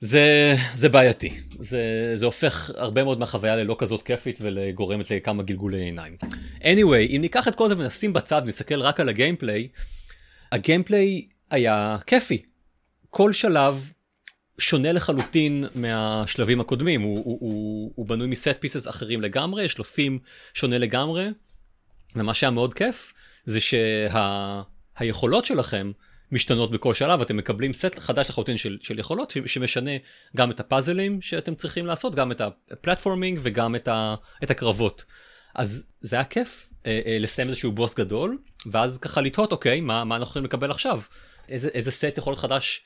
זה 0.00 0.54
זה 0.74 0.88
בעייתי 0.88 1.30
זה 1.58 2.12
זה 2.14 2.26
הופך 2.26 2.70
הרבה 2.74 3.04
מאוד 3.04 3.18
מהחוויה 3.18 3.56
ללא 3.56 3.76
כזאת 3.78 4.02
כיפית 4.02 4.38
וגורמת 4.42 5.10
לכמה 5.10 5.42
גלגולי 5.42 5.82
עיניים. 5.82 6.16
anyway 6.60 7.10
אם 7.10 7.18
ניקח 7.20 7.48
את 7.48 7.54
כל 7.54 7.68
זה 7.68 7.78
ונשים 7.78 8.12
בצד 8.12 8.42
ונסתכל 8.44 8.80
רק 8.80 9.00
על 9.00 9.08
הגיימפליי 9.08 9.68
הגיימפליי 10.52 11.26
היה 11.50 11.96
כיפי 12.06 12.42
כל 13.10 13.32
שלב 13.32 13.91
שונה 14.62 14.92
לחלוטין 14.92 15.64
מהשלבים 15.74 16.60
הקודמים, 16.60 17.02
הוא, 17.02 17.16
הוא, 17.24 17.38
הוא, 17.40 17.92
הוא 17.94 18.06
בנוי 18.06 18.26
מסט 18.26 18.60
פיסס 18.60 18.88
אחרים 18.88 19.20
לגמרי, 19.20 19.64
יש 19.64 19.78
לו 19.78 19.84
סים 19.84 20.18
שונה 20.54 20.78
לגמרי, 20.78 21.28
ומה 22.16 22.34
שהיה 22.34 22.50
מאוד 22.50 22.74
כיף 22.74 23.12
זה 23.44 23.58
שהיכולות 23.60 25.44
שה, 25.44 25.54
שלכם 25.54 25.92
משתנות 26.32 26.70
בכל 26.70 26.94
שלב, 26.94 27.20
אתם 27.20 27.36
מקבלים 27.36 27.72
סט 27.72 27.98
חדש 27.98 28.30
לחלוטין 28.30 28.56
של, 28.56 28.78
של 28.80 28.98
יכולות 28.98 29.32
שמשנה 29.46 29.90
גם 30.36 30.50
את 30.50 30.60
הפאזלים 30.60 31.20
שאתם 31.20 31.54
צריכים 31.54 31.86
לעשות, 31.86 32.14
גם 32.14 32.32
את 32.32 32.40
הפלטפורמינג 32.70 33.38
וגם 33.42 33.76
את, 33.76 33.88
ה, 33.88 34.14
את 34.42 34.50
הקרבות. 34.50 35.04
אז 35.54 35.86
זה 36.00 36.16
היה 36.16 36.24
כיף 36.24 36.68
אה, 36.86 37.00
אה, 37.06 37.18
לסיים 37.20 37.48
איזשהו 37.48 37.72
בוס 37.72 37.94
גדול, 37.94 38.38
ואז 38.66 38.98
ככה 38.98 39.20
לתהות, 39.20 39.52
אוקיי, 39.52 39.80
מה, 39.80 40.04
מה 40.04 40.16
אנחנו 40.16 40.30
יכולים 40.30 40.44
לקבל 40.44 40.70
עכשיו? 40.70 41.00
איזה, 41.48 41.68
איזה 41.68 41.90
סט 41.90 42.18
יכולות 42.18 42.38
חדש 42.38 42.84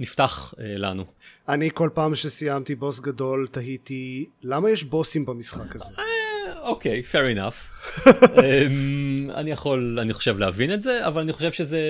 נפתח 0.00 0.54
uh, 0.56 0.60
לנו. 0.60 1.04
אני 1.48 1.70
כל 1.74 1.90
פעם 1.94 2.14
שסיימתי 2.14 2.74
בוס 2.74 3.00
גדול 3.00 3.48
תהיתי 3.50 4.26
למה 4.42 4.70
יש 4.70 4.84
בוסים 4.84 5.26
במשחק 5.26 5.76
הזה. 5.76 5.92
אה, 5.98 6.58
אוקיי, 6.60 7.02
uh, 7.02 7.14
fair 7.14 7.36
enough. 7.36 7.90
um, 7.98 9.32
אני 9.38 9.50
יכול, 9.50 9.98
אני 10.02 10.12
חושב 10.12 10.38
להבין 10.38 10.72
את 10.72 10.82
זה, 10.82 11.06
אבל 11.06 11.20
אני 11.20 11.32
חושב 11.32 11.52
שזה 11.52 11.80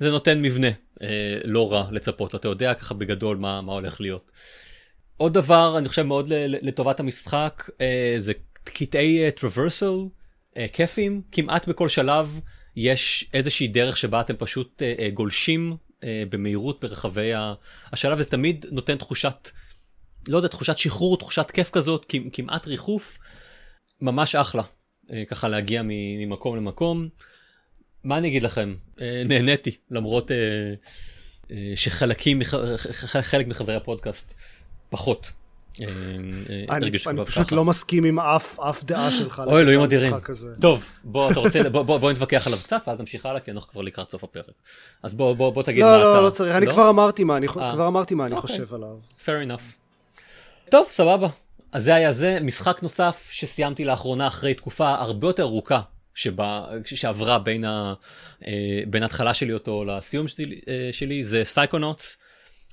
זה 0.00 0.10
נותן 0.10 0.42
מבנה 0.42 0.68
uh, 0.68 1.02
לא 1.44 1.72
רע 1.72 1.88
לצפות, 1.90 2.34
אתה 2.34 2.48
יודע 2.48 2.74
ככה 2.74 2.94
בגדול 2.94 3.36
מה, 3.36 3.60
מה 3.62 3.72
הולך 3.72 4.00
להיות. 4.00 4.32
עוד 5.16 5.34
דבר, 5.34 5.78
אני 5.78 5.88
חושב 5.88 6.02
מאוד 6.02 6.28
לטובת 6.46 7.00
המשחק, 7.00 7.68
uh, 7.68 7.80
זה 8.16 8.32
קטעי 8.64 9.30
טרוורסל 9.30 9.94
uh, 10.54 10.58
כיפים, 10.72 11.22
כמעט 11.32 11.68
בכל 11.68 11.88
שלב 11.88 12.40
יש 12.76 13.30
איזושהי 13.34 13.68
דרך 13.68 13.96
שבה 13.96 14.20
אתם 14.20 14.34
פשוט 14.38 14.82
uh, 14.82 15.00
uh, 15.00 15.14
גולשים 15.14 15.76
אה, 16.04 16.22
במהירות 16.30 16.80
ברחבי 16.80 17.30
השלב, 17.92 18.18
זה 18.18 18.24
תמיד 18.24 18.66
נותן 18.70 18.96
תחושת, 18.96 19.50
לא 20.28 20.36
יודע, 20.36 20.48
תחושת 20.48 20.78
שחרור, 20.78 21.18
תחושת 21.18 21.50
כיף 21.50 21.70
כזאת, 21.70 22.12
כמעט 22.32 22.66
ריחוף, 22.66 23.18
ממש 24.00 24.34
אחלה, 24.34 24.62
אה, 25.12 25.24
ככה 25.28 25.48
להגיע 25.48 25.82
ממקום 25.84 26.56
למקום. 26.56 27.08
מה 28.04 28.18
אני 28.18 28.28
אגיד 28.28 28.42
לכם, 28.42 28.74
אה, 29.00 29.22
נהניתי, 29.24 29.76
למרות 29.90 30.30
שחלקים, 31.74 32.42
חלק 33.22 33.46
מחברי 33.46 33.74
הפודקאסט 33.74 34.34
פחות. 34.90 35.32
אה, 35.82 35.86
אה, 36.70 36.76
אני 36.76 36.90
פשוט 37.26 37.52
לא 37.52 37.64
מסכים 37.64 38.04
עם 38.04 38.18
אף 38.18 38.84
דעה 38.84 39.12
שלך. 39.12 39.42
אוי 39.46 39.62
אלוהים 39.62 39.80
אדירים. 39.80 40.12
טוב 40.60 40.84
בוא 41.04 41.30
אתה 41.30 41.40
רוצה 41.40 41.68
בוא 41.70 42.12
נתווכח 42.12 42.46
עליו 42.46 42.58
קצת 42.62 42.82
ואז 42.86 43.00
נמשיך 43.00 43.26
הלאה 43.26 43.40
כי 43.40 43.50
אנחנו 43.50 43.72
כבר 43.72 43.82
לקראת 43.82 44.10
סוף 44.10 44.24
הפרק. 44.24 44.44
אז 45.02 45.14
בוא 45.14 45.62
תגיד 45.62 45.82
לא, 45.84 45.90
מה 45.90 45.98
לא, 45.98 46.12
אתה. 46.12 46.20
לא 46.20 46.26
לא 46.26 46.30
צריך 46.30 46.56
אני 46.56 46.66
כבר 46.66 46.88
אמרתי 46.88 47.24
מה 47.24 47.36
אני 47.36 47.46
אה. 47.46 47.52
כבר 47.52 47.88
אמרתי 47.88 48.14
מה 48.14 48.26
אני 48.26 48.34
אוקיי. 48.34 48.48
חושב 48.50 48.74
עליו. 48.74 48.96
fair 49.18 49.48
enough. 49.48 49.62
טוב 50.70 50.86
סבבה. 50.90 51.28
אז 51.72 51.84
זה 51.84 51.94
היה 51.94 52.12
זה 52.12 52.38
משחק 52.40 52.82
נוסף 52.82 53.28
שסיימתי 53.30 53.84
לאחרונה 53.84 54.26
אחרי 54.26 54.54
תקופה 54.54 54.88
הרבה 54.88 55.26
יותר 55.26 55.42
ארוכה 55.42 55.80
שבה, 56.14 56.64
שעברה 56.84 57.38
בין, 57.38 57.64
ה, 57.64 57.94
בין 58.86 59.02
ההתחלה 59.02 59.34
שלי 59.34 59.52
אותו 59.52 59.84
לסיום 59.84 60.28
שלי, 60.28 60.60
שלי 60.92 61.24
זה 61.24 61.42
Psychonauts. 61.44 62.16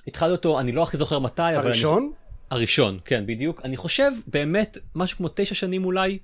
התחלתי 0.06 0.32
אותו 0.32 0.60
אני 0.60 0.72
לא 0.72 0.82
הכי 0.82 0.96
זוכר 0.96 1.18
מתי 1.18 1.42
אבל 1.42 1.56
הראשון? 1.56 2.12
הראשון, 2.54 2.98
כן, 3.04 3.26
בדיוק. 3.26 3.60
אני 3.64 3.76
חושב 3.76 4.10
באמת 4.26 4.78
משהו 4.94 5.18
כמו 5.18 5.28
תשע 5.34 5.54
שנים 5.54 5.84
אולי, 5.84 6.18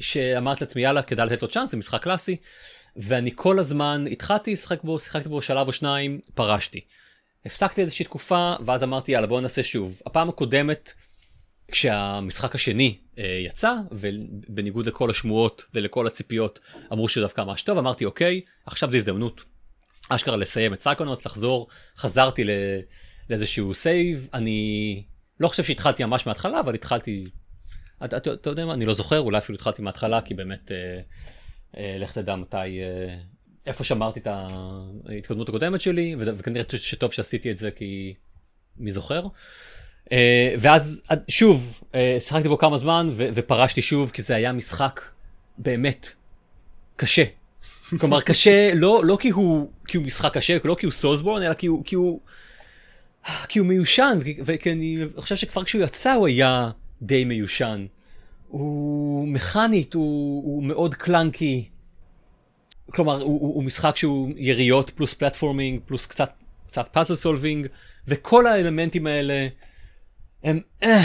שאמרתי 0.00 0.64
לעצמי 0.64 0.82
יאללה 0.82 1.02
כדאי 1.02 1.26
לתת 1.26 1.42
לו 1.42 1.48
צ'אנס, 1.48 1.70
זה 1.70 1.76
משחק 1.76 2.02
קלאסי. 2.02 2.36
ואני 2.96 3.30
כל 3.34 3.58
הזמן 3.58 4.04
התחלתי 4.10 4.52
לשחק 4.52 4.82
בו, 4.82 4.98
שיחקתי 4.98 5.28
בו 5.28 5.42
שלב 5.42 5.66
או 5.66 5.72
שניים, 5.72 6.20
פרשתי. 6.34 6.80
הפסקתי 7.46 7.80
איזושהי 7.80 8.04
תקופה, 8.04 8.54
ואז 8.66 8.82
אמרתי 8.82 9.12
יאללה 9.12 9.26
בוא 9.26 9.40
נעשה 9.40 9.62
שוב. 9.62 10.00
הפעם 10.06 10.28
הקודמת, 10.28 10.92
כשהמשחק 11.70 12.54
השני 12.54 12.98
אה, 13.18 13.40
יצא, 13.46 13.74
ובניגוד 13.90 14.86
לכל 14.86 15.10
השמועות 15.10 15.64
ולכל 15.74 16.06
הציפיות, 16.06 16.60
אמרו 16.92 17.08
שהוא 17.08 17.22
דווקא 17.22 17.40
ממש 17.40 17.62
טוב, 17.62 17.78
אמרתי 17.78 18.04
אוקיי, 18.04 18.40
עכשיו 18.66 18.90
זו 18.90 18.96
הזדמנות 18.96 19.40
אשכרה 20.08 20.36
לסיים 20.36 20.74
את 20.74 20.80
Psychonauts, 20.80 21.26
לחזור, 21.26 21.68
חזרתי 21.96 22.44
ל... 22.44 22.50
לאיזשהו 23.30 23.74
save, 23.74 24.28
אני 24.34 25.02
לא 25.40 25.48
חושב 25.48 25.62
שהתחלתי 25.62 26.04
ממש 26.04 26.26
מההתחלה, 26.26 26.60
אבל 26.60 26.74
התחלתי, 26.74 27.30
אתה, 28.04 28.50
יודע 28.50 28.66
מה, 28.66 28.74
אני 28.74 28.86
לא 28.86 28.94
זוכר, 28.94 29.20
אולי 29.20 29.38
אפילו 29.38 29.56
התחלתי 29.56 29.82
מההתחלה, 29.82 30.20
כי 30.20 30.34
באמת, 30.34 30.72
אה, 30.72 31.00
אה, 31.76 31.96
לך 31.98 32.12
תדע 32.12 32.36
מתי, 32.36 32.56
אה, 32.56 33.16
איפה 33.66 33.84
שמרתי 33.84 34.20
את 34.20 34.28
ההתקדמות 35.08 35.48
הקודמת 35.48 35.80
שלי, 35.80 36.16
וכנראה 36.18 36.64
שטוב 36.76 37.12
שעשיתי 37.12 37.50
את 37.50 37.56
זה, 37.56 37.70
כי 37.70 38.14
מי 38.76 38.90
זוכר. 38.90 39.26
אה, 40.12 40.54
ואז 40.58 41.02
שוב, 41.28 41.80
אה, 41.94 42.16
שיחקתי 42.20 42.48
בו 42.48 42.58
כמה 42.58 42.78
זמן, 42.78 43.10
ו, 43.12 43.28
ופרשתי 43.34 43.82
שוב, 43.82 44.10
כי 44.10 44.22
זה 44.22 44.36
היה 44.36 44.52
משחק 44.52 45.00
באמת 45.58 46.12
קשה. 46.96 47.24
כלומר 48.00 48.20
קשה 48.20 48.74
לא 48.74 49.02
לא 49.04 49.18
כי 49.20 49.30
הוא 49.30 49.70
כי 49.86 49.96
הוא 49.96 50.06
משחק 50.06 50.34
קשה 50.34 50.58
לא 50.64 50.76
כי 50.78 50.86
הוא 50.86 50.92
Soulsborne 50.92 51.42
אלא 51.42 51.54
כי 51.54 51.66
הוא 51.66 51.84
כי 51.84 51.94
הוא 51.94 52.20
כי 53.48 53.58
הוא 53.58 53.66
מיושן, 53.66 54.18
וכי 54.44 54.72
אני 54.72 54.96
חושב 55.16 55.36
שכבר 55.36 55.64
כשהוא 55.64 55.82
יצא 55.82 56.12
הוא 56.12 56.26
היה 56.26 56.70
די 57.02 57.24
מיושן. 57.24 57.86
הוא 58.48 59.28
מכנית, 59.28 59.94
הוא, 59.94 60.44
הוא 60.44 60.64
מאוד 60.64 60.94
clunky. 60.94 61.68
כלומר, 62.90 63.22
הוא, 63.22 63.40
הוא, 63.40 63.54
הוא 63.54 63.64
משחק 63.64 63.96
שהוא 63.96 64.30
יריות 64.36 64.90
פלוס 64.90 65.14
platforming, 65.14 65.80
פלוס 65.86 66.06
קצת, 66.06 66.30
קצת 66.66 66.88
puzzle 66.92 67.14
solving, 67.14 67.66
וכל 68.08 68.46
האלמנטים 68.46 69.06
האלה 69.06 69.48
הם... 70.44 70.60
אה. 70.82 71.02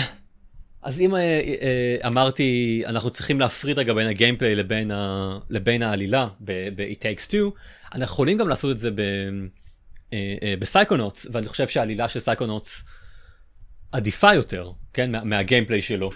אז 0.82 1.01
אם 1.01 1.15
אה, 1.15 1.21
אה, 1.21 2.07
אמרתי, 2.07 2.82
אנחנו 2.86 3.09
צריכים 3.09 3.39
להפריד 3.39 3.80
רגע 3.80 3.93
בין 3.93 4.07
ה 4.07 4.13
gameplay 4.13 4.55
לבין, 4.55 4.91
ה, 4.91 5.39
לבין 5.49 5.84
העלילה 5.84 6.28
ב-It 6.39 6.99
Takes 6.99 7.30
Two, 7.30 7.57
אנחנו 7.86 8.03
יכולים 8.03 8.38
גם 8.38 8.47
לעשות 8.47 8.71
את 8.71 8.80
זה 8.80 8.91
ב... 8.91 9.01
אה, 10.14 10.36
אה, 10.43 10.53
ב 10.59 10.65
Psychonauts, 10.65 11.28
ואני 11.32 11.47
חושב 11.47 11.68
שהעלילה 11.68 12.09
של 12.09 12.20
Psychonauts 12.19 12.84
עדיפה 13.91 14.34
יותר, 14.34 14.72
כן, 14.93 15.11
מה, 15.11 15.24
מה 15.24 15.35
gameplay 15.35 15.82
שלו. 15.82 16.09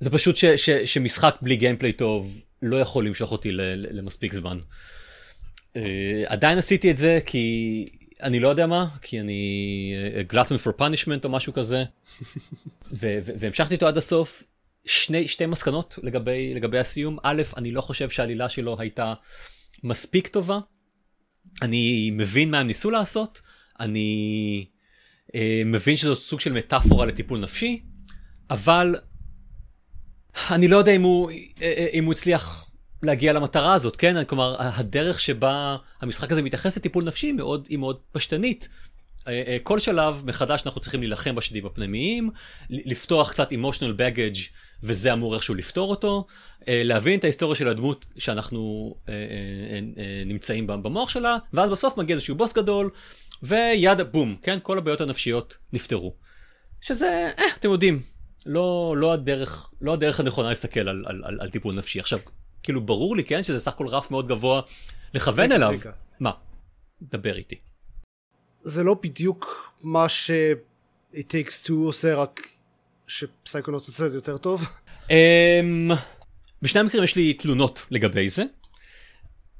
זה 0.00 0.10
פשוט 0.10 0.36
ש, 0.36 0.44
ש, 0.44 0.70
שמשחק 0.70 1.36
בלי 1.42 1.56
gameplay 1.56 1.92
טוב 1.92 2.40
לא 2.62 2.76
יכול 2.76 3.06
למשוך 3.06 3.32
אותי 3.32 3.52
ל, 3.52 3.60
ל, 3.60 3.98
למספיק 3.98 4.34
זמן. 4.34 4.58
אה, 5.74 5.78
עדיין 6.26 6.58
עשיתי 6.58 6.90
את 6.90 6.96
זה 6.96 7.18
כי 7.26 7.88
אני 8.22 8.40
לא 8.40 8.48
יודע 8.48 8.66
מה, 8.66 8.86
כי 9.02 9.20
אני 9.20 9.94
glutton 10.32 10.64
for 10.64 10.80
punishment 10.80 11.24
או 11.24 11.28
משהו 11.28 11.52
כזה, 11.52 11.84
ו- 12.92 13.18
ו- 13.22 13.32
והמשכתי 13.38 13.74
איתו 13.74 13.86
עד 13.86 13.96
הסוף. 13.96 14.42
שני, 14.86 15.28
שתי 15.28 15.46
מסקנות 15.46 15.98
לגבי, 16.02 16.54
לגבי 16.54 16.78
הסיום. 16.78 17.18
א', 17.22 17.42
אני 17.56 17.72
לא 17.72 17.80
חושב 17.80 18.10
שהעלילה 18.10 18.48
שלו 18.48 18.76
הייתה 18.78 19.14
מספיק 19.84 20.28
טובה 20.28 20.58
אני 21.62 22.10
מבין 22.12 22.50
מה 22.50 22.58
הם 22.58 22.66
ניסו 22.66 22.90
לעשות, 22.90 23.42
אני 23.80 24.66
אה, 25.34 25.62
מבין 25.64 25.96
שזו 25.96 26.16
סוג 26.16 26.40
של 26.40 26.52
מטאפורה 26.52 27.06
לטיפול 27.06 27.38
נפשי, 27.38 27.82
אבל 28.50 28.96
אני 30.50 30.68
לא 30.68 30.76
יודע 30.76 30.92
אם 30.92 31.02
הוא, 31.02 31.30
אה, 31.30 31.36
אה, 31.62 31.86
אם 31.92 32.04
הוא 32.04 32.12
הצליח 32.12 32.70
להגיע 33.02 33.32
למטרה 33.32 33.74
הזאת, 33.74 33.96
כן? 33.96 34.24
כלומר, 34.24 34.56
הדרך 34.58 35.20
שבה 35.20 35.76
המשחק 36.00 36.32
הזה 36.32 36.42
מתייחס 36.42 36.76
לטיפול 36.76 37.04
נפשי 37.04 37.32
מאוד, 37.32 37.66
היא 37.70 37.78
מאוד 37.78 37.98
פשטנית. 38.12 38.68
אה, 39.28 39.56
כל 39.62 39.78
שלב 39.78 40.22
מחדש 40.24 40.62
אנחנו 40.66 40.80
צריכים 40.80 41.00
להילחם 41.00 41.34
בשדים 41.34 41.66
הפנימיים, 41.66 42.30
לפתוח 42.70 43.30
קצת 43.30 43.52
emotional 43.52 43.98
baggage 43.98 44.38
וזה 44.82 45.12
אמור 45.12 45.34
איכשהו 45.34 45.54
לפתור 45.54 45.90
אותו, 45.90 46.26
אה, 46.68 46.82
להבין 46.84 47.18
את 47.18 47.24
ההיסטוריה 47.24 47.54
של 47.54 47.68
הדמות 47.68 48.06
שאנחנו 48.18 48.94
נמצאים 50.26 50.66
במוח 50.66 51.08
שלה, 51.10 51.36
ואז 51.52 51.70
בסוף 51.70 51.96
מגיע 51.96 52.14
איזשהו 52.14 52.34
בוס 52.36 52.52
גדול, 52.52 52.90
ויד 53.42 54.00
בום, 54.00 54.36
כן? 54.42 54.58
כל 54.62 54.78
הבעיות 54.78 55.00
הנפשיות 55.00 55.56
נפתרו. 55.72 56.14
שזה, 56.80 57.30
אה, 57.38 57.44
אתם 57.60 57.70
יודעים, 57.70 58.02
לא, 58.46 58.94
לא, 58.96 59.12
הדרך, 59.12 59.70
לא 59.80 59.92
הדרך 59.92 60.20
הנכונה 60.20 60.48
להסתכל 60.48 60.80
על, 60.80 61.04
על, 61.06 61.22
על, 61.24 61.40
על 61.40 61.50
טיפול 61.50 61.74
נפשי. 61.74 62.00
עכשיו, 62.00 62.18
כאילו 62.62 62.80
ברור 62.80 63.16
לי, 63.16 63.24
כן, 63.24 63.42
שזה 63.42 63.60
סך 63.60 63.72
הכל 63.72 63.86
רף 63.86 64.10
מאוד 64.10 64.28
גבוה 64.28 64.60
לכוון 65.14 65.52
אליו. 65.52 65.70
רגע. 65.80 65.92
מה? 66.20 66.30
דבר 67.02 67.36
איתי. 67.36 67.56
זה 68.62 68.82
לא 68.82 68.96
בדיוק 69.02 69.72
מה 69.82 70.08
ש- 70.08 70.30
It 71.12 71.16
takes 71.28 71.66
two 71.66 71.72
עושה 71.72 72.14
רק 72.14 72.48
שפסייקונוטס 73.06 73.88
עושה 73.88 74.06
את 74.06 74.10
זה 74.10 74.18
יותר 74.18 74.36
טוב? 74.36 74.68
Um, 75.08 75.10
בשני 76.62 76.80
המקרים 76.80 77.04
יש 77.04 77.16
לי 77.16 77.32
תלונות 77.34 77.86
לגבי 77.90 78.28
זה. 78.28 78.44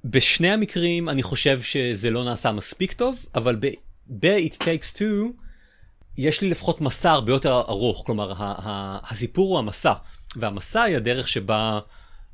בשני 0.04 0.50
המקרים 0.50 1.08
אני 1.08 1.22
חושב 1.22 1.62
שזה 1.62 2.10
לא 2.10 2.24
נעשה 2.24 2.52
מספיק 2.52 2.92
טוב, 2.92 3.26
אבל 3.34 3.56
ב-It 4.06 4.54
takes 4.54 4.96
two 4.96 5.32
יש 6.18 6.40
לי 6.40 6.50
לפחות 6.50 6.80
מסע 6.80 7.10
הרבה 7.10 7.32
יותר 7.32 7.60
ארוך, 7.68 8.02
כלומר 8.06 8.32
הסיפור 8.36 9.48
הוא 9.48 9.58
המסע, 9.58 9.92
והמסע 10.36 10.82
היא 10.82 10.96
הדרך 10.96 11.28
שבה 11.28 11.80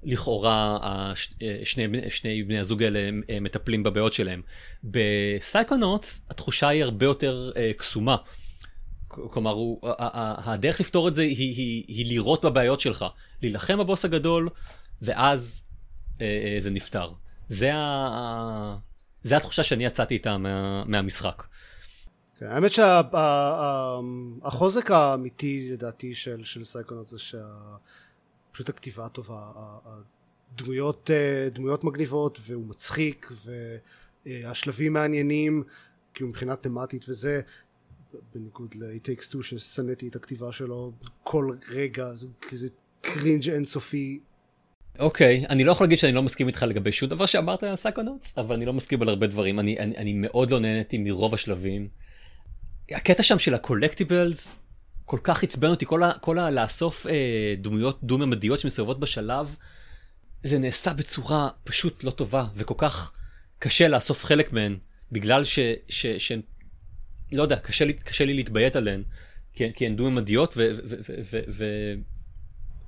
לכאורה 0.03 0.79
שני, 1.65 1.87
שני 2.11 2.43
בני 2.43 2.59
הזוג 2.59 2.83
האלה 2.83 3.11
מטפלים 3.41 3.83
בבעיות 3.83 4.13
שלהם. 4.13 4.43
ב 4.85 4.96
Psychonauts 4.96 6.27
התחושה 6.31 6.69
היא 6.69 6.85
הרבה 6.85 7.07
יותר 7.07 7.51
אה, 7.55 7.79
קסומה. 7.79 8.17
כלומר, 9.13 9.51
הוא, 9.51 9.81
הדרך 10.45 10.81
לפתור 10.81 11.09
את 11.09 11.15
זה 11.15 11.23
היא, 11.23 11.37
היא, 11.37 11.85
היא 11.89 12.07
לירות 12.07 12.45
בבעיות 12.45 12.81
שלך, 12.81 13.05
להילחם 13.43 13.79
בבוס 13.79 14.05
הגדול, 14.05 14.49
ואז 15.03 15.63
אה, 15.63 16.19
אה, 16.19 16.23
זה 16.59 16.71
נפתר. 16.71 17.13
זה, 17.49 17.75
ה, 17.75 18.77
זה 19.25 19.37
התחושה 19.37 19.65
שאני 19.65 19.85
יצאתי 19.85 20.15
איתה 20.15 20.39
מה, 20.39 20.85
מהמשחק. 20.85 21.43
כן, 22.39 22.47
האמת 22.47 22.73
שהחוזק 24.43 24.91
האמיתי 24.91 25.69
לדעתי 25.73 26.15
של, 26.15 26.45
של 26.45 26.65
Psychonauts 26.65 27.11
זה 27.11 27.19
שה... 27.19 27.47
פשוט 28.53 28.69
הכתיבה 28.69 29.09
טובה, 29.09 29.53
הדמויות, 30.55 31.11
אה, 31.11 31.49
דמויות 31.53 31.85
מגניבות 31.85 32.39
והוא 32.43 32.67
מצחיק 32.67 33.33
והשלבים 34.27 34.93
מעניינים 34.93 35.63
כאילו 36.15 36.29
מבחינה 36.29 36.57
תמטית 36.57 37.05
וזה 37.09 37.41
בניגוד 38.35 38.75
ל-It 38.75 39.07
Takes 39.07 39.33
Two 39.33 39.43
ששנאתי 39.43 40.09
את 40.09 40.17
הכתיבה 40.17 40.53
שלו 40.53 40.93
כל 41.23 41.57
רגע 41.69 42.11
כזה 42.49 42.69
cringe 43.01 43.51
אינסופי 43.51 44.21
אוקיי, 44.99 45.45
אוקיי, 45.45 45.49
אני 45.49 45.65
לא 45.65 45.73
יכול 45.73 45.85
להגיד 45.85 45.99
שאני 45.99 46.13
לא 46.13 46.23
מסכים 46.23 46.49
איתך 46.49 46.63
לגבי 46.63 46.93
שום 46.93 47.09
דבר 47.09 47.27
שאמרת 47.27 47.63
על 47.63 47.77
Psychonauts, 47.77 48.39
אבל 48.39 48.55
אני 48.55 48.65
לא 48.65 48.73
מסכים 48.73 49.03
על 49.03 49.09
הרבה 49.09 49.27
דברים. 49.27 49.61
אני, 49.61 49.79
אני, 49.79 49.97
אני 49.97 50.13
מאוד 50.13 50.51
לא 50.51 50.61
נהניתי 50.61 50.99
מרוב 50.99 51.35
השלבים. 51.35 51.89
הקטע 52.91 53.23
שם 53.23 53.39
של 53.39 53.55
ה 53.55 53.62
collectibles, 53.62 54.63
כל 55.05 55.19
כך 55.23 55.43
עצבן 55.43 55.69
אותי, 55.69 55.87
כל, 55.87 56.03
ה, 56.03 56.13
כל 56.21 56.39
ה... 56.39 56.51
לאסוף 56.51 57.07
אה, 57.07 57.55
דמויות 57.59 57.99
דו-ממדיות 58.03 58.61
שמסתובבות 58.61 59.01
בשלב, 59.01 59.57
זה 60.43 60.59
נעשה 60.59 60.93
בצורה 60.93 61.49
פשוט 61.65 62.05
לא 62.05 62.11
טובה, 62.11 62.45
וכל 62.55 62.75
כך 62.79 63.13
קשה 63.59 63.89
לאסוף 63.89 64.25
חלק 64.25 64.53
מהן, 64.53 64.77
בגלל 65.13 65.45
ש... 65.45 65.59
ש, 65.89 66.07
ש 66.07 66.33
לא 67.33 67.43
יודע, 67.43 67.57
קשה 67.57 67.85
לי, 67.85 67.93
קשה 67.93 68.25
לי 68.25 68.35
להתביית 68.35 68.77
עליהן, 68.77 69.03
כי, 69.55 69.73
כי 69.75 69.87
הן 69.87 69.97
דו-ממדיות 69.97 70.57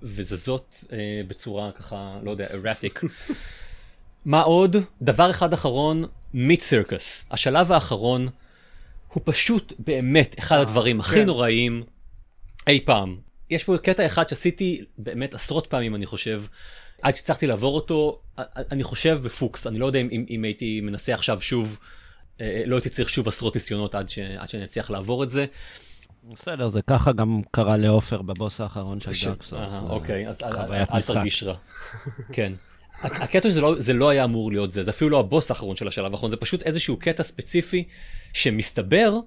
וזזות 0.02 0.84
אה, 0.92 0.98
בצורה 1.28 1.72
ככה, 1.72 2.18
לא 2.22 2.30
יודע, 2.30 2.46
ארטיק. 2.66 3.00
מה 4.24 4.42
עוד? 4.42 4.76
דבר 5.02 5.30
אחד 5.30 5.52
אחרון, 5.52 6.04
מיט 6.34 6.60
סירקוס. 6.60 7.24
השלב 7.30 7.72
האחרון 7.72 8.28
הוא 9.08 9.22
פשוט 9.24 9.72
באמת 9.78 10.38
אחד 10.38 10.56
אה, 10.56 10.62
הדברים 10.62 11.00
הכי 11.00 11.14
כן. 11.14 11.26
נוראים 11.26 11.82
אי 12.66 12.80
פעם. 12.84 13.16
יש 13.50 13.64
פה 13.64 13.78
קטע 13.78 14.06
אחד 14.06 14.28
שעשיתי 14.28 14.84
באמת 14.98 15.34
עשרות 15.34 15.66
פעמים 15.66 15.94
אני 15.94 16.06
חושב, 16.06 16.42
עד 17.02 17.14
שהצלחתי 17.14 17.46
לעבור 17.46 17.74
אותו, 17.74 18.20
אני 18.38 18.82
חושב 18.82 19.20
בפוקס, 19.22 19.66
אני 19.66 19.78
לא 19.78 19.86
יודע 19.86 19.98
אם, 19.98 20.24
אם 20.30 20.44
הייתי 20.44 20.80
מנסה 20.80 21.14
עכשיו 21.14 21.40
שוב, 21.40 21.78
לא 22.40 22.76
הייתי 22.76 22.88
צריך 22.88 23.08
שוב 23.08 23.28
עשרות 23.28 23.54
ניסיונות 23.54 23.94
עד, 23.94 24.08
ש, 24.08 24.18
עד 24.18 24.48
שאני 24.48 24.64
אצליח 24.64 24.90
לעבור 24.90 25.24
את 25.24 25.30
זה. 25.30 25.46
בסדר, 26.32 26.68
זה 26.68 26.82
ככה 26.82 27.12
גם 27.12 27.40
קרה 27.50 27.76
לעופר 27.76 28.22
בבוס 28.22 28.60
האחרון 28.60 29.00
של 29.00 29.10
Dark 29.24 29.42
Souls. 29.42 29.74
אוקיי, 29.88 30.28
אז 30.28 30.42
אל 30.92 31.02
תרגיש 31.02 31.42
רע. 31.42 31.54
כן. 32.32 32.52
הקטע 33.02 33.50
שזה 33.50 33.60
לא, 33.60 33.74
זה 33.78 33.92
לא 33.92 34.08
היה 34.08 34.24
אמור 34.24 34.50
להיות 34.50 34.72
זה, 34.72 34.82
זה 34.82 34.90
אפילו 34.90 35.10
לא 35.10 35.20
הבוס 35.20 35.50
האחרון 35.50 35.76
של 35.76 35.88
השלב 35.88 36.12
האחרון, 36.12 36.30
זה 36.30 36.36
פשוט 36.36 36.62
איזשהו 36.62 36.96
קטע 36.96 37.22
ספציפי 37.22 37.84
שמסתבר 38.32 39.18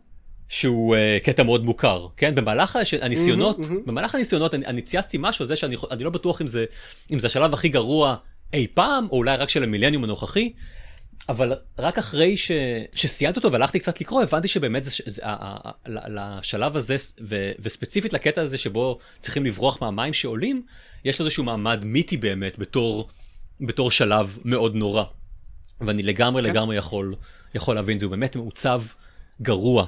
שהוא 0.50 0.96
uh, 0.96 1.26
קטע 1.26 1.44
מאוד 1.44 1.66
מוכר, 1.66 2.08
כן? 2.18 2.36
במהלך 2.36 2.78
הניסיונות, 3.02 3.60
mm-hmm, 3.60 3.62
mm-hmm. 3.62 3.86
במהלך 3.86 4.16
הניסיונות 4.16 4.54
אני, 4.54 4.66
אני 4.66 4.82
צייצתי 4.82 5.18
משהו 5.20 5.44
על 5.44 5.48
זה 5.48 5.56
שאני 5.56 5.76
לא 6.00 6.10
בטוח 6.10 6.42
אם 6.42 6.48
זה, 6.48 6.66
אם 7.12 7.20
זה 7.20 7.28
השלב 7.28 7.54
הכי 7.54 7.70
גרוע 7.70 8.16
אי 8.54 8.68
פעם, 8.74 9.08
או 9.12 9.18
אולי 9.18 9.38
רק 9.38 9.50
של 9.50 9.64
המילניום 9.64 10.04
הנוכחי, 10.04 10.54
אבל 11.30 11.54
רק 11.80 11.98
אחרי 11.98 12.38
ש... 12.38 12.52
שסיימתי 12.96 13.38
אותו 13.38 13.52
והלכתי 13.52 13.80
קצת 13.80 14.02
לקרוא, 14.02 14.24
הבנתי 14.24 14.48
שבאמת 14.48 14.84
זה, 14.84 14.92
זה, 15.06 15.22
לשלב 15.88 16.78
הזה, 16.78 16.96
ו... 17.22 17.52
וספציפית 17.60 18.14
לקטע 18.14 18.42
הזה 18.42 18.58
שבו 18.58 19.00
צריכים 19.20 19.46
לברוח 19.46 19.82
מהמים 19.82 20.14
שעולים, 20.14 20.66
יש 21.06 21.20
לו 21.20 21.26
איזשהו 21.26 21.44
מעמד 21.44 21.86
מיתי 21.86 22.18
באמת 22.18 22.60
בתור, 22.60 23.10
בתור 23.62 23.92
שלב 23.92 24.38
מאוד 24.46 24.76
נורא. 24.76 25.04
ואני 25.82 26.04
לגמרי 26.04 26.44
כן. 26.44 26.50
לגמרי 26.50 26.76
יכול, 26.76 27.16
יכול 27.56 27.76
להבין, 27.76 28.00
זה 28.00 28.08
באמת 28.08 28.36
מעוצב 28.36 28.82
גרוע. 29.42 29.86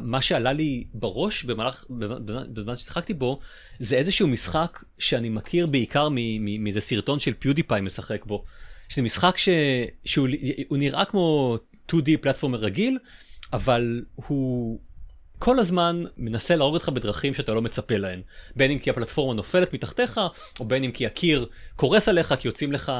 מה 0.00 0.20
שעלה 0.20 0.52
לי 0.52 0.84
בראש 0.94 1.44
במהלך, 1.44 1.84
בזמן 2.52 2.76
ששיחקתי 2.76 3.14
בו, 3.14 3.38
זה 3.78 3.96
איזשהו 3.96 4.28
משחק 4.28 4.84
שאני 4.98 5.28
מכיר 5.28 5.66
בעיקר 5.66 6.08
מאיזה 6.60 6.80
סרטון 6.80 7.20
של 7.20 7.32
פיודיפיי 7.38 7.80
משחק 7.80 8.24
בו. 8.24 8.44
שזה 8.90 9.02
משחק 9.02 9.38
ש... 9.38 9.48
שהוא 10.04 10.28
נראה 10.70 11.04
כמו 11.04 11.56
2D 11.92 12.10
פלטפורמר 12.20 12.58
רגיל, 12.58 12.98
אבל 13.52 14.04
הוא 14.14 14.80
כל 15.38 15.58
הזמן 15.58 16.02
מנסה 16.16 16.56
להרוג 16.56 16.74
אותך 16.74 16.88
בדרכים 16.88 17.34
שאתה 17.34 17.54
לא 17.54 17.62
מצפה 17.62 17.96
להן. 17.96 18.22
בין 18.56 18.70
אם 18.70 18.78
כי 18.78 18.90
הפלטפורמה 18.90 19.34
נופלת 19.34 19.74
מתחתיך, 19.74 20.20
או 20.60 20.64
בין 20.64 20.84
אם 20.84 20.90
כי 20.90 21.06
הקיר 21.06 21.46
קורס 21.76 22.08
עליך, 22.08 22.34
כי 22.40 22.48
יוצאים 22.48 22.72
לך 22.72 22.92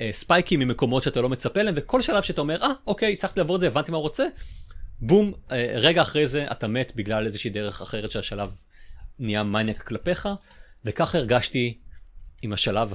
אה, 0.00 0.10
ספייקים 0.12 0.60
ממקומות 0.60 1.02
שאתה 1.02 1.20
לא 1.20 1.28
מצפה 1.28 1.62
להם, 1.62 1.74
וכל 1.76 2.02
שלב 2.02 2.22
שאתה 2.22 2.40
אומר, 2.40 2.62
אה, 2.62 2.68
אוקיי, 2.86 3.12
הצלחתי 3.12 3.40
לעבור 3.40 3.56
את 3.56 3.60
זה, 3.60 3.66
הבנתי 3.66 3.90
מה 3.90 3.96
הוא 3.96 4.02
רוצה, 4.02 4.26
בום, 5.00 5.32
אה, 5.52 5.72
רגע 5.76 6.02
אחרי 6.02 6.26
זה 6.26 6.46
אתה 6.52 6.68
מת 6.68 6.92
בגלל 6.96 7.26
איזושהי 7.26 7.50
דרך 7.50 7.82
אחרת 7.82 8.10
שהשלב 8.10 8.50
נהיה 9.18 9.42
מניאק 9.42 9.82
כלפיך, 9.82 10.28
וככה 10.84 11.18
הרגשתי 11.18 11.78
עם 12.42 12.52
השלב 12.52 12.92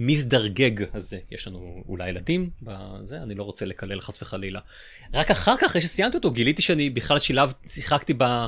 המזדרגג 0.00 0.84
הזה. 0.94 1.18
יש 1.30 1.46
לנו 1.46 1.82
אולי 1.88 2.08
ילדים 2.08 2.50
בזה, 2.62 3.22
אני 3.22 3.34
לא 3.34 3.42
רוצה 3.42 3.64
לקלל 3.66 4.00
חס 4.00 4.22
וחלילה. 4.22 4.60
רק 5.14 5.30
אחר 5.30 5.56
כך, 5.56 5.66
אחרי 5.66 5.80
שסיימתי 5.80 6.16
אותו, 6.16 6.30
גיליתי 6.30 6.62
שאני 6.62 6.90
בכלל 6.90 7.18
שילב, 7.18 7.52
שיחקתי 7.66 8.14
ב... 8.18 8.46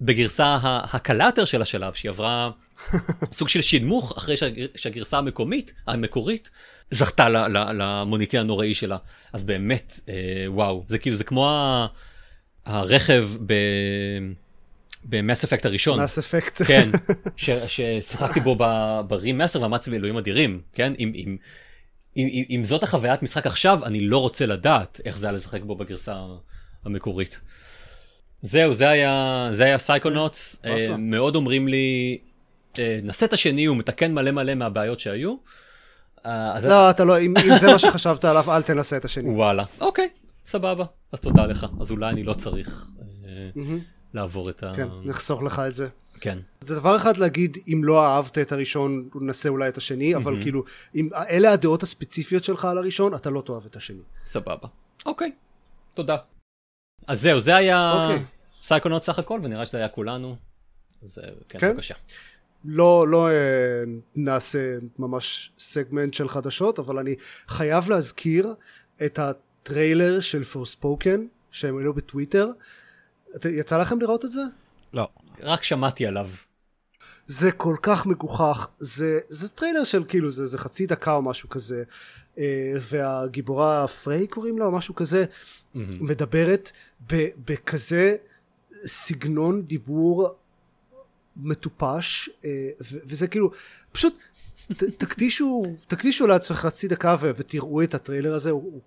בגרסה 0.00 0.58
הקלה 0.62 1.24
יותר 1.24 1.44
של 1.44 1.62
השלב, 1.62 1.94
שהיא 1.94 2.10
עברה 2.10 2.50
סוג 3.32 3.48
של 3.48 3.62
שינמוך 3.62 4.12
אחרי 4.18 4.34
שהגרסה 4.76 5.18
המקומית, 5.18 5.74
המקורית, 5.86 6.50
זכתה 6.90 7.28
למוניטין 7.48 8.40
הנוראי 8.40 8.74
שלה. 8.74 8.96
אז 9.32 9.44
באמת, 9.44 10.00
אה, 10.08 10.14
וואו, 10.46 10.84
זה 10.88 10.98
כאילו, 10.98 11.16
זה 11.16 11.24
כמו 11.24 11.50
הרכב 12.66 13.28
ב... 13.46 13.54
ב 15.04 15.12
Mass 15.12 15.44
Effect 15.44 15.66
הראשון. 15.66 16.00
מס 16.00 16.18
אפקט. 16.18 16.62
כן, 16.62 16.90
ש, 17.36 17.50
ששיחקתי 17.50 18.40
בו 18.40 18.56
ב 19.08 19.14
remaster 19.14 19.62
ואמרתי 19.62 19.90
באלוהים 19.90 20.16
אדירים, 20.16 20.60
כן? 20.72 20.92
אם, 20.98 21.12
אם, 21.14 21.36
אם, 22.16 22.44
אם 22.50 22.64
זאת 22.64 22.82
החוויית 22.82 23.22
משחק 23.22 23.46
עכשיו, 23.46 23.84
אני 23.84 24.00
לא 24.00 24.18
רוצה 24.18 24.46
לדעת 24.46 25.00
איך 25.04 25.18
זה 25.18 25.26
היה 25.26 25.32
לשחק 25.32 25.62
בו 25.62 25.76
בגרסה 25.76 26.16
המקורית. 26.84 27.40
זהו, 28.42 28.74
זה 28.74 28.88
היה, 28.88 29.48
זה 29.52 29.64
היה 29.64 29.78
Psychonauts, 29.78 30.62
אה, 30.64 30.96
מאוד 30.98 31.34
אומרים 31.34 31.68
לי, 31.68 32.18
אה, 32.78 33.00
נסה 33.02 33.26
את 33.26 33.32
השני, 33.32 33.64
הוא 33.64 33.76
מתקן 33.76 34.14
מלא 34.14 34.30
מלא 34.30 34.54
מהבעיות 34.54 35.00
שהיו. 35.00 35.36
אה, 36.26 36.58
לא, 36.62 36.90
אתה 36.90 37.04
לא, 37.04 37.20
אם, 37.20 37.34
אם 37.50 37.56
זה 37.56 37.66
מה 37.66 37.78
שחשבת 37.78 38.24
עליו, 38.24 38.56
אל 38.56 38.62
תנסה 38.62 38.96
את 38.96 39.04
השני. 39.04 39.30
וואלה, 39.30 39.64
אוקיי, 39.80 40.08
סבבה, 40.46 40.84
אז 41.12 41.20
תודה 41.20 41.46
לך. 41.46 41.66
אז 41.80 41.90
אולי 41.90 42.10
אני 42.10 42.22
לא 42.22 42.34
צריך 42.34 42.86
אה, 43.24 43.62
לעבור 44.14 44.50
את 44.50 44.62
ה... 44.62 44.72
כן, 44.76 44.88
נחסוך 45.04 45.42
לך 45.42 45.62
את 45.68 45.74
זה. 45.74 45.88
כן. 46.20 46.38
זה 46.60 46.74
דבר 46.74 46.96
אחד 46.96 47.16
להגיד, 47.16 47.56
אם 47.72 47.80
לא 47.84 48.06
אהבת 48.06 48.38
את 48.38 48.52
הראשון, 48.52 49.08
נסה 49.20 49.48
אולי 49.48 49.68
את 49.68 49.76
השני, 49.76 50.16
אבל 50.16 50.42
כאילו, 50.42 50.64
אם 50.94 51.08
אלה 51.14 51.52
הדעות 51.52 51.82
הספציפיות 51.82 52.44
שלך 52.44 52.64
על 52.64 52.78
הראשון, 52.78 53.14
אתה 53.14 53.30
לא 53.30 53.42
תאהב 53.46 53.66
את 53.66 53.76
השני. 53.76 54.02
סבבה. 54.24 54.68
אוקיי, 55.06 55.32
תודה. 55.94 56.16
אז 57.06 57.22
זהו, 57.22 57.40
זה 57.40 57.56
היה 57.56 57.92
אוקיי. 57.92 58.24
סייקונות 58.62 59.04
סך 59.04 59.18
הכל, 59.18 59.40
ונראה 59.42 59.66
שזה 59.66 59.78
היה 59.78 59.88
כולנו. 59.88 60.36
אז 61.02 61.18
אה, 61.18 61.28
כן, 61.48 61.58
כן? 61.58 61.72
בבקשה. 61.72 61.94
לא, 62.64 63.08
לא 63.08 63.28
אה, 63.28 63.34
נעשה 64.14 64.76
ממש 64.98 65.52
סגמנט 65.58 66.14
של 66.14 66.28
חדשות, 66.28 66.78
אבל 66.78 66.98
אני 66.98 67.14
חייב 67.48 67.90
להזכיר 67.90 68.54
את 69.04 69.18
הטריילר 69.18 70.20
של 70.20 70.44
Forspoken, 70.44 71.26
שהם 71.50 71.76
העלו 71.78 71.94
בטוויטר. 71.94 72.50
יצא 73.50 73.78
לכם 73.78 74.00
לראות 74.00 74.24
את 74.24 74.32
זה? 74.32 74.42
לא. 74.92 75.08
רק 75.42 75.62
שמעתי 75.62 76.06
עליו. 76.06 76.28
זה 77.26 77.52
כל 77.52 77.76
כך 77.82 78.06
מגוחך, 78.06 78.68
זה, 78.78 79.20
זה 79.28 79.48
טריילר 79.48 79.84
של 79.84 80.04
כאילו 80.04 80.30
זה, 80.30 80.46
זה 80.46 80.58
חצי 80.58 80.86
דקה 80.86 81.12
או 81.12 81.22
משהו 81.22 81.48
כזה, 81.48 81.82
אה, 82.38 82.72
והגיבורה 82.90 83.88
פריי 83.88 84.26
קוראים 84.26 84.58
לה 84.58 84.64
או 84.64 84.70
משהו 84.70 84.94
כזה, 84.94 85.24
mm-hmm. 85.24 85.78
מדברת 86.00 86.70
בכזה 87.46 88.16
סגנון 88.86 89.62
דיבור 89.62 90.28
מטופש 91.36 92.30
אה, 92.44 92.70
וזה 92.80 93.28
כאילו 93.28 93.50
פשוט 93.92 94.18
ת, 94.72 94.84
תקדישו 94.84 95.62
תקדישו 95.86 96.26
לעצמך 96.26 96.56
חצי 96.56 96.88
דקה 96.88 97.16
ו, 97.20 97.30
ותראו 97.36 97.82
את 97.82 97.94
הטריילר 97.94 98.34
הזה 98.34 98.50
הוא, 98.50 98.62
הוא 98.62 98.80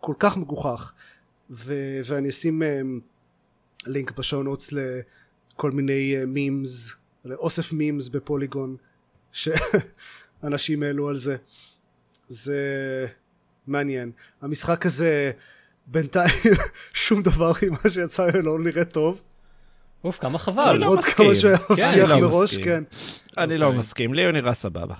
כל 0.00 0.14
כך 0.18 0.36
מגוחך 0.36 0.92
ו, 1.50 1.74
ואני 2.04 2.28
אשים 2.28 2.62
אה, 2.62 2.80
לינק 3.86 4.18
בשואו 4.18 4.42
נוטס 4.42 4.70
לכל 4.72 5.70
מיני 5.70 6.14
מימס 6.26 6.94
לאוסף 7.24 7.72
מימס 7.72 8.08
בפוליגון 8.08 8.76
שאנשים 9.32 10.82
העלו 10.82 11.08
על 11.08 11.16
זה. 11.16 11.36
זה 12.28 13.06
מעניין. 13.66 14.10
המשחק 14.42 14.86
הזה 14.86 15.30
בינתיים 15.86 16.54
שום 16.92 17.22
דבר 17.22 17.52
ממה 17.62 17.78
שיצא 17.88 18.26
ממנו 18.26 18.58
לא 18.58 18.64
נראה 18.64 18.84
טוב. 18.84 19.22
אוף, 20.04 20.18
כמה 20.18 20.38
חבל. 20.38 20.84
עוד 20.84 21.04
כמה 21.04 21.34
שהיה 21.34 21.56
מבטיח 21.70 22.10
מראש, 22.10 22.58
כן. 22.58 22.84
אני 23.38 23.58
לא 23.58 23.72
מסכים, 23.72 24.14
לי 24.14 24.24
הוא 24.24 24.32
נראה 24.32 24.54
סבבה. 24.54 24.94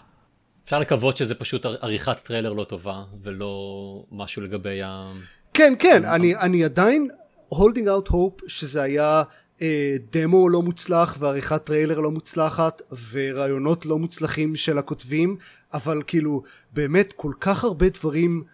אפשר 0.65 0.79
לקוות 0.79 1.17
שזה 1.17 1.35
פשוט 1.35 1.67
עריכת 1.67 2.19
טריילר 2.21 2.53
לא 2.53 2.65
טובה, 2.65 3.05
ולא 3.23 4.05
משהו 4.13 4.43
לגבי 4.43 4.83
ה... 4.83 5.13
כן, 5.55 5.75
כן, 5.79 6.05
אני 6.41 6.65
עדיין 6.65 7.09
holding 7.49 7.89
out 7.89 8.09
hope 8.09 8.41
שזה 8.47 8.83
היה 8.83 9.23
אה, 9.63 9.97
דמו 10.13 10.49
לא 10.49 10.63
מוצלח 10.63 11.17
ועריכת 11.19 11.65
טריילר 11.65 12.01
לא 12.01 12.11
מוצלחת 12.11 12.83
ורעיונות 13.11 13.87
לא 13.87 13.99
מוצלחים 13.99 14.57
של 14.57 14.79
הכותבים, 14.79 15.37
אבל 15.75 16.03
כאילו 16.07 16.43
באמת 16.73 17.13
כל 17.17 17.33
כך 17.41 17.65
הרבה 17.65 17.89
דברים, 17.89 18.45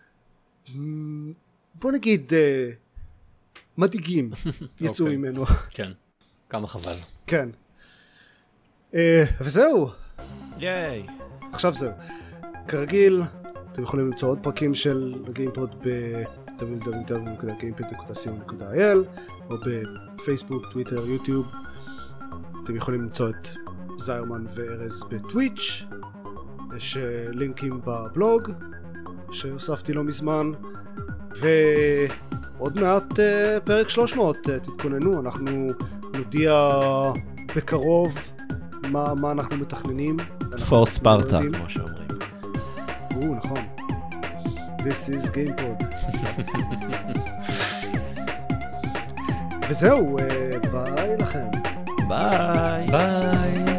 בוא 1.74 1.92
נגיד, 1.92 2.32
אה, 2.34 2.70
מדאיגים 3.78 4.30
יצאו 4.80 5.06
אוקיי. 5.06 5.08
אוקיי. 5.08 5.16
ממנו. 5.16 5.44
כן. 5.70 5.92
כמה 6.48 6.66
חבל. 6.66 6.96
כן. 7.26 7.48
אה, 8.92 8.96
וזהו. 9.40 9.90
ייי. 10.58 11.06
עכשיו 11.52 11.74
זהו. 11.74 11.92
כרגיל, 12.68 13.22
אתם 13.72 13.82
יכולים 13.82 14.06
למצוא 14.06 14.28
עוד 14.28 14.38
פרקים 14.42 14.74
של 14.74 15.14
הגיימפוד 15.28 15.74
ב... 15.84 15.88
www.gamepad.co.il 16.62 18.98
או 19.50 19.56
בפייסבוק, 20.16 20.66
טוויטר, 20.72 21.06
יוטיוב. 21.06 21.52
אתם 22.64 22.76
יכולים 22.76 23.00
למצוא 23.00 23.28
את 23.28 23.48
זיירמן 23.98 24.44
וארז 24.54 25.04
בטוויץ'. 25.10 25.84
יש 26.76 26.96
uh, 26.96 27.00
לינקים 27.30 27.80
בבלוג 27.84 28.50
שהוספתי 29.30 29.92
לא 29.92 30.04
מזמן. 30.04 30.52
ועוד 31.40 32.80
מעט 32.80 33.12
uh, 33.12 33.16
פרק 33.64 33.88
300, 33.88 34.36
uh, 34.36 34.40
תתכוננו, 34.62 35.20
אנחנו 35.20 35.68
נודיע 36.16 36.70
בקרוב 37.56 38.32
מה, 38.88 39.14
מה 39.14 39.32
אנחנו 39.32 39.56
מתכננים. 39.56 40.16
פור 40.68 40.86
ספרטה, 40.86 41.40
כמו 41.52 41.68
שאומרים. 41.68 42.08
או, 43.16 43.34
נכון. 43.34 43.58
This 44.78 45.08
is 45.08 45.30
GamePod. 45.30 45.81
וזהו, 49.68 50.18
אה, 50.18 50.24
ביי 50.72 51.16
לכם. 51.16 51.48
ביי. 52.08 52.86
ביי. 52.86 53.71